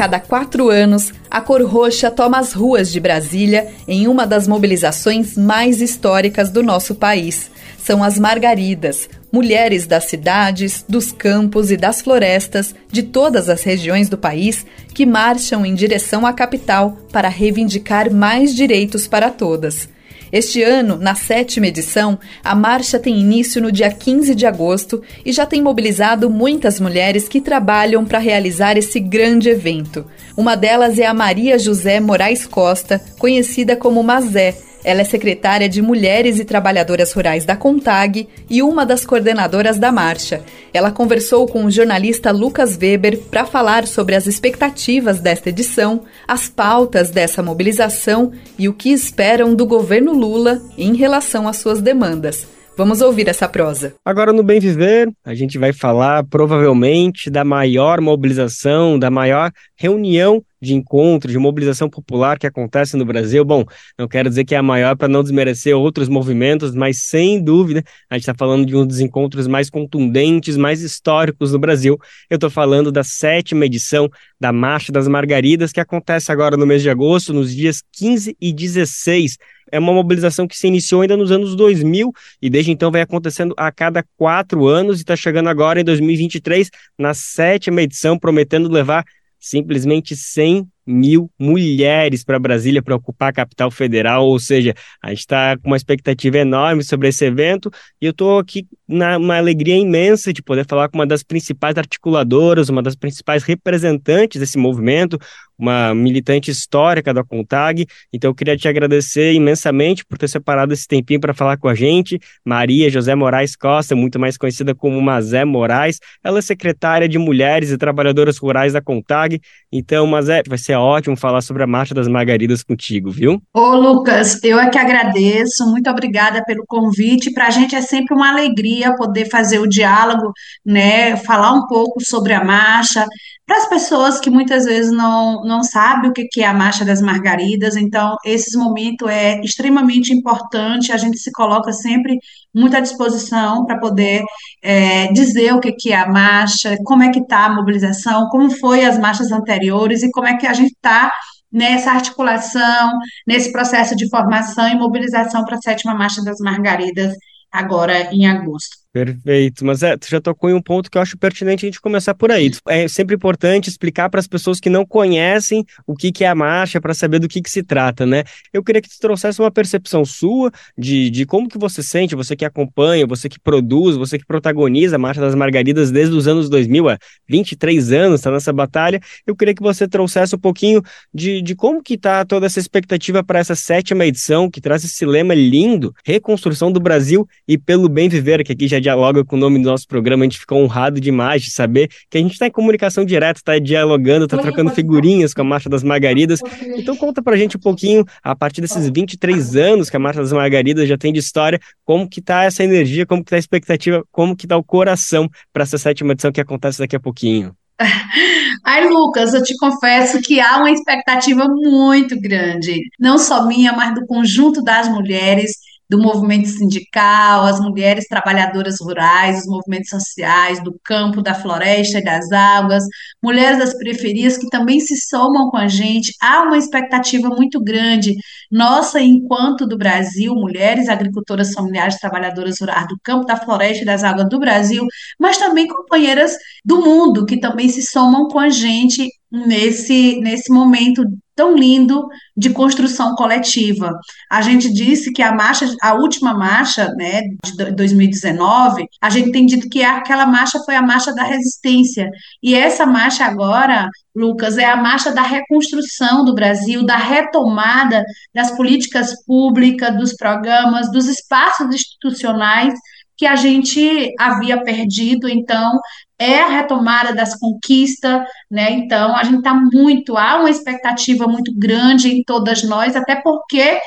Cada 0.04 0.20
quatro 0.20 0.70
anos, 0.70 1.14
a 1.32 1.40
cor 1.40 1.64
roxa 1.64 2.12
toma 2.12 2.38
as 2.38 2.52
ruas 2.52 2.92
de 2.92 3.00
Brasília 3.00 3.70
em 3.88 4.06
uma 4.06 4.28
das 4.28 4.50
mobilizações 4.50 5.38
mais 5.38 5.80
históricas 5.80 6.50
do 6.50 6.62
nosso 6.62 6.94
país. 6.94 7.50
São 7.82 8.04
as 8.04 8.20
Margaridas, 8.20 9.08
mulheres 9.32 9.88
das 9.88 10.10
cidades, 10.10 10.84
dos 10.90 11.14
campos 11.14 11.72
e 11.72 11.78
das 11.78 12.02
florestas 12.02 12.76
de 12.92 13.02
todas 13.02 13.48
as 13.48 13.64
regiões 13.64 14.10
do 14.10 14.18
país 14.18 14.66
que 14.94 15.06
marcham 15.06 15.66
em 15.66 15.74
direção 15.74 16.26
à 16.26 16.34
capital 16.34 16.98
para 17.10 17.30
reivindicar 17.30 18.14
mais 18.14 18.54
direitos 18.54 19.08
para 19.08 19.30
todas. 19.30 19.88
Este 20.34 20.64
ano, 20.64 20.98
na 20.98 21.14
sétima 21.14 21.68
edição, 21.68 22.18
a 22.44 22.56
marcha 22.56 22.98
tem 22.98 23.20
início 23.20 23.62
no 23.62 23.72
dia 23.72 23.92
15 23.92 24.34
de 24.34 24.48
agosto 24.48 25.00
e 25.24 25.32
já 25.32 25.46
tem 25.46 25.62
mobilizado 25.62 26.28
muitas 26.28 26.80
mulheres 26.80 27.30
que 27.30 27.40
trabalham 27.40 28.04
para 28.04 28.18
realizar 28.18 28.76
esse 28.76 29.00
grande 29.00 29.50
evento. 29.50 30.04
Uma 30.36 30.56
delas 30.56 30.98
é 30.98 31.06
a 31.06 31.14
Maria 31.14 31.60
José 31.60 32.00
Moraes 32.00 32.48
Costa, 32.48 33.00
conhecida 33.20 33.76
como 33.76 34.02
Mazé 34.02 34.58
ela 34.84 35.02
é 35.02 35.04
secretária 35.04 35.70
de 35.70 35.82
Mulheres 35.82 36.40
e 36.40 36.46
Trabalhadoras 36.46 37.14
Rurais 37.14 37.46
da 37.46 37.56
CONTAG 37.56 38.28
e 38.50 38.62
uma 38.62 38.86
das 38.86 39.06
coordenadoras 39.06 39.80
da 39.80 39.92
marcha. 39.92 40.42
Ela 40.74 40.92
conversou 40.92 41.48
com 41.48 41.66
o 41.66 41.72
jornalista 41.72 42.32
Lucas 42.32 42.78
Weber 42.78 43.18
para 43.18 43.46
falar 43.46 43.88
sobre 43.88 44.16
as 44.16 44.28
expectativas 44.28 45.20
desta 45.20 45.50
edição, 45.50 46.02
as 46.28 46.50
pautas 46.50 47.10
dessa 47.10 47.42
mobilização 47.42 48.32
e 48.58 48.68
o 48.68 48.74
que 48.74 48.90
esperam 48.90 49.56
do 49.56 49.66
governo 49.66 50.14
Lula 50.14 50.62
em 50.78 50.96
relação 50.96 51.48
às 51.48 51.58
suas 51.58 51.82
demandas. 51.82 52.46
Vamos 52.76 53.02
ouvir 53.02 53.28
essa 53.28 53.48
prosa. 53.48 53.94
Agora 54.04 54.34
no 54.34 54.42
Bem 54.42 54.60
Viver, 54.60 55.08
a 55.24 55.36
gente 55.36 55.60
vai 55.60 55.72
falar 55.72 56.24
provavelmente 56.24 57.30
da 57.30 57.44
maior 57.44 58.02
mobilização, 58.02 58.98
da 58.98 59.12
maior 59.12 59.52
reunião 59.78 60.44
de 60.60 60.74
encontro, 60.74 61.30
de 61.30 61.38
mobilização 61.38 61.88
popular 61.88 62.40
que 62.40 62.48
acontece 62.48 62.98
no 62.98 63.06
Brasil. 63.06 63.46
Bom, 63.46 63.64
não 64.00 64.08
quero 64.08 64.28
dizer 64.28 64.44
que 64.44 64.56
é 64.56 64.58
a 64.58 64.64
maior 64.64 64.96
para 64.96 65.08
não 65.08 65.22
desmerecer 65.22 65.78
outros 65.78 66.10
movimentos, 66.10 66.74
mas 66.74 67.04
sem 67.04 67.44
dúvida 67.44 67.84
a 68.10 68.16
gente 68.16 68.24
está 68.24 68.34
falando 68.34 68.66
de 68.66 68.76
um 68.76 68.88
dos 68.88 69.00
encontros 69.00 69.46
mais 69.46 69.70
contundentes, 69.70 70.58
mais 70.58 70.82
históricos 70.82 71.52
do 71.52 71.60
Brasil. 71.60 72.00
Eu 72.28 72.36
estou 72.36 72.50
falando 72.50 72.92
da 72.92 73.04
sétima 73.04 73.68
edição 73.68 74.10
da 74.40 74.52
Marcha 74.52 74.92
das 74.92 75.08
Margaridas, 75.08 75.72
que 75.72 75.80
acontece 75.80 76.32
agora 76.32 76.58
no 76.58 76.66
mês 76.66 76.82
de 76.82 76.90
agosto, 76.90 77.34
nos 77.34 77.54
dias 77.54 77.84
15 77.92 78.36
e 78.42 78.52
16 78.52 79.38
é 79.74 79.80
uma 79.80 79.92
mobilização 79.92 80.48
que 80.48 80.56
se 80.56 80.68
iniciou 80.68 81.02
ainda 81.02 81.18
nos 81.18 81.32
anos 81.32 81.56
2000 81.56 82.14
e 82.40 82.48
desde 82.48 82.72
então 82.72 82.92
vem 82.92 83.02
acontecendo 83.02 83.56
a 83.58 83.72
cada 83.72 84.06
quatro 84.16 84.68
anos 84.68 85.00
e 85.00 85.02
está 85.02 85.16
chegando 85.16 85.50
agora 85.50 85.82
em 85.82 85.84
2023 85.84 86.70
na 86.96 87.16
sétima 87.16 87.82
edição, 87.82 88.20
prometendo 88.20 88.72
levar 88.72 89.04
simplesmente 89.40 90.16
100 90.16 90.68
mil 90.86 91.30
mulheres 91.40 92.24
para 92.24 92.38
Brasília 92.38 92.84
para 92.84 92.96
ocupar 92.96 93.30
a 93.30 93.34
capital 93.34 93.72
federal, 93.72 94.28
ou 94.28 94.38
seja, 94.38 94.76
a 95.02 95.10
gente 95.10 95.20
está 95.20 95.58
com 95.58 95.70
uma 95.70 95.78
expectativa 95.78 96.38
enorme 96.38 96.84
sobre 96.84 97.08
esse 97.08 97.26
evento 97.26 97.72
e 98.00 98.06
eu 98.06 98.12
estou 98.12 98.38
aqui 98.38 98.68
na 98.94 99.18
uma 99.18 99.38
alegria 99.38 99.76
imensa 99.76 100.32
de 100.32 100.42
poder 100.42 100.66
falar 100.68 100.90
com 100.90 100.98
uma 100.98 101.08
das 101.08 101.24
principais 101.24 101.78
articuladoras, 101.78 102.70
uma 102.70 102.82
das 102.82 102.96
principais 102.96 103.44
representantes 103.44 104.40
desse 104.40 104.58
movimento, 104.58 105.20
uma 105.58 105.94
militante 105.94 106.52
histórica 106.52 107.14
da 107.14 107.24
CONTAG. 107.24 107.86
Então 108.12 108.32
eu 108.32 108.36
queria 108.36 108.58
te 108.58 108.68
agradecer 108.68 109.34
imensamente 109.34 110.06
por 110.06 110.18
ter 110.18 110.28
separado 110.28 110.74
esse 110.74 110.88
tempinho 110.88 111.20
para 111.20 111.34
falar 111.34 111.58
com 111.58 111.68
a 111.68 111.76
gente. 111.76 112.20
Maria 112.46 112.90
José 112.90 113.16
Moraes 113.16 113.56
Costa, 113.56 113.96
muito 113.96 114.20
mais 114.20 114.38
conhecida 114.38 114.76
como 114.76 115.02
Mazé 115.02 115.46
Moraes, 115.46 116.00
ela 116.24 116.40
é 116.40 116.42
secretária 116.42 117.08
de 117.08 117.18
Mulheres 117.18 117.72
e 117.72 117.78
Trabalhadoras 117.78 118.38
Rurais 118.38 118.74
da 118.74 118.82
CONTAG. 118.82 119.40
Então, 119.72 120.06
Mazé, 120.06 120.44
vai 120.48 120.58
ser 120.58 120.76
ótimo 120.76 121.16
falar 121.16 121.42
sobre 121.42 121.64
a 121.64 121.68
Marcha 121.68 121.94
das 121.94 122.08
Margaridas 122.08 122.64
contigo, 122.64 123.10
viu? 123.10 123.42
Ô, 123.54 123.76
Lucas, 123.76 124.44
eu 124.44 124.60
é 124.60 124.70
que 124.70 124.78
agradeço. 124.78 125.66
Muito 125.66 125.90
obrigada 125.90 126.44
pelo 126.44 126.64
convite. 126.68 127.32
Para 127.32 127.48
a 127.48 127.50
gente 127.50 127.76
é 127.76 127.82
sempre 127.82 128.16
uma 128.16 128.30
alegria 128.30 128.83
poder 128.92 129.30
fazer 129.30 129.60
o 129.60 129.68
diálogo, 129.68 130.32
né? 130.66 131.16
Falar 131.18 131.54
um 131.54 131.68
pouco 131.68 132.04
sobre 132.04 132.34
a 132.34 132.44
marcha. 132.44 133.06
Para 133.46 133.58
as 133.58 133.68
pessoas 133.68 134.20
que 134.20 134.30
muitas 134.30 134.64
vezes 134.64 134.92
não, 134.92 135.44
não 135.44 135.64
sabem 135.64 136.10
o 136.10 136.14
que 136.14 136.42
é 136.42 136.46
a 136.46 136.54
Marcha 136.54 136.86
das 136.86 137.02
Margaridas, 137.02 137.76
então, 137.76 138.16
esse 138.24 138.58
momento 138.58 139.08
é 139.08 139.42
extremamente 139.42 140.14
importante. 140.14 140.94
A 140.94 140.98
gente 140.98 141.18
se 141.18 141.32
coloca 141.32 141.74
sempre 141.74 142.18
muito 142.54 142.76
à 142.78 142.80
disposição 142.80 143.66
para 143.66 143.80
poder 143.80 144.24
é, 144.62 145.12
dizer 145.12 145.54
o 145.54 145.60
que 145.60 145.92
é 145.92 145.96
a 145.96 146.10
marcha, 146.10 146.78
como 146.86 147.04
é 147.04 147.12
que 147.12 147.20
está 147.20 147.46
a 147.46 147.54
mobilização, 147.54 148.28
como 148.30 148.50
foi 148.50 148.86
as 148.86 148.98
marchas 148.98 149.32
anteriores 149.32 150.04
e 150.04 150.12
como 150.12 150.28
é 150.28 150.38
que 150.38 150.48
a 150.48 150.54
gente 150.54 150.72
está 150.72 151.12
nessa 151.52 151.92
articulação, 151.92 152.98
nesse 153.28 153.52
processo 153.52 153.96
de 153.96 154.10
formação 154.10 154.68
e 154.70 154.76
mobilização 154.76 155.46
para 155.46 155.56
a 155.56 155.62
sétima 155.62 155.94
Marcha 155.94 156.24
das 156.24 156.40
Margaridas, 156.40 157.14
agora 157.54 158.14
em 158.14 158.26
agosto. 158.28 158.83
Perfeito, 158.94 159.66
mas 159.66 159.82
é, 159.82 159.98
tu 159.98 160.08
já 160.08 160.22
tocou 160.22 160.52
em 160.52 160.54
um 160.54 160.62
ponto 160.62 160.92
que 160.92 161.00
eu 161.00 161.02
acho 161.02 161.18
pertinente 161.18 161.66
a 161.66 161.68
gente 161.68 161.82
começar 161.82 162.14
por 162.14 162.32
aí. 162.32 162.52
É 162.68 162.88
sempre 162.88 163.16
importante 163.16 163.68
explicar 163.68 164.08
para 164.08 164.20
as 164.20 164.28
pessoas 164.28 164.60
que 164.60 164.70
não 164.70 164.86
conhecem 164.86 165.66
o 165.88 165.96
que, 165.96 166.12
que 166.12 166.24
é 166.24 166.28
a 166.28 166.36
marcha, 166.36 166.80
para 166.80 166.94
saber 166.94 167.18
do 167.18 167.28
que, 167.28 167.42
que 167.42 167.50
se 167.50 167.64
trata, 167.64 168.06
né? 168.06 168.24
Eu 168.54 168.64
queria 168.64 168.84
que 168.84 168.88
tu 168.88 169.00
trouxesse 169.00 169.40
uma 169.40 169.50
percepção 169.50 170.06
sua 170.06 170.52
de, 170.78 171.10
de 171.10 171.26
como 171.26 171.50
que 171.50 171.58
você 171.58 171.82
sente, 171.82 172.14
você 172.14 172.36
que 172.36 172.46
acompanha, 172.46 173.08
você 173.08 173.28
que 173.28 173.40
produz, 173.40 173.96
você 173.96 174.20
que 174.20 174.28
protagoniza 174.28 174.98
a 174.98 175.00
Marcha 175.00 175.20
das 175.20 175.34
Margaridas 175.34 175.90
desde 175.90 176.16
os 176.16 176.28
anos 176.28 176.48
2000, 176.48 176.90
há 176.90 177.00
23 177.28 177.92
anos, 177.94 178.20
está 178.20 178.30
nessa 178.30 178.54
batalha. 178.54 179.00
Eu 179.26 179.36
queria 179.36 179.56
que 179.56 179.64
você 179.64 179.88
trouxesse 179.88 180.36
um 180.36 180.40
pouquinho 180.40 180.84
de, 181.12 181.42
de 181.42 181.56
como 181.56 181.82
que 181.82 181.96
está 181.96 182.24
toda 182.26 182.46
essa 182.46 182.60
expectativa 182.60 183.24
para 183.24 183.40
essa 183.40 183.56
sétima 183.56 184.06
edição, 184.06 184.52
que 184.52 184.62
traz 184.62 184.84
esse 184.84 185.04
lema 185.04 185.34
lindo, 185.34 185.96
reconstrução 186.06 186.72
do 186.72 186.80
Brasil 186.80 187.28
e 187.48 187.58
pelo 187.58 187.90
bem 187.90 188.08
viver, 188.08 188.44
que 188.44 188.52
aqui 188.52 188.68
já 188.68 188.83
dialoga 188.84 189.26
com 189.26 189.36
o 189.36 189.40
nome 189.40 189.60
do 189.60 189.66
nosso 189.70 189.88
programa, 189.88 190.24
a 190.24 190.26
gente 190.26 190.40
fica 190.40 190.54
honrado 190.54 191.00
demais 191.00 191.42
de 191.42 191.52
saber 191.52 191.90
que 192.10 192.18
a 192.18 192.22
gente 192.22 192.34
está 192.34 192.48
em 192.48 192.52
comunicação 192.52 193.04
direta, 193.04 193.40
está 193.40 193.58
dialogando, 193.58 194.26
está 194.26 194.38
trocando 194.38 194.70
figurinhas 194.72 195.34
com 195.34 195.42
a 195.42 195.46
Marcha 195.46 195.70
das 195.70 195.84
Margaridas. 195.84 196.40
Então 196.78 196.96
conta 196.96 197.24
pra 197.24 197.36
gente 197.36 197.58
um 197.58 197.60
pouquinho, 197.60 198.06
a 198.22 198.36
partir 198.36 198.62
desses 198.62 198.90
23 198.90 199.56
anos 199.56 199.90
que 199.90 199.96
a 199.96 200.00
Marcha 200.00 200.22
das 200.22 200.34
Margaridas 200.34 200.88
já 200.88 200.98
tem 200.98 201.12
de 201.12 201.20
história, 201.20 201.60
como 201.86 202.08
que 202.08 202.22
tá 202.22 202.44
essa 202.44 202.64
energia, 202.64 203.06
como 203.06 203.24
que 203.24 203.30
tá 203.32 203.38
a 203.38 203.40
expectativa, 203.40 204.04
como 204.12 204.36
que 204.36 204.46
tá 204.46 204.58
o 204.58 204.64
coração 204.64 205.30
para 205.52 205.64
essa 205.64 205.78
sétima 205.78 206.12
edição 206.12 206.32
que 206.32 206.42
acontece 206.42 206.80
daqui 206.80 206.96
a 206.96 207.00
pouquinho. 207.00 207.56
Ai, 208.66 208.88
Lucas, 208.88 209.34
eu 209.34 209.44
te 209.44 209.56
confesso 209.58 210.22
que 210.22 210.40
há 210.40 210.58
uma 210.58 210.72
expectativa 210.72 211.46
muito 211.48 212.20
grande, 212.20 212.82
não 213.00 213.18
só 213.18 213.46
minha, 213.46 213.74
mas 213.74 213.96
do 213.96 214.06
conjunto 214.06 214.64
das 214.64 214.88
mulheres 214.88 215.58
do 215.94 216.02
movimento 216.02 216.48
sindical, 216.48 217.46
as 217.46 217.60
mulheres 217.60 218.08
trabalhadoras 218.08 218.78
rurais, 218.82 219.42
os 219.42 219.46
movimentos 219.46 219.92
sociais, 219.92 220.62
do 220.64 220.76
campo, 220.84 221.22
da 221.22 221.36
floresta 221.36 222.00
e 222.00 222.04
das 222.04 222.32
águas, 222.32 222.84
mulheres 223.22 223.60
das 223.60 223.78
periferias 223.78 224.36
que 224.36 224.50
também 224.50 224.80
se 224.80 224.98
somam 224.98 225.52
com 225.52 225.58
a 225.58 225.68
gente. 225.68 226.12
Há 226.20 226.42
uma 226.42 226.58
expectativa 226.58 227.30
muito 227.30 227.64
grande, 227.64 228.16
nossa, 228.50 229.00
enquanto 229.00 229.68
do 229.68 229.78
Brasil, 229.78 230.34
mulheres 230.34 230.90
agricultoras 230.90 231.54
familiares 231.54 232.00
trabalhadoras 232.00 232.56
rurais 232.60 232.88
do 232.88 232.98
campo, 233.04 233.28
da 233.28 233.38
floresta 233.38 233.84
e 233.84 233.86
das 233.86 234.04
águas 234.04 234.28
do 234.28 234.40
Brasil, 234.40 234.84
mas 235.20 235.38
também 235.38 235.68
companheiras 235.68 236.36
do 236.66 236.82
mundo 236.82 237.24
que 237.24 237.40
também 237.40 237.70
se 237.70 237.84
somam 237.84 238.28
com 238.30 238.40
a 238.40 238.50
gente 238.50 239.08
nesse, 239.34 240.20
nesse 240.22 240.54
momento 240.54 241.04
tão 241.36 241.56
lindo 241.56 242.08
de 242.38 242.52
construção 242.52 243.16
coletiva. 243.16 243.92
A 244.30 244.44
gente 244.44 244.72
disse 244.72 245.12
que 245.12 245.24
a 245.24 245.34
marcha, 245.34 245.66
a 245.82 245.96
última 245.96 246.32
marcha, 246.36 246.94
né, 246.96 247.22
de 247.44 247.72
2019, 247.72 248.86
a 249.02 249.10
gente 249.10 249.32
tem 249.32 249.44
dito 249.48 249.68
que 249.68 249.84
aquela 249.84 250.28
marcha 250.28 250.60
foi 250.64 250.76
a 250.76 250.82
marcha 250.84 251.12
da 251.16 251.24
resistência. 251.24 252.08
E 252.42 252.54
essa 252.54 252.86
marcha 252.86 253.26
agora, 253.26 253.90
Lucas, 254.16 254.60
é 254.60 254.66
a 254.66 254.78
marcha 254.78 255.12
da 255.12 255.24
reconstrução 255.24 256.24
do 256.24 256.36
Brasil, 256.36 256.86
da 256.86 256.98
retomada 256.98 258.04
das 258.34 258.56
políticas 258.56 259.14
públicas, 259.26 259.98
dos 259.98 260.16
programas, 260.16 260.92
dos 260.92 261.08
espaços 261.08 261.74
institucionais 261.74 262.76
que 263.18 263.26
a 263.26 263.36
gente 263.36 264.12
havia 264.20 264.62
perdido. 264.64 265.28
Então, 265.28 265.80
é 266.24 266.42
a 266.42 266.48
retomada 266.48 267.14
das 267.14 267.38
conquistas, 267.38 268.24
né? 268.50 268.72
Então, 268.72 269.16
a 269.16 269.24
gente 269.24 269.38
está 269.38 269.54
muito, 269.54 270.18
há 270.18 270.40
uma 270.40 270.50
expectativa 270.50 271.28
muito 271.28 271.54
grande 271.58 272.10
em 272.10 272.24
todas 272.24 272.64
nós, 272.64 272.96
até 272.96 273.16
porque 273.22 273.80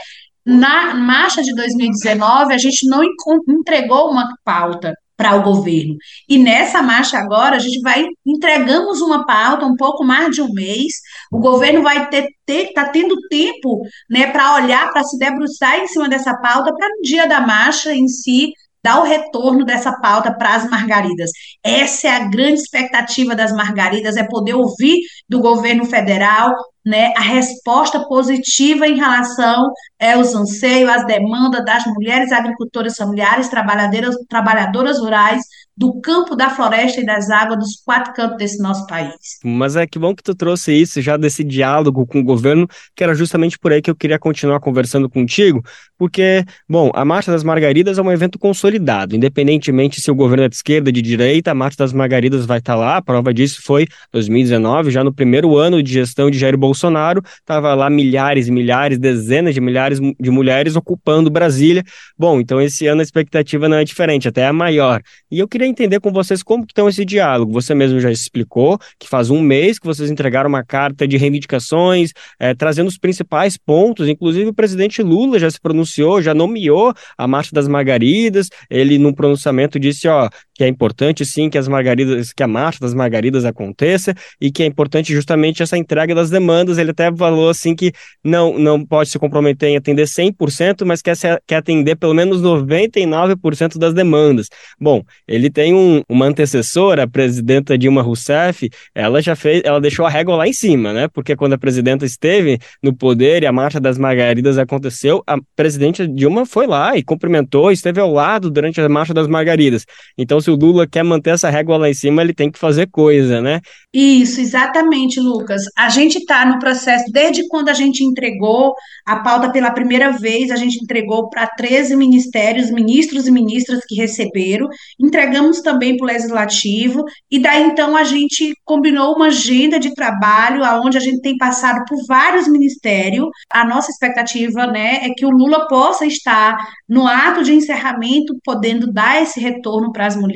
na 0.45 0.95
marcha 0.95 1.43
de 1.43 1.55
2019 1.55 2.55
a 2.55 2.59
gente 2.59 2.87
não 2.89 3.03
entregou 3.49 4.11
uma 4.11 4.29
pauta 4.45 4.95
para 5.17 5.35
o 5.35 5.43
governo. 5.43 5.97
E 6.29 6.39
nessa 6.39 6.83
marcha 6.83 7.19
agora 7.19 7.57
a 7.57 7.59
gente 7.59 7.81
vai 7.81 8.05
entregamos 8.25 9.01
uma 9.01 9.25
pauta 9.25 9.65
um 9.65 9.75
pouco 9.75 10.05
mais 10.05 10.35
de 10.35 10.43
um 10.43 10.53
mês. 10.53 10.93
O 11.33 11.39
governo 11.39 11.83
vai 11.83 12.09
ter 12.09 12.29
está 12.49 12.91
tendo 12.91 13.17
tempo, 13.29 13.81
né, 14.09 14.31
para 14.31 14.55
olhar, 14.57 14.93
para 14.93 15.03
se 15.03 15.19
debruçar 15.19 15.79
em 15.79 15.89
cima 15.89 16.09
dessa 16.09 16.37
pauta 16.37 16.73
para 16.73 16.89
no 16.91 17.03
dia 17.03 17.27
da 17.27 17.41
marcha 17.41 17.93
em 17.93 18.07
si 18.07 18.53
dar 18.87 19.01
o 19.01 19.05
retorno 19.05 19.65
dessa 19.65 19.99
pauta 20.01 20.33
para 20.33 20.55
as 20.55 20.71
margaridas. 20.71 21.31
Essa 21.61 22.07
é 22.07 22.11
a 22.13 22.29
grande 22.29 22.61
expectativa 22.61 23.35
das 23.35 23.53
margaridas, 23.53 24.17
é 24.17 24.23
poder 24.23 24.55
ouvir 24.55 25.01
do 25.29 25.41
governo 25.41 25.85
federal 25.85 26.55
né, 26.85 27.13
a 27.17 27.21
resposta 27.21 28.07
positiva 28.07 28.87
em 28.87 28.95
relação 28.95 29.73
é, 29.99 30.13
aos 30.13 30.33
anseios, 30.37 30.89
às 30.89 31.05
demandas 31.05 31.65
das 31.65 31.85
mulheres 31.87 32.31
agricultoras 32.31 32.95
familiares, 32.95 33.49
trabalhadoras, 33.49 34.15
trabalhadoras 34.29 35.01
rurais, 35.01 35.43
do 35.77 36.01
campo, 36.01 36.35
da 36.35 36.49
floresta 36.49 37.01
e 37.01 37.05
das 37.05 37.29
águas 37.29 37.59
dos 37.59 37.83
quatro 37.85 38.13
cantos 38.15 38.39
desse 38.39 38.63
nosso 38.63 38.87
país. 38.87 39.39
Mas 39.45 39.77
é 39.77 39.87
que 39.87 39.99
bom 39.99 40.15
que 40.15 40.23
tu 40.23 40.35
trouxe 40.35 40.73
isso 40.73 41.01
já 41.03 41.17
desse 41.17 41.45
diálogo 41.45 42.07
com 42.07 42.21
o 42.21 42.25
governo, 42.25 42.67
que 42.95 43.05
era 43.05 43.15
justamente 43.15 43.59
por 43.59 43.73
aí 43.73 43.83
que 43.83 43.91
eu 43.91 43.97
queria 43.97 44.19
continuar 44.19 44.61
conversando 44.61 45.09
contigo, 45.09 45.63
porque, 45.99 46.45
bom, 46.69 46.91
a 46.95 47.05
Marcha 47.05 47.31
das 47.31 47.45
Margaridas 47.45 47.99
é 47.99 48.03
um 48.03 48.11
evento 48.11 48.39
consolidado, 48.39 49.15
independentemente 49.15 50.01
se 50.01 50.11
o 50.11 50.15
governo 50.15 50.45
é 50.45 50.49
de 50.49 50.57
esquerda, 50.57 50.91
de 50.91 51.03
direita, 51.03 51.51
a 51.51 51.55
Marcha 51.55 51.77
das 51.79 51.93
Margaridas 51.93 52.47
vai 52.47 52.59
estar 52.59 52.75
lá, 52.75 52.97
a 52.97 53.03
prova 53.03 53.33
disso 53.33 53.61
foi 53.63 53.87
2019, 54.13 54.91
já 54.91 55.05
no 55.05 55.13
primeiro 55.13 55.57
ano 55.57 55.83
de 55.83 55.93
gestão 55.93 56.31
de 56.31 56.39
Jair 56.39 56.57
Bolsonaro, 56.57 57.23
estava 57.39 57.75
lá 57.75 57.91
milhares 57.91 58.49
e 58.49 58.53
milhares, 58.53 58.99
dezenas 58.99 59.55
de 59.55 59.61
milhares 59.61 59.99
de 59.99 60.31
mulheres 60.31 60.77
ocupando 60.77 61.31
Brasília. 61.31 61.83
Bom, 62.19 62.41
então 62.41 62.61
esse 62.61 62.87
ano 62.87 63.01
a 63.01 63.05
expectativa 63.05 63.69
não 63.69 63.77
é 63.77 63.85
diferente, 63.85 64.29
até 64.29 64.43
é 64.43 64.53
maior. 64.53 65.03
E 65.31 65.39
eu 65.39 65.49
queria 65.49 65.66
queria 65.67 65.71
entender 65.71 66.01
com 66.01 66.13
vocês 66.13 66.43
como 66.43 66.65
que 66.65 66.73
estão 66.73 66.89
esse 66.89 67.05
diálogo. 67.05 67.53
Você 67.53 67.75
mesmo 67.75 67.99
já 68.01 68.11
explicou 68.11 68.79
que 68.99 69.09
faz 69.09 69.31
um 69.31 69.41
mês 69.41 69.79
que 69.79 69.87
vocês 69.87 70.11
entregaram 70.11 70.49
uma 70.49 70.65
carta 70.65 71.07
de 71.07 71.17
reivindicações, 71.17 72.13
é, 72.39 72.55
trazendo 72.55 72.89
os 72.89 72.99
principais 72.99 73.57
pontos. 73.57 74.09
Inclusive, 74.09 74.51
o 74.51 74.55
presidente 74.55 75.03
Lula 75.03 75.39
já 75.39 75.51
se 75.51 75.61
pronunciou, 75.61 76.23
já 76.23 76.35
nomeou 76.35 76.95
a 77.17 77.27
Marcha 77.27 77.51
das 77.53 77.69
Margaridas. 77.69 78.49
Ele, 78.71 78.99
num 78.99 79.13
pronunciamento, 79.13 79.79
disse 79.79 80.09
ó, 80.09 80.29
que 80.57 80.65
é 80.65 80.69
importante 80.69 81.25
sim 81.25 81.51
que 81.51 81.59
as 81.59 81.69
margaridas, 81.69 82.33
que 82.33 82.43
a 82.43 82.49
Marcha 82.49 82.81
das 82.81 82.95
Margaridas 82.95 83.45
aconteça 83.45 84.15
e 84.41 84.51
que 84.51 84.63
é 84.63 84.67
importante 84.67 85.13
justamente 85.13 85.63
essa 85.63 85.77
entrega 85.77 86.15
das 86.15 86.31
demandas. 86.31 86.79
Ele 86.79 86.93
até 86.93 87.15
falou 87.15 87.51
assim 87.51 87.75
que 87.75 87.93
não, 88.25 88.59
não 88.59 88.85
pode 88.85 89.11
se 89.11 89.19
comprometer 89.19 89.69
em 89.69 89.77
atender 89.77 90.05
100%, 90.05 90.85
mas 90.87 91.03
quer, 91.03 91.15
se, 91.15 91.29
quer 91.47 91.57
atender 91.57 91.97
pelo 91.97 92.15
menos 92.15 92.41
99% 92.41 93.77
das 93.77 93.93
demandas. 93.93 94.49
Bom, 94.81 95.03
ele 95.29 95.51
tem 95.51 95.75
um, 95.75 96.03
uma 96.09 96.25
antecessora, 96.25 97.03
a 97.03 97.07
presidenta 97.07 97.77
Dilma 97.77 98.01
Rousseff, 98.01 98.71
ela 98.95 99.21
já 99.21 99.37
fez, 99.37 99.61
ela 99.63 99.81
deixou 99.81 100.07
a 100.07 100.11
régua 100.11 100.37
lá 100.37 100.49
em 100.49 100.55
cima, 100.55 100.93
né? 100.93 101.09
Porque 101.09 101.37
quando 101.37 101.53
a 101.53 101.59
presidenta 101.59 102.07
esteve 102.07 102.59
no 102.83 102.95
poder 102.97 103.43
e 103.43 103.47
a 103.47 103.53
Marcha 103.53 103.79
das 103.79 103.99
Margaridas 103.99 104.57
aconteceu, 104.57 105.23
a 105.27 105.37
presidente 105.55 106.07
Dilma 106.07 106.47
foi 106.47 106.67
lá 106.67 106.97
e 106.97 107.03
cumprimentou, 107.03 107.71
esteve 107.71 108.01
ao 108.01 108.11
lado 108.11 108.51
durante 108.51 108.81
a 108.81 108.89
Marcha 108.89 109.13
das 109.13 109.29
Margaridas. 109.29 109.85
Então, 110.17 110.41
se 110.47 110.51
o 110.51 110.55
Lula 110.55 110.87
quer 110.87 111.03
manter 111.03 111.31
essa 111.31 111.51
régua 111.51 111.77
lá 111.77 111.91
em 111.91 111.95
cima, 111.95 112.23
ele 112.23 112.33
tem 112.33 112.51
que 112.51 112.59
fazer 112.59 112.89
coisa, 112.89 113.43
né? 113.43 113.61
Isso, 113.93 114.41
exatamente, 114.41 115.19
Lucas. 115.19 115.63
A 115.77 115.89
gente 115.89 116.19
está 116.19 116.47
no 116.47 116.61
processo, 116.61 117.11
desde 117.11 117.49
quando 117.49 117.69
a 117.69 117.75
gente 117.75 118.05
entregou 118.05 118.75
a 119.05 119.17
pauta 119.17 119.51
pela 119.51 119.73
primeira 119.73 120.13
vez, 120.13 120.53
a 120.53 120.57
gente 120.57 120.79
entregou 120.81 121.29
para 121.29 121.49
13 121.49 121.97
ministérios, 121.97 122.71
ministros 122.71 123.27
e 123.27 123.33
ministras 123.33 123.81
que 123.89 123.97
receberam, 123.97 124.69
entregamos 125.01 125.61
também 125.63 125.97
para 125.97 126.05
o 126.05 126.09
Legislativo, 126.09 127.05
e 127.29 127.41
daí 127.41 127.65
então 127.65 127.97
a 127.97 128.05
gente 128.05 128.55
combinou 128.65 129.17
uma 129.17 129.27
agenda 129.27 129.81
de 129.81 129.95
trabalho, 129.95 130.63
aonde 130.63 130.97
a 130.97 131.01
gente 131.01 131.21
tem 131.23 131.37
passado 131.37 131.85
por 131.89 131.99
vários 132.07 132.47
ministérios. 132.47 133.27
A 133.53 133.65
nossa 133.65 133.91
expectativa 133.91 134.67
né, 134.67 135.01
é 135.03 135.11
que 135.11 135.27
o 135.27 135.31
Lula 135.31 135.67
possa 135.67 136.07
estar 136.07 136.57
no 136.89 137.05
ato 137.05 137.43
de 137.43 137.53
encerramento, 137.53 138.37
podendo 138.45 138.93
dar 138.93 139.21
esse 139.21 139.41
retorno 139.41 139.91
para 139.91 140.07
as 140.07 140.15
mulheres. 140.15 140.36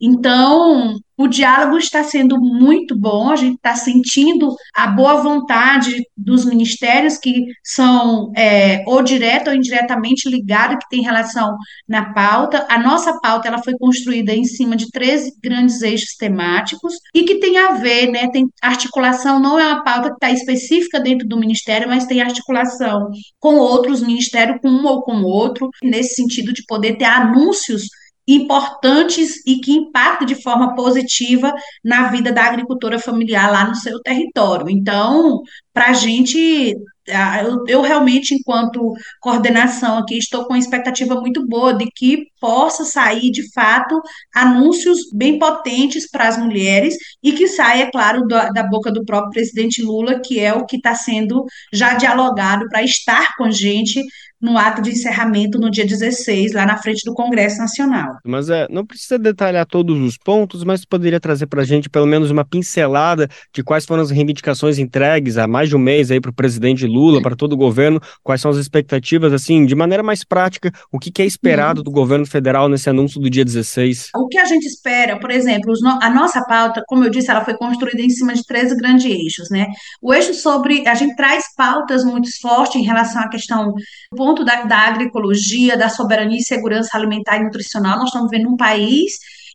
Então, 0.00 0.96
o 1.16 1.28
diálogo 1.28 1.76
está 1.78 2.02
sendo 2.02 2.40
muito 2.40 2.98
bom, 2.98 3.30
a 3.30 3.36
gente 3.36 3.54
está 3.54 3.74
sentindo 3.76 4.54
a 4.74 4.86
boa 4.88 5.22
vontade 5.22 6.02
dos 6.16 6.44
ministérios 6.44 7.18
que 7.18 7.44
são 7.62 8.32
é, 8.36 8.82
ou 8.86 9.02
direto 9.02 9.48
ou 9.48 9.54
indiretamente 9.54 10.28
ligados, 10.28 10.78
que 10.78 10.88
tem 10.90 11.02
relação 11.02 11.56
na 11.86 12.12
pauta. 12.12 12.66
A 12.68 12.78
nossa 12.78 13.20
pauta 13.20 13.46
ela 13.46 13.62
foi 13.62 13.74
construída 13.78 14.34
em 14.34 14.44
cima 14.44 14.74
de 14.74 14.90
13 14.90 15.34
grandes 15.42 15.82
eixos 15.82 16.16
temáticos 16.16 16.94
e 17.14 17.22
que 17.24 17.36
tem 17.36 17.58
a 17.58 17.72
ver, 17.72 18.10
né? 18.10 18.28
Tem 18.30 18.48
articulação, 18.60 19.38
não 19.38 19.58
é 19.58 19.66
uma 19.66 19.84
pauta 19.84 20.08
que 20.08 20.14
está 20.14 20.30
específica 20.30 20.98
dentro 20.98 21.28
do 21.28 21.38
ministério, 21.38 21.88
mas 21.88 22.06
tem 22.06 22.20
articulação 22.20 23.08
com 23.38 23.56
outros 23.56 24.02
ministérios, 24.02 24.58
com 24.60 24.68
um 24.68 24.86
ou 24.86 25.02
com 25.02 25.22
outro, 25.22 25.68
nesse 25.82 26.14
sentido 26.14 26.52
de 26.52 26.64
poder 26.66 26.96
ter 26.96 27.04
anúncios 27.04 27.84
importantes 28.26 29.44
e 29.46 29.60
que 29.60 29.72
impactam 29.72 30.26
de 30.26 30.40
forma 30.40 30.74
positiva 30.74 31.52
na 31.84 32.08
vida 32.08 32.32
da 32.32 32.44
agricultura 32.44 32.98
familiar 32.98 33.50
lá 33.50 33.66
no 33.68 33.74
seu 33.74 34.00
território. 34.00 34.70
Então, 34.70 35.40
para 35.72 35.88
a 35.88 35.92
gente, 35.92 36.76
eu, 37.06 37.64
eu, 37.66 37.82
realmente, 37.82 38.34
enquanto 38.34 38.92
coordenação 39.20 39.98
aqui, 39.98 40.16
estou 40.16 40.44
com 40.44 40.52
uma 40.52 40.58
expectativa 40.58 41.14
muito 41.20 41.46
boa 41.46 41.74
de 41.74 41.86
que 41.94 42.26
possa 42.40 42.84
sair, 42.84 43.30
de 43.30 43.52
fato, 43.52 44.00
anúncios 44.34 45.10
bem 45.12 45.38
potentes 45.38 46.08
para 46.10 46.28
as 46.28 46.38
mulheres 46.38 46.94
e 47.22 47.32
que 47.32 47.48
saia, 47.48 47.84
é 47.84 47.90
claro, 47.90 48.26
da, 48.26 48.48
da 48.50 48.62
boca 48.64 48.90
do 48.92 49.04
próprio 49.04 49.30
presidente 49.30 49.82
Lula, 49.82 50.20
que 50.20 50.38
é 50.38 50.52
o 50.52 50.66
que 50.66 50.76
está 50.76 50.94
sendo 50.94 51.44
já 51.72 51.94
dialogado 51.94 52.68
para 52.68 52.82
estar 52.82 53.34
com 53.36 53.50
gente 53.50 54.02
no 54.42 54.58
ato 54.58 54.82
de 54.82 54.90
encerramento 54.90 55.56
no 55.56 55.70
dia 55.70 55.86
16, 55.86 56.52
lá 56.52 56.66
na 56.66 56.76
frente 56.76 57.04
do 57.04 57.14
Congresso 57.14 57.58
Nacional. 57.58 58.16
Mas 58.24 58.50
é, 58.50 58.66
não 58.68 58.84
precisa 58.84 59.16
detalhar 59.16 59.64
todos 59.64 59.96
os 60.00 60.18
pontos, 60.18 60.64
mas 60.64 60.84
poderia 60.84 61.20
trazer 61.20 61.46
para 61.46 61.62
a 61.62 61.64
gente 61.64 61.88
pelo 61.88 62.06
menos 62.06 62.28
uma 62.28 62.44
pincelada 62.44 63.28
de 63.54 63.62
quais 63.62 63.86
foram 63.86 64.02
as 64.02 64.10
reivindicações 64.10 64.78
entregues 64.78 65.38
há 65.38 65.46
mais 65.46 65.68
de 65.68 65.76
um 65.76 65.78
mês 65.78 66.10
aí 66.10 66.20
para 66.20 66.32
o 66.32 66.34
presidente 66.34 66.84
Lula, 66.92 67.22
para 67.22 67.36
todo 67.36 67.52
o 67.52 67.56
governo, 67.56 68.00
quais 68.22 68.40
são 68.40 68.50
as 68.50 68.56
expectativas, 68.56 69.32
assim, 69.32 69.64
de 69.64 69.74
maneira 69.74 70.02
mais 70.02 70.24
prática, 70.24 70.72
o 70.90 70.98
que, 70.98 71.10
que 71.10 71.22
é 71.22 71.26
esperado 71.26 71.80
uhum. 71.80 71.84
do 71.84 71.90
governo 71.90 72.26
federal 72.26 72.68
nesse 72.68 72.88
anúncio 72.90 73.20
do 73.20 73.30
dia 73.30 73.44
16? 73.44 74.10
O 74.16 74.28
que 74.28 74.38
a 74.38 74.44
gente 74.44 74.66
espera, 74.66 75.18
por 75.18 75.30
exemplo, 75.30 75.72
a 76.00 76.10
nossa 76.10 76.44
pauta, 76.44 76.82
como 76.86 77.04
eu 77.04 77.10
disse, 77.10 77.30
ela 77.30 77.44
foi 77.44 77.56
construída 77.56 78.02
em 78.02 78.10
cima 78.10 78.34
de 78.34 78.44
13 78.44 78.76
grandes 78.76 79.04
eixos, 79.04 79.48
né? 79.50 79.66
O 80.00 80.12
eixo 80.12 80.34
sobre, 80.34 80.86
a 80.86 80.94
gente 80.94 81.16
traz 81.16 81.44
pautas 81.56 82.04
muito 82.04 82.28
fortes 82.40 82.76
em 82.76 82.84
relação 82.84 83.22
à 83.22 83.28
questão 83.28 83.72
ponto 84.16 84.44
da, 84.44 84.62
da 84.64 84.78
agroecologia, 84.78 85.76
da 85.76 85.88
soberania 85.88 86.38
e 86.38 86.42
segurança 86.42 86.96
alimentar 86.96 87.38
e 87.38 87.44
nutricional, 87.44 87.98
nós 87.98 88.08
estamos 88.08 88.30
vendo 88.30 88.48
um 88.48 88.56
país 88.56 89.12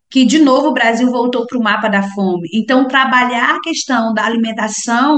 que, 0.10 0.26
de 0.26 0.40
novo, 0.40 0.70
o 0.70 0.74
Brasil 0.74 1.10
voltou 1.12 1.46
para 1.46 1.58
o 1.58 1.64
mapa 1.64 1.90
da 1.90 2.04
fome. 2.12 2.50
Então, 2.54 2.88
trabalhar 2.88 3.56
a 3.56 3.62
questão 3.62 4.14
da 4.14 4.26
alimentação 4.26 5.18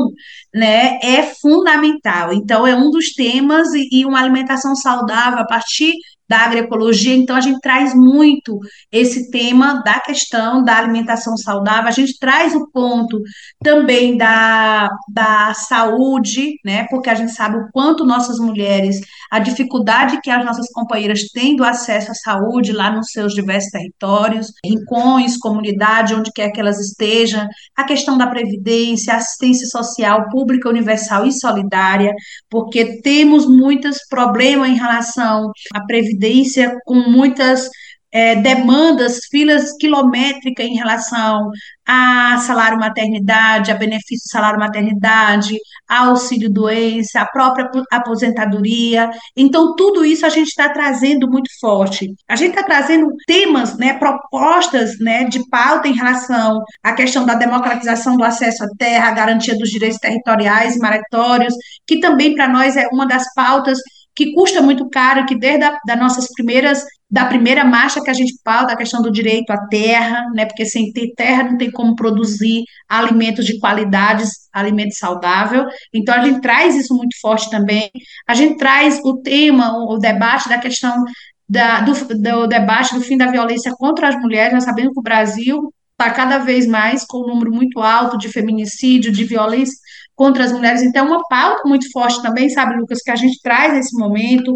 né, 0.54 0.98
é 1.04 1.24
fundamental. 1.42 2.34
Então, 2.34 2.66
é 2.66 2.76
um 2.76 2.90
dos 2.90 3.14
temas, 3.14 3.68
e, 3.74 3.88
e 3.92 4.06
uma 4.06 4.20
alimentação 4.20 4.76
saudável 4.76 5.40
a 5.40 5.46
partir 5.46 5.94
da 6.30 6.42
agroecologia, 6.42 7.16
então 7.16 7.36
a 7.36 7.42
gente 7.42 7.60
traz 7.60 7.96
muito 7.96 8.60
esse 8.92 9.32
tema 9.32 9.82
da 9.84 10.00
questão 10.00 10.64
da 10.64 10.78
alimentação 10.78 11.36
saudável, 11.36 11.88
a 11.88 11.92
gente 11.92 12.20
traz 12.20 12.54
o 12.54 12.70
ponto 12.72 13.20
também 13.64 14.16
da, 14.16 14.88
da 15.12 15.54
saúde, 15.56 16.54
né, 16.64 16.86
porque 16.90 17.10
a 17.10 17.16
gente 17.16 17.32
sabe 17.32 17.58
o 17.58 17.68
quanto 17.74 18.06
nossas 18.06 18.38
mulheres, 18.38 19.02
a 19.32 19.40
dificuldade 19.40 20.22
que 20.22 20.30
as 20.30 20.46
nossas 20.46 20.68
companheiras 20.72 21.24
têm 21.34 21.56
do 21.56 21.64
acesso 21.64 22.12
à 22.12 22.14
saúde 22.14 22.72
lá 22.72 22.92
nos 22.92 23.08
seus 23.12 23.34
diversos 23.34 23.72
territórios, 23.72 24.52
rincões, 24.64 25.38
comunidade, 25.38 26.14
onde 26.14 26.32
quer 26.32 26.52
que 26.52 26.60
elas 26.60 26.80
estejam, 26.80 27.48
a 27.76 27.84
questão 27.84 28.18
da 28.18 28.28
previdência, 28.28 29.16
assistência 29.16 29.66
social 29.66 30.30
pública, 30.30 30.70
universal 30.70 31.26
e 31.26 31.32
solidária, 31.32 32.14
porque 32.50 33.02
temos 33.02 33.48
muitos 33.48 33.98
problemas 34.08 34.70
em 34.70 34.76
relação 34.76 35.52
à 35.74 35.84
previdência 35.86 36.19
Previdência 36.20 36.78
com 36.86 36.96
muitas 36.96 37.70
é, 38.12 38.36
demandas, 38.36 39.20
filas 39.30 39.76
quilométricas 39.78 40.66
em 40.66 40.76
relação 40.76 41.50
a 41.88 42.38
salário 42.40 42.78
maternidade, 42.78 43.72
a 43.72 43.76
benefício 43.76 44.30
salário 44.30 44.60
maternidade, 44.60 45.58
auxílio 45.88 46.50
doença, 46.50 47.22
a 47.22 47.26
própria 47.26 47.70
aposentadoria. 47.92 49.10
Então, 49.36 49.76
tudo 49.76 50.06
isso 50.06 50.24
a 50.24 50.30
gente 50.30 50.50
está 50.50 50.70
trazendo 50.70 51.28
muito 51.28 51.50
forte. 51.60 52.14
A 52.28 52.36
gente 52.36 52.52
está 52.52 52.64
trazendo 52.64 53.08
temas, 53.26 53.76
né, 53.78 53.94
propostas 53.94 55.00
né, 55.00 55.24
de 55.24 55.48
pauta 55.50 55.88
em 55.88 55.96
relação 55.96 56.64
à 56.84 56.94
questão 56.94 57.26
da 57.26 57.34
democratização 57.34 58.18
do 58.18 58.24
acesso 58.24 58.64
à 58.64 58.68
terra, 58.78 59.08
a 59.08 59.14
garantia 59.14 59.58
dos 59.58 59.70
direitos 59.70 60.00
territoriais 60.00 60.76
e 60.76 60.80
meritórios, 60.80 61.56
que 61.88 62.00
também 62.00 62.36
para 62.36 62.48
nós 62.48 62.78
é 62.78 62.88
uma 62.92 63.08
das 63.08 63.26
pautas 63.34 63.80
que 64.16 64.34
custa 64.34 64.62
muito 64.62 64.90
caro, 64.90 65.26
que 65.26 65.38
desde 65.38 65.64
a, 65.64 65.78
das 65.86 65.98
nossas 65.98 66.28
primeiras, 66.34 66.84
da 67.10 67.26
primeira 67.26 67.64
marcha 67.64 68.02
que 68.02 68.10
a 68.10 68.14
gente 68.14 68.34
pauta, 68.44 68.74
a 68.74 68.78
questão 68.78 69.02
do 69.02 69.12
direito 69.12 69.50
à 69.52 69.68
terra, 69.68 70.26
né, 70.34 70.46
porque 70.46 70.66
sem 70.66 70.92
ter 70.92 71.14
terra 71.16 71.44
não 71.44 71.58
tem 71.58 71.72
como 71.72 71.96
produzir 71.96 72.64
alimentos 72.88 73.46
de 73.46 73.60
qualidade, 73.60 74.24
alimento 74.52 74.94
saudável, 74.96 75.66
então 75.94 76.14
a 76.14 76.26
gente 76.26 76.42
traz 76.42 76.76
isso 76.76 76.94
muito 76.96 77.20
forte 77.22 77.50
também, 77.50 77.90
a 78.28 78.34
gente 78.34 78.58
traz 78.58 79.00
o 79.04 79.18
tema, 79.22 79.78
o, 79.78 79.96
o 79.96 79.98
debate 79.98 80.50
da 80.50 80.58
questão 80.58 81.04
da, 81.48 81.82
do, 81.82 81.94
do 81.94 82.48
debate 82.48 82.94
do 82.94 83.02
fim 83.02 83.18
da 83.18 83.32
violência 83.32 83.74
contra 83.78 84.10
as 84.10 84.16
mulheres, 84.16 84.54
nós 84.54 84.66
sabemos 84.66 84.94
que 84.94 85.00
o 85.00 85.04
Brasil 85.04 85.74
está 86.00 86.12
cada 86.12 86.38
vez 86.38 86.66
mais 86.66 87.06
com 87.06 87.20
um 87.20 87.28
número 87.28 87.52
muito 87.52 87.82
alto 87.82 88.18
de 88.18 88.30
feminicídio, 88.30 89.12
de 89.12 89.26
violência 89.26 89.76
contra 90.20 90.44
as 90.44 90.52
mulheres. 90.52 90.84
Então, 90.84 91.06
é 91.06 91.08
uma 91.08 91.24
pauta 91.30 91.62
muito 91.66 91.90
forte 91.94 92.22
também, 92.22 92.50
sabe, 92.50 92.76
Lucas, 92.76 93.00
que 93.02 93.10
a 93.10 93.16
gente 93.16 93.40
traz 93.42 93.74
nesse 93.74 93.98
momento. 93.98 94.54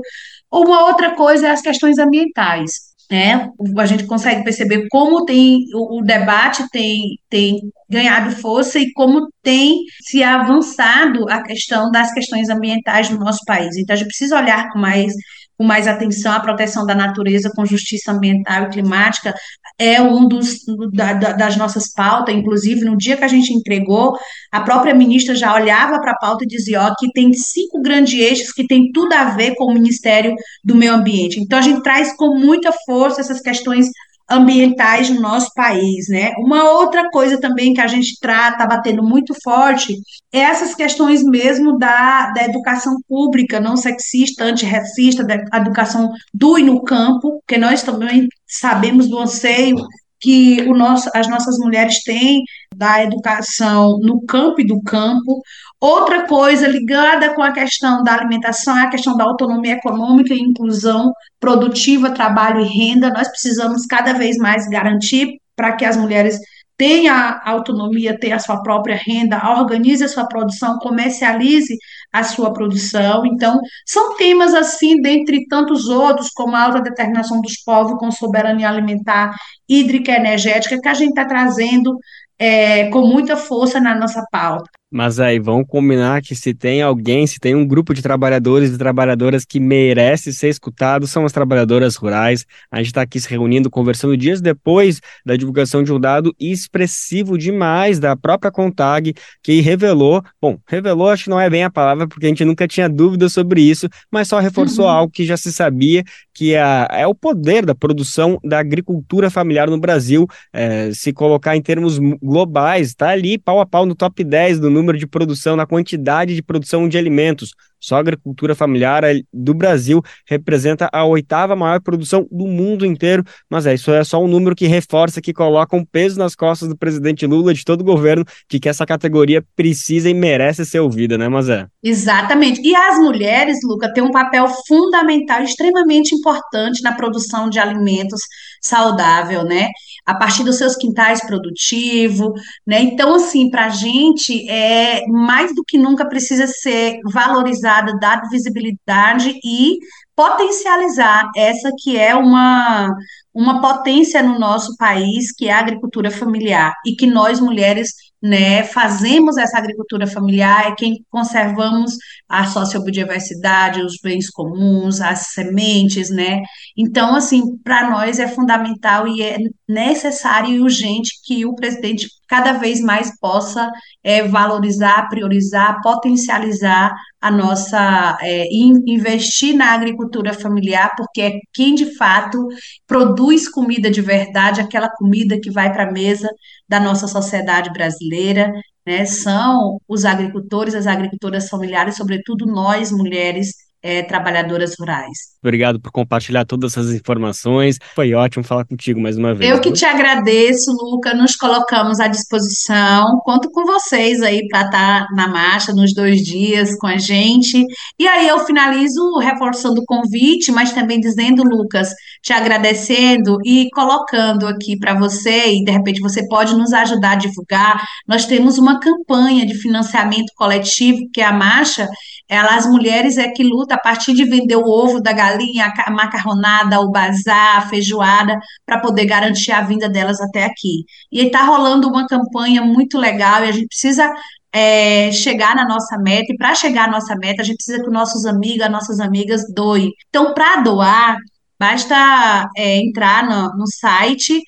Uma 0.51 0.87
outra 0.87 1.15
coisa 1.15 1.47
é 1.47 1.51
as 1.51 1.61
questões 1.61 1.97
ambientais. 1.97 2.91
Né? 3.09 3.49
A 3.77 3.85
gente 3.85 4.05
consegue 4.05 4.43
perceber 4.43 4.87
como 4.89 5.23
tem 5.23 5.59
o, 5.73 5.99
o 5.99 6.03
debate 6.03 6.67
tem, 6.69 7.17
tem 7.29 7.55
ganhado 7.89 8.35
força 8.35 8.77
e 8.77 8.91
como 8.91 9.29
tem 9.41 9.83
se 10.01 10.21
avançado 10.21 11.29
a 11.29 11.41
questão 11.43 11.89
das 11.91 12.13
questões 12.13 12.49
ambientais 12.49 13.09
no 13.09 13.19
nosso 13.19 13.39
país. 13.45 13.77
Então, 13.77 13.93
a 13.93 13.97
gente 13.97 14.07
precisa 14.07 14.37
olhar 14.37 14.69
com 14.69 14.79
mais 14.79 15.13
com 15.57 15.63
mais 15.63 15.87
atenção 15.87 16.33
à 16.33 16.39
proteção 16.39 16.85
da 16.85 16.95
natureza, 16.95 17.51
com 17.55 17.65
justiça 17.65 18.11
ambiental 18.11 18.63
e 18.63 18.69
climática, 18.69 19.33
é 19.77 20.01
um 20.01 20.27
dos 20.27 20.59
da, 20.91 21.13
das 21.13 21.57
nossas 21.57 21.91
pautas, 21.91 22.35
inclusive 22.35 22.85
no 22.85 22.97
dia 22.97 23.17
que 23.17 23.23
a 23.23 23.27
gente 23.27 23.53
entregou, 23.53 24.17
a 24.51 24.61
própria 24.61 24.93
ministra 24.93 25.35
já 25.35 25.53
olhava 25.53 25.99
para 25.99 26.11
a 26.11 26.17
pauta 26.17 26.43
e 26.43 26.47
dizia, 26.47 26.81
ó, 26.81 26.93
que 26.97 27.11
tem 27.11 27.33
cinco 27.33 27.81
grandes 27.81 28.13
eixos 28.19 28.51
que 28.51 28.67
tem 28.67 28.91
tudo 28.91 29.13
a 29.13 29.25
ver 29.25 29.55
com 29.55 29.65
o 29.65 29.73
Ministério 29.73 30.35
do 30.63 30.75
Meio 30.75 30.93
Ambiente. 30.93 31.39
Então 31.39 31.59
a 31.59 31.61
gente 31.61 31.81
traz 31.81 32.15
com 32.15 32.37
muita 32.37 32.71
força 32.85 33.21
essas 33.21 33.41
questões 33.41 33.87
ambientais 34.33 35.09
no 35.09 35.21
nosso 35.21 35.53
país, 35.53 36.07
né? 36.09 36.31
Uma 36.37 36.71
outra 36.71 37.09
coisa 37.09 37.39
também 37.39 37.73
que 37.73 37.81
a 37.81 37.87
gente 37.87 38.09
está 38.09 38.65
batendo 38.65 39.03
muito 39.03 39.33
forte 39.43 39.95
é 40.31 40.39
essas 40.39 40.75
questões 40.75 41.23
mesmo 41.23 41.77
da, 41.77 42.31
da 42.31 42.43
educação 42.43 42.97
pública, 43.07 43.59
não 43.59 43.75
sexista, 43.77 44.43
antirracista, 44.43 45.23
da 45.23 45.35
educação 45.57 46.11
do 46.33 46.57
e 46.57 46.63
no 46.63 46.83
campo, 46.83 47.39
porque 47.39 47.57
nós 47.57 47.83
também 47.83 48.27
sabemos 48.47 49.07
do 49.07 49.19
anseio 49.19 49.75
que 50.23 50.61
o 50.61 50.73
nosso, 50.73 51.09
as 51.13 51.27
nossas 51.27 51.57
mulheres 51.57 52.01
têm 52.03 52.41
da 52.73 53.03
educação 53.03 53.99
no 54.01 54.25
campo 54.25 54.61
e 54.61 54.65
do 54.65 54.81
campo. 54.81 55.41
Outra 55.83 56.25
coisa 56.25 56.65
ligada 56.65 57.35
com 57.35 57.43
a 57.43 57.51
questão 57.51 58.03
da 58.03 58.13
alimentação 58.13 58.77
é 58.77 58.83
a 58.83 58.89
questão 58.89 59.17
da 59.17 59.25
autonomia 59.25 59.73
econômica 59.73 60.33
e 60.33 60.39
inclusão 60.39 61.11
produtiva, 61.41 62.09
trabalho 62.09 62.61
e 62.61 62.69
renda. 62.69 63.09
Nós 63.09 63.27
precisamos 63.27 63.85
cada 63.85 64.13
vez 64.13 64.37
mais 64.37 64.65
garantir 64.69 65.41
para 65.57 65.73
que 65.73 65.83
as 65.83 65.97
mulheres 65.97 66.39
tenha 66.77 67.41
autonomia, 67.43 68.17
tenha 68.17 68.37
a 68.37 68.39
sua 68.39 68.63
própria 68.63 68.95
renda, 68.95 69.41
organize 69.59 70.01
a 70.05 70.07
sua 70.07 70.25
produção, 70.25 70.79
comercialize 70.79 71.75
a 72.13 72.23
sua 72.23 72.53
produção. 72.53 73.25
Então, 73.25 73.59
são 73.85 74.15
temas 74.15 74.53
assim, 74.53 75.01
dentre 75.01 75.45
tantos 75.49 75.89
outros, 75.89 76.29
como 76.29 76.55
a 76.55 76.63
autodeterminação 76.63 77.41
dos 77.41 77.61
povos 77.61 77.99
com 77.99 78.09
soberania 78.09 78.69
alimentar, 78.69 79.35
hídrica 79.67 80.13
e 80.13 80.15
energética, 80.15 80.79
que 80.79 80.87
a 80.87 80.93
gente 80.93 81.09
está 81.09 81.25
trazendo 81.25 81.97
é, 82.39 82.89
com 82.89 83.01
muita 83.01 83.35
força 83.35 83.81
na 83.81 83.93
nossa 83.93 84.25
pauta. 84.31 84.69
Mas 84.93 85.19
aí, 85.19 85.39
vamos 85.39 85.65
combinar 85.67 86.21
que 86.21 86.35
se 86.35 86.53
tem 86.53 86.83
alguém, 86.83 87.25
se 87.25 87.39
tem 87.39 87.55
um 87.55 87.65
grupo 87.65 87.95
de 87.95 88.01
trabalhadores 88.03 88.69
e 88.69 88.77
trabalhadoras 88.77 89.43
que 89.43 89.59
merece 89.59 90.31
ser 90.31 90.49
escutado, 90.49 91.07
são 91.07 91.25
as 91.25 91.31
trabalhadoras 91.31 91.95
rurais. 91.95 92.45
A 92.69 92.77
gente 92.77 92.89
está 92.89 93.01
aqui 93.01 93.19
se 93.19 93.27
reunindo, 93.27 93.71
conversando 93.71 94.15
dias 94.15 94.39
depois 94.39 95.01
da 95.25 95.35
divulgação 95.35 95.81
de 95.81 95.91
um 95.91 95.99
dado 95.99 96.31
expressivo 96.39 97.39
demais 97.39 97.99
da 97.99 98.15
própria 98.15 98.51
Contag, 98.51 99.15
que 99.41 99.61
revelou, 99.61 100.21
bom, 100.39 100.59
revelou 100.67 101.09
acho 101.09 101.23
que 101.23 101.29
não 101.31 101.41
é 101.41 101.49
bem 101.49 101.63
a 101.63 101.71
palavra, 101.71 102.07
porque 102.07 102.27
a 102.27 102.29
gente 102.29 102.45
nunca 102.45 102.67
tinha 102.67 102.87
dúvida 102.87 103.27
sobre 103.29 103.63
isso, 103.63 103.89
mas 104.11 104.27
só 104.27 104.37
reforçou 104.37 104.85
uhum. 104.85 104.91
algo 104.91 105.11
que 105.11 105.25
já 105.25 105.35
se 105.35 105.51
sabia, 105.51 106.03
que 106.31 106.53
é, 106.53 106.87
é 106.91 107.07
o 107.07 107.15
poder 107.15 107.65
da 107.65 107.73
produção 107.73 108.37
da 108.43 108.59
agricultura 108.59 109.31
familiar 109.31 109.67
no 109.71 109.79
Brasil, 109.79 110.27
é, 110.53 110.91
se 110.93 111.11
colocar 111.11 111.57
em 111.57 111.61
termos 111.63 111.97
globais, 112.21 112.89
está 112.89 113.09
ali 113.09 113.39
pau 113.39 113.59
a 113.59 113.65
pau 113.65 113.87
no 113.87 113.95
top 113.95 114.23
10 114.23 114.59
do 114.59 114.69
número 114.69 114.82
número 114.83 114.97
de 114.97 115.07
produção, 115.07 115.55
na 115.55 115.65
quantidade 115.65 116.35
de 116.35 116.43
produção 116.43 116.89
de 116.89 116.97
alimentos. 116.97 117.51
Só 117.79 117.97
a 117.97 117.99
agricultura 117.99 118.55
familiar 118.55 119.03
do 119.33 119.53
Brasil 119.53 120.01
representa 120.25 120.89
a 120.93 121.03
oitava 121.03 121.53
maior 121.53 121.81
produção 121.81 122.25
do 122.31 122.47
mundo 122.47 122.85
inteiro, 122.85 123.25
mas 123.49 123.65
é 123.65 123.73
isso 123.73 123.91
é 123.91 124.03
só 124.05 124.23
um 124.23 124.27
número 124.27 124.55
que 124.55 124.67
reforça, 124.67 125.21
que 125.21 125.33
coloca 125.33 125.75
um 125.75 125.83
peso 125.83 126.17
nas 126.17 126.33
costas 126.33 126.69
do 126.69 126.77
presidente 126.77 127.25
Lula, 127.25 127.53
de 127.53 127.65
todo 127.65 127.81
o 127.81 127.83
governo, 127.83 128.23
de 128.49 128.57
que 128.57 128.69
essa 128.69 128.85
categoria 128.85 129.43
precisa 129.53 130.09
e 130.09 130.13
merece 130.13 130.65
ser 130.65 130.79
ouvida, 130.79 131.17
né, 131.17 131.27
Mazé? 131.27 131.67
Exatamente. 131.83 132.61
E 132.63 132.73
as 132.73 132.97
mulheres, 132.99 133.57
Luca, 133.65 133.91
têm 133.91 134.03
um 134.03 134.11
papel 134.11 134.47
fundamental, 134.65 135.43
extremamente 135.43 136.15
importante 136.15 136.81
na 136.81 136.93
produção 136.93 137.49
de 137.49 137.59
alimentos 137.59 138.21
saudável, 138.63 139.43
né? 139.43 139.69
A 140.05 140.15
partir 140.15 140.43
dos 140.43 140.57
seus 140.57 140.75
quintais 140.75 141.25
produtivos, 141.25 142.31
né? 142.65 142.81
Então, 142.81 143.15
assim, 143.15 143.49
para 143.49 143.65
a 143.65 143.69
gente, 143.69 144.49
é 144.49 145.05
mais 145.07 145.53
do 145.53 145.63
que 145.67 145.77
nunca 145.77 146.07
precisa 146.07 146.47
ser 146.47 146.99
valorizado 147.11 147.97
dada, 147.99 148.29
visibilidade 148.29 149.37
e 149.43 149.77
potencializar 150.15 151.29
essa 151.35 151.71
que 151.81 151.97
é 151.97 152.15
uma, 152.15 152.89
uma 153.33 153.61
potência 153.61 154.21
no 154.21 154.39
nosso 154.39 154.75
país, 154.77 155.31
que 155.35 155.47
é 155.47 155.53
a 155.53 155.59
agricultura 155.59 156.11
familiar, 156.11 156.73
e 156.85 156.95
que 156.95 157.07
nós, 157.07 157.39
mulheres, 157.39 157.91
né, 158.23 158.63
fazemos 158.63 159.35
essa 159.35 159.57
agricultura 159.57 160.07
familiar, 160.07 160.67
é 160.71 160.75
quem 160.75 161.05
conservamos 161.09 161.97
a 162.29 162.45
sociobiodiversidade, 162.45 163.83
os 163.83 163.99
bens 164.01 164.29
comuns, 164.29 165.01
as 165.01 165.33
sementes, 165.33 166.09
né? 166.09 166.41
Então, 166.77 167.15
assim, 167.15 167.57
para 167.57 167.89
nós 167.89 168.19
é 168.19 168.27
fundamental 168.29 169.05
e 169.05 169.21
é 169.21 169.35
necessário 169.67 170.51
e 170.51 170.61
urgente 170.61 171.19
que 171.25 171.45
o 171.45 171.53
presidente 171.53 172.07
cada 172.33 172.53
vez 172.53 172.81
mais 172.81 173.15
possa 173.19 173.69
é, 174.03 174.27
valorizar, 174.27 175.07
priorizar, 175.07 175.79
potencializar 175.83 176.91
a 177.21 177.29
nossa, 177.29 178.17
é, 178.23 178.47
investir 178.51 179.55
na 179.55 179.71
agricultura 179.71 180.33
familiar, 180.33 180.89
porque 180.97 181.21
é 181.21 181.39
quem 181.53 181.75
de 181.75 181.95
fato 181.95 182.47
produz 182.87 183.47
comida 183.47 183.91
de 183.91 184.01
verdade, 184.01 184.61
aquela 184.61 184.89
comida 184.89 185.39
que 185.39 185.51
vai 185.51 185.71
para 185.71 185.87
a 185.87 185.91
mesa 185.91 186.27
da 186.67 186.79
nossa 186.79 187.07
sociedade 187.07 187.71
brasileira, 187.71 188.51
né? 188.83 189.05
São 189.05 189.79
os 189.87 190.03
agricultores, 190.03 190.73
as 190.73 190.87
agricultoras 190.87 191.47
familiares, 191.47 191.97
sobretudo 191.97 192.47
nós, 192.47 192.91
mulheres, 192.91 193.53
é, 193.83 194.01
trabalhadoras 194.01 194.75
rurais. 194.79 195.33
Obrigado 195.43 195.77
por 195.77 195.91
compartilhar 195.91 196.45
todas 196.45 196.71
essas 196.71 196.93
informações. 196.93 197.77
Foi 197.93 198.13
ótimo 198.13 198.45
falar 198.45 198.63
contigo 198.63 199.01
mais 199.01 199.17
uma 199.17 199.35
vez. 199.35 199.51
Eu 199.51 199.59
que 199.59 199.73
te 199.73 199.83
agradeço, 199.83 200.71
Luca. 200.71 201.13
Nos 201.13 201.35
colocamos 201.35 201.99
à 201.99 202.07
disposição. 202.07 203.19
Conto 203.25 203.51
com 203.51 203.65
vocês 203.65 204.21
aí 204.21 204.47
para 204.47 204.61
estar 204.65 205.01
tá 205.01 205.07
na 205.13 205.27
marcha 205.27 205.73
nos 205.73 205.93
dois 205.93 206.21
dias 206.21 206.77
com 206.77 206.87
a 206.87 206.97
gente. 206.97 207.65
E 207.99 208.07
aí 208.07 208.25
eu 208.25 208.39
finalizo 208.45 209.17
reforçando 209.19 209.81
o 209.81 209.85
convite, 209.85 210.49
mas 210.49 210.71
também 210.71 211.01
dizendo, 211.01 211.43
Lucas, 211.43 211.89
te 212.21 212.31
agradecendo 212.31 213.37
e 213.43 213.67
colocando 213.73 214.47
aqui 214.47 214.79
para 214.79 214.97
você, 214.97 215.55
e 215.55 215.63
de 215.65 215.71
repente 215.71 215.99
você 215.99 216.25
pode 216.29 216.55
nos 216.55 216.71
ajudar 216.71 217.11
a 217.11 217.15
divulgar. 217.15 217.83
Nós 218.07 218.25
temos 218.25 218.57
uma 218.57 218.79
campanha 218.79 219.45
de 219.45 219.55
financiamento 219.55 220.31
coletivo, 220.37 220.99
que 221.13 221.19
é 221.19 221.25
a 221.25 221.33
marcha. 221.33 221.89
As 222.37 222.65
mulheres 222.65 223.17
é 223.17 223.29
que 223.29 223.43
luta 223.43 223.75
a 223.75 223.79
partir 223.79 224.13
de 224.13 224.25
vender 224.25 224.55
o 224.55 224.65
ovo 224.65 225.01
da 225.01 225.13
galinha, 225.13 225.71
a 225.85 225.91
macarronada, 225.91 226.79
o 226.81 226.91
bazar, 226.91 227.57
a 227.57 227.61
feijoada, 227.69 228.39
para 228.65 228.79
poder 228.79 229.05
garantir 229.05 229.51
a 229.51 229.61
vinda 229.61 229.89
delas 229.89 230.19
até 230.21 230.45
aqui. 230.45 230.85
E 231.11 231.21
está 231.25 231.43
rolando 231.43 231.87
uma 231.87 232.07
campanha 232.07 232.61
muito 232.61 232.97
legal 232.97 233.43
e 233.43 233.49
a 233.49 233.51
gente 233.51 233.67
precisa 233.67 234.11
é, 234.53 235.11
chegar 235.11 235.55
na 235.55 235.65
nossa 235.67 235.97
meta, 235.97 236.31
e 236.31 236.37
para 236.37 236.53
chegar 236.53 236.87
à 236.87 236.91
nossa 236.91 237.15
meta, 237.15 237.41
a 237.41 237.45
gente 237.45 237.57
precisa 237.57 237.79
que 237.79 237.87
os 237.87 237.93
nossos 237.93 238.25
amigos, 238.25 238.61
as 238.61 238.71
nossas 238.71 238.99
amigas 238.99 239.41
doem. 239.53 239.91
Então, 240.09 240.33
para 240.33 240.61
doar, 240.61 241.17
basta 241.59 242.49
é, 242.55 242.77
entrar 242.77 243.27
no, 243.27 243.57
no 243.57 243.67
site 243.67 244.39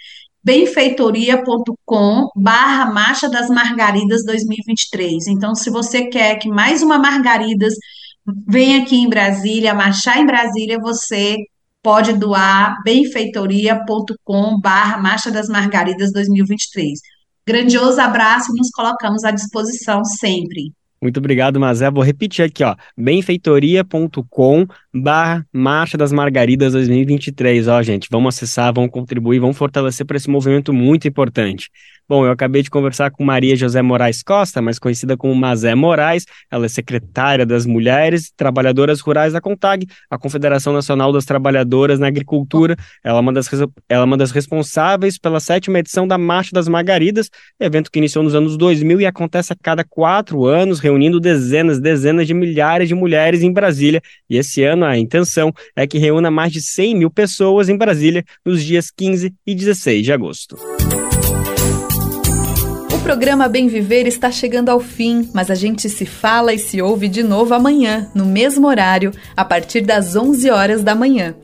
benfeitoria.com 0.46 2.30
barra 2.36 2.86
Marcha 2.94 3.28
das 3.28 3.50
Margaridas 3.50 4.24
2023. 4.24 5.28
Então, 5.28 5.56
se 5.56 5.72
você 5.72 6.06
quer 6.06 6.36
que 6.36 6.48
mais 6.48 6.84
uma 6.84 7.00
Margaridas 7.00 7.74
venha 8.48 8.84
aqui 8.84 8.96
em 8.96 9.10
Brasília, 9.10 9.74
marchar 9.74 10.20
em 10.20 10.26
Brasília, 10.26 10.78
você 10.80 11.38
pode 11.82 12.14
doar 12.14 12.76
benfeitoria.com 12.84 14.60
barra 14.62 14.98
Marcha 15.00 15.32
das 15.32 15.50
Margaridas 15.50 16.12
2023. 16.14 17.00
Grandioso 17.48 18.00
abraço 18.00 18.52
e 18.52 18.58
nos 18.58 18.70
colocamos 18.70 19.24
à 19.24 19.32
disposição 19.32 20.06
sempre. 20.06 20.72
Muito 21.02 21.18
obrigado, 21.18 21.60
Mazé. 21.60 21.90
Vou 21.92 22.04
repetir 22.04 22.46
aqui, 22.46 22.64
ó, 22.64 22.76
benfeitoria.com 22.98 24.66
barra 24.96 25.46
Marcha 25.52 25.98
das 25.98 26.12
Margaridas 26.12 26.74
2023. 26.74 27.68
Ó, 27.68 27.82
gente, 27.82 28.08
vamos 28.10 28.36
acessar, 28.36 28.74
vamos 28.74 28.92
contribuir, 28.92 29.40
vamos 29.40 29.58
fortalecer 29.58 30.06
para 30.06 30.18
esse 30.18 30.30
movimento 30.30 30.74
muito 30.74 31.08
importante. 31.08 31.70
Bom, 32.08 32.24
eu 32.24 32.32
acabei 32.32 32.62
de 32.62 32.70
conversar 32.70 33.10
com 33.10 33.24
Maria 33.24 33.56
José 33.56 33.82
Moraes 33.82 34.22
Costa, 34.22 34.62
mais 34.62 34.78
conhecida 34.78 35.18
como 35.18 35.34
Mazé 35.34 35.74
Moraes. 35.74 36.24
Ela 36.52 36.68
é 36.68 36.70
secretária 36.70 37.48
das 37.48 37.66
Mulheres 37.66 38.32
Trabalhadoras 38.38 39.02
Rurais 39.02 39.34
da 39.34 39.42
CONTAG, 39.42 39.88
a 40.08 40.16
Confederação 40.16 40.72
Nacional 40.72 41.12
das 41.12 41.26
Trabalhadoras 41.26 41.98
na 41.98 42.06
Agricultura. 42.06 42.76
Ela 43.04 43.18
é 43.18 43.22
uma 43.22 43.34
das, 43.34 43.52
ela 43.52 43.70
é 43.90 44.04
uma 44.04 44.18
das 44.18 44.30
responsáveis 44.30 45.18
pela 45.18 45.40
sétima 45.40 45.80
edição 45.80 46.08
da 46.08 46.16
Marcha 46.16 46.52
das 46.54 46.68
Margaridas, 46.68 47.32
evento 47.60 47.90
que 47.90 47.98
iniciou 47.98 48.24
nos 48.24 48.36
anos 48.36 48.56
2000 48.56 49.02
e 49.02 49.06
acontece 49.08 49.52
a 49.52 49.56
cada 49.60 49.84
quatro 49.84 50.46
anos, 50.46 50.80
reunindo 50.80 51.20
dezenas, 51.20 51.80
dezenas 51.80 52.28
de 52.28 52.36
milhares 52.36 52.88
de 52.88 52.94
mulheres 52.94 53.42
em 53.42 53.52
Brasília. 53.52 54.00
E 54.30 54.38
esse 54.38 54.64
ano 54.64 54.85
a 54.86 54.98
intenção 54.98 55.52
é 55.76 55.86
que 55.86 55.98
reúna 55.98 56.32
mais 56.32 56.52
de 56.52 56.62
100 56.62 56.96
mil 56.96 57.12
pessoas 57.12 57.70
em 57.70 57.78
Brasília 57.78 58.24
nos 58.46 58.64
dias 58.64 58.92
15 58.96 59.34
e 59.46 59.56
16 59.56 60.04
de 60.04 60.14
agosto 60.14 60.58
programa 63.06 63.48
Bem 63.48 63.68
Viver 63.68 64.08
está 64.08 64.32
chegando 64.32 64.70
ao 64.70 64.80
fim, 64.80 65.30
mas 65.32 65.52
a 65.52 65.56
gente 65.56 65.88
se 65.88 66.08
fala 66.08 66.56
e 66.56 66.58
se 66.58 66.82
ouve 66.82 67.08
de 67.08 67.22
novo 67.22 67.54
amanhã, 67.54 68.10
no 68.16 68.26
mesmo 68.26 68.66
horário, 68.66 69.12
a 69.38 69.46
partir 69.46 69.82
das 69.82 70.16
11 70.16 70.50
horas 70.50 70.84
da 70.84 70.96
manhã. 70.96 71.36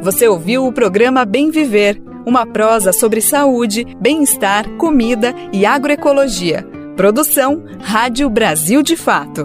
Você 0.00 0.28
ouviu 0.28 0.64
o 0.64 0.72
programa 0.72 1.24
Bem 1.24 1.50
Viver, 1.50 2.00
uma 2.24 2.46
prosa 2.46 2.92
sobre 2.92 3.20
saúde, 3.20 3.84
bem-estar, 4.00 4.68
comida 4.76 5.34
e 5.52 5.66
agroecologia. 5.66 6.64
Produção 6.94 7.64
Rádio 7.80 8.30
Brasil 8.30 8.80
de 8.80 8.96
Fato. 8.96 9.44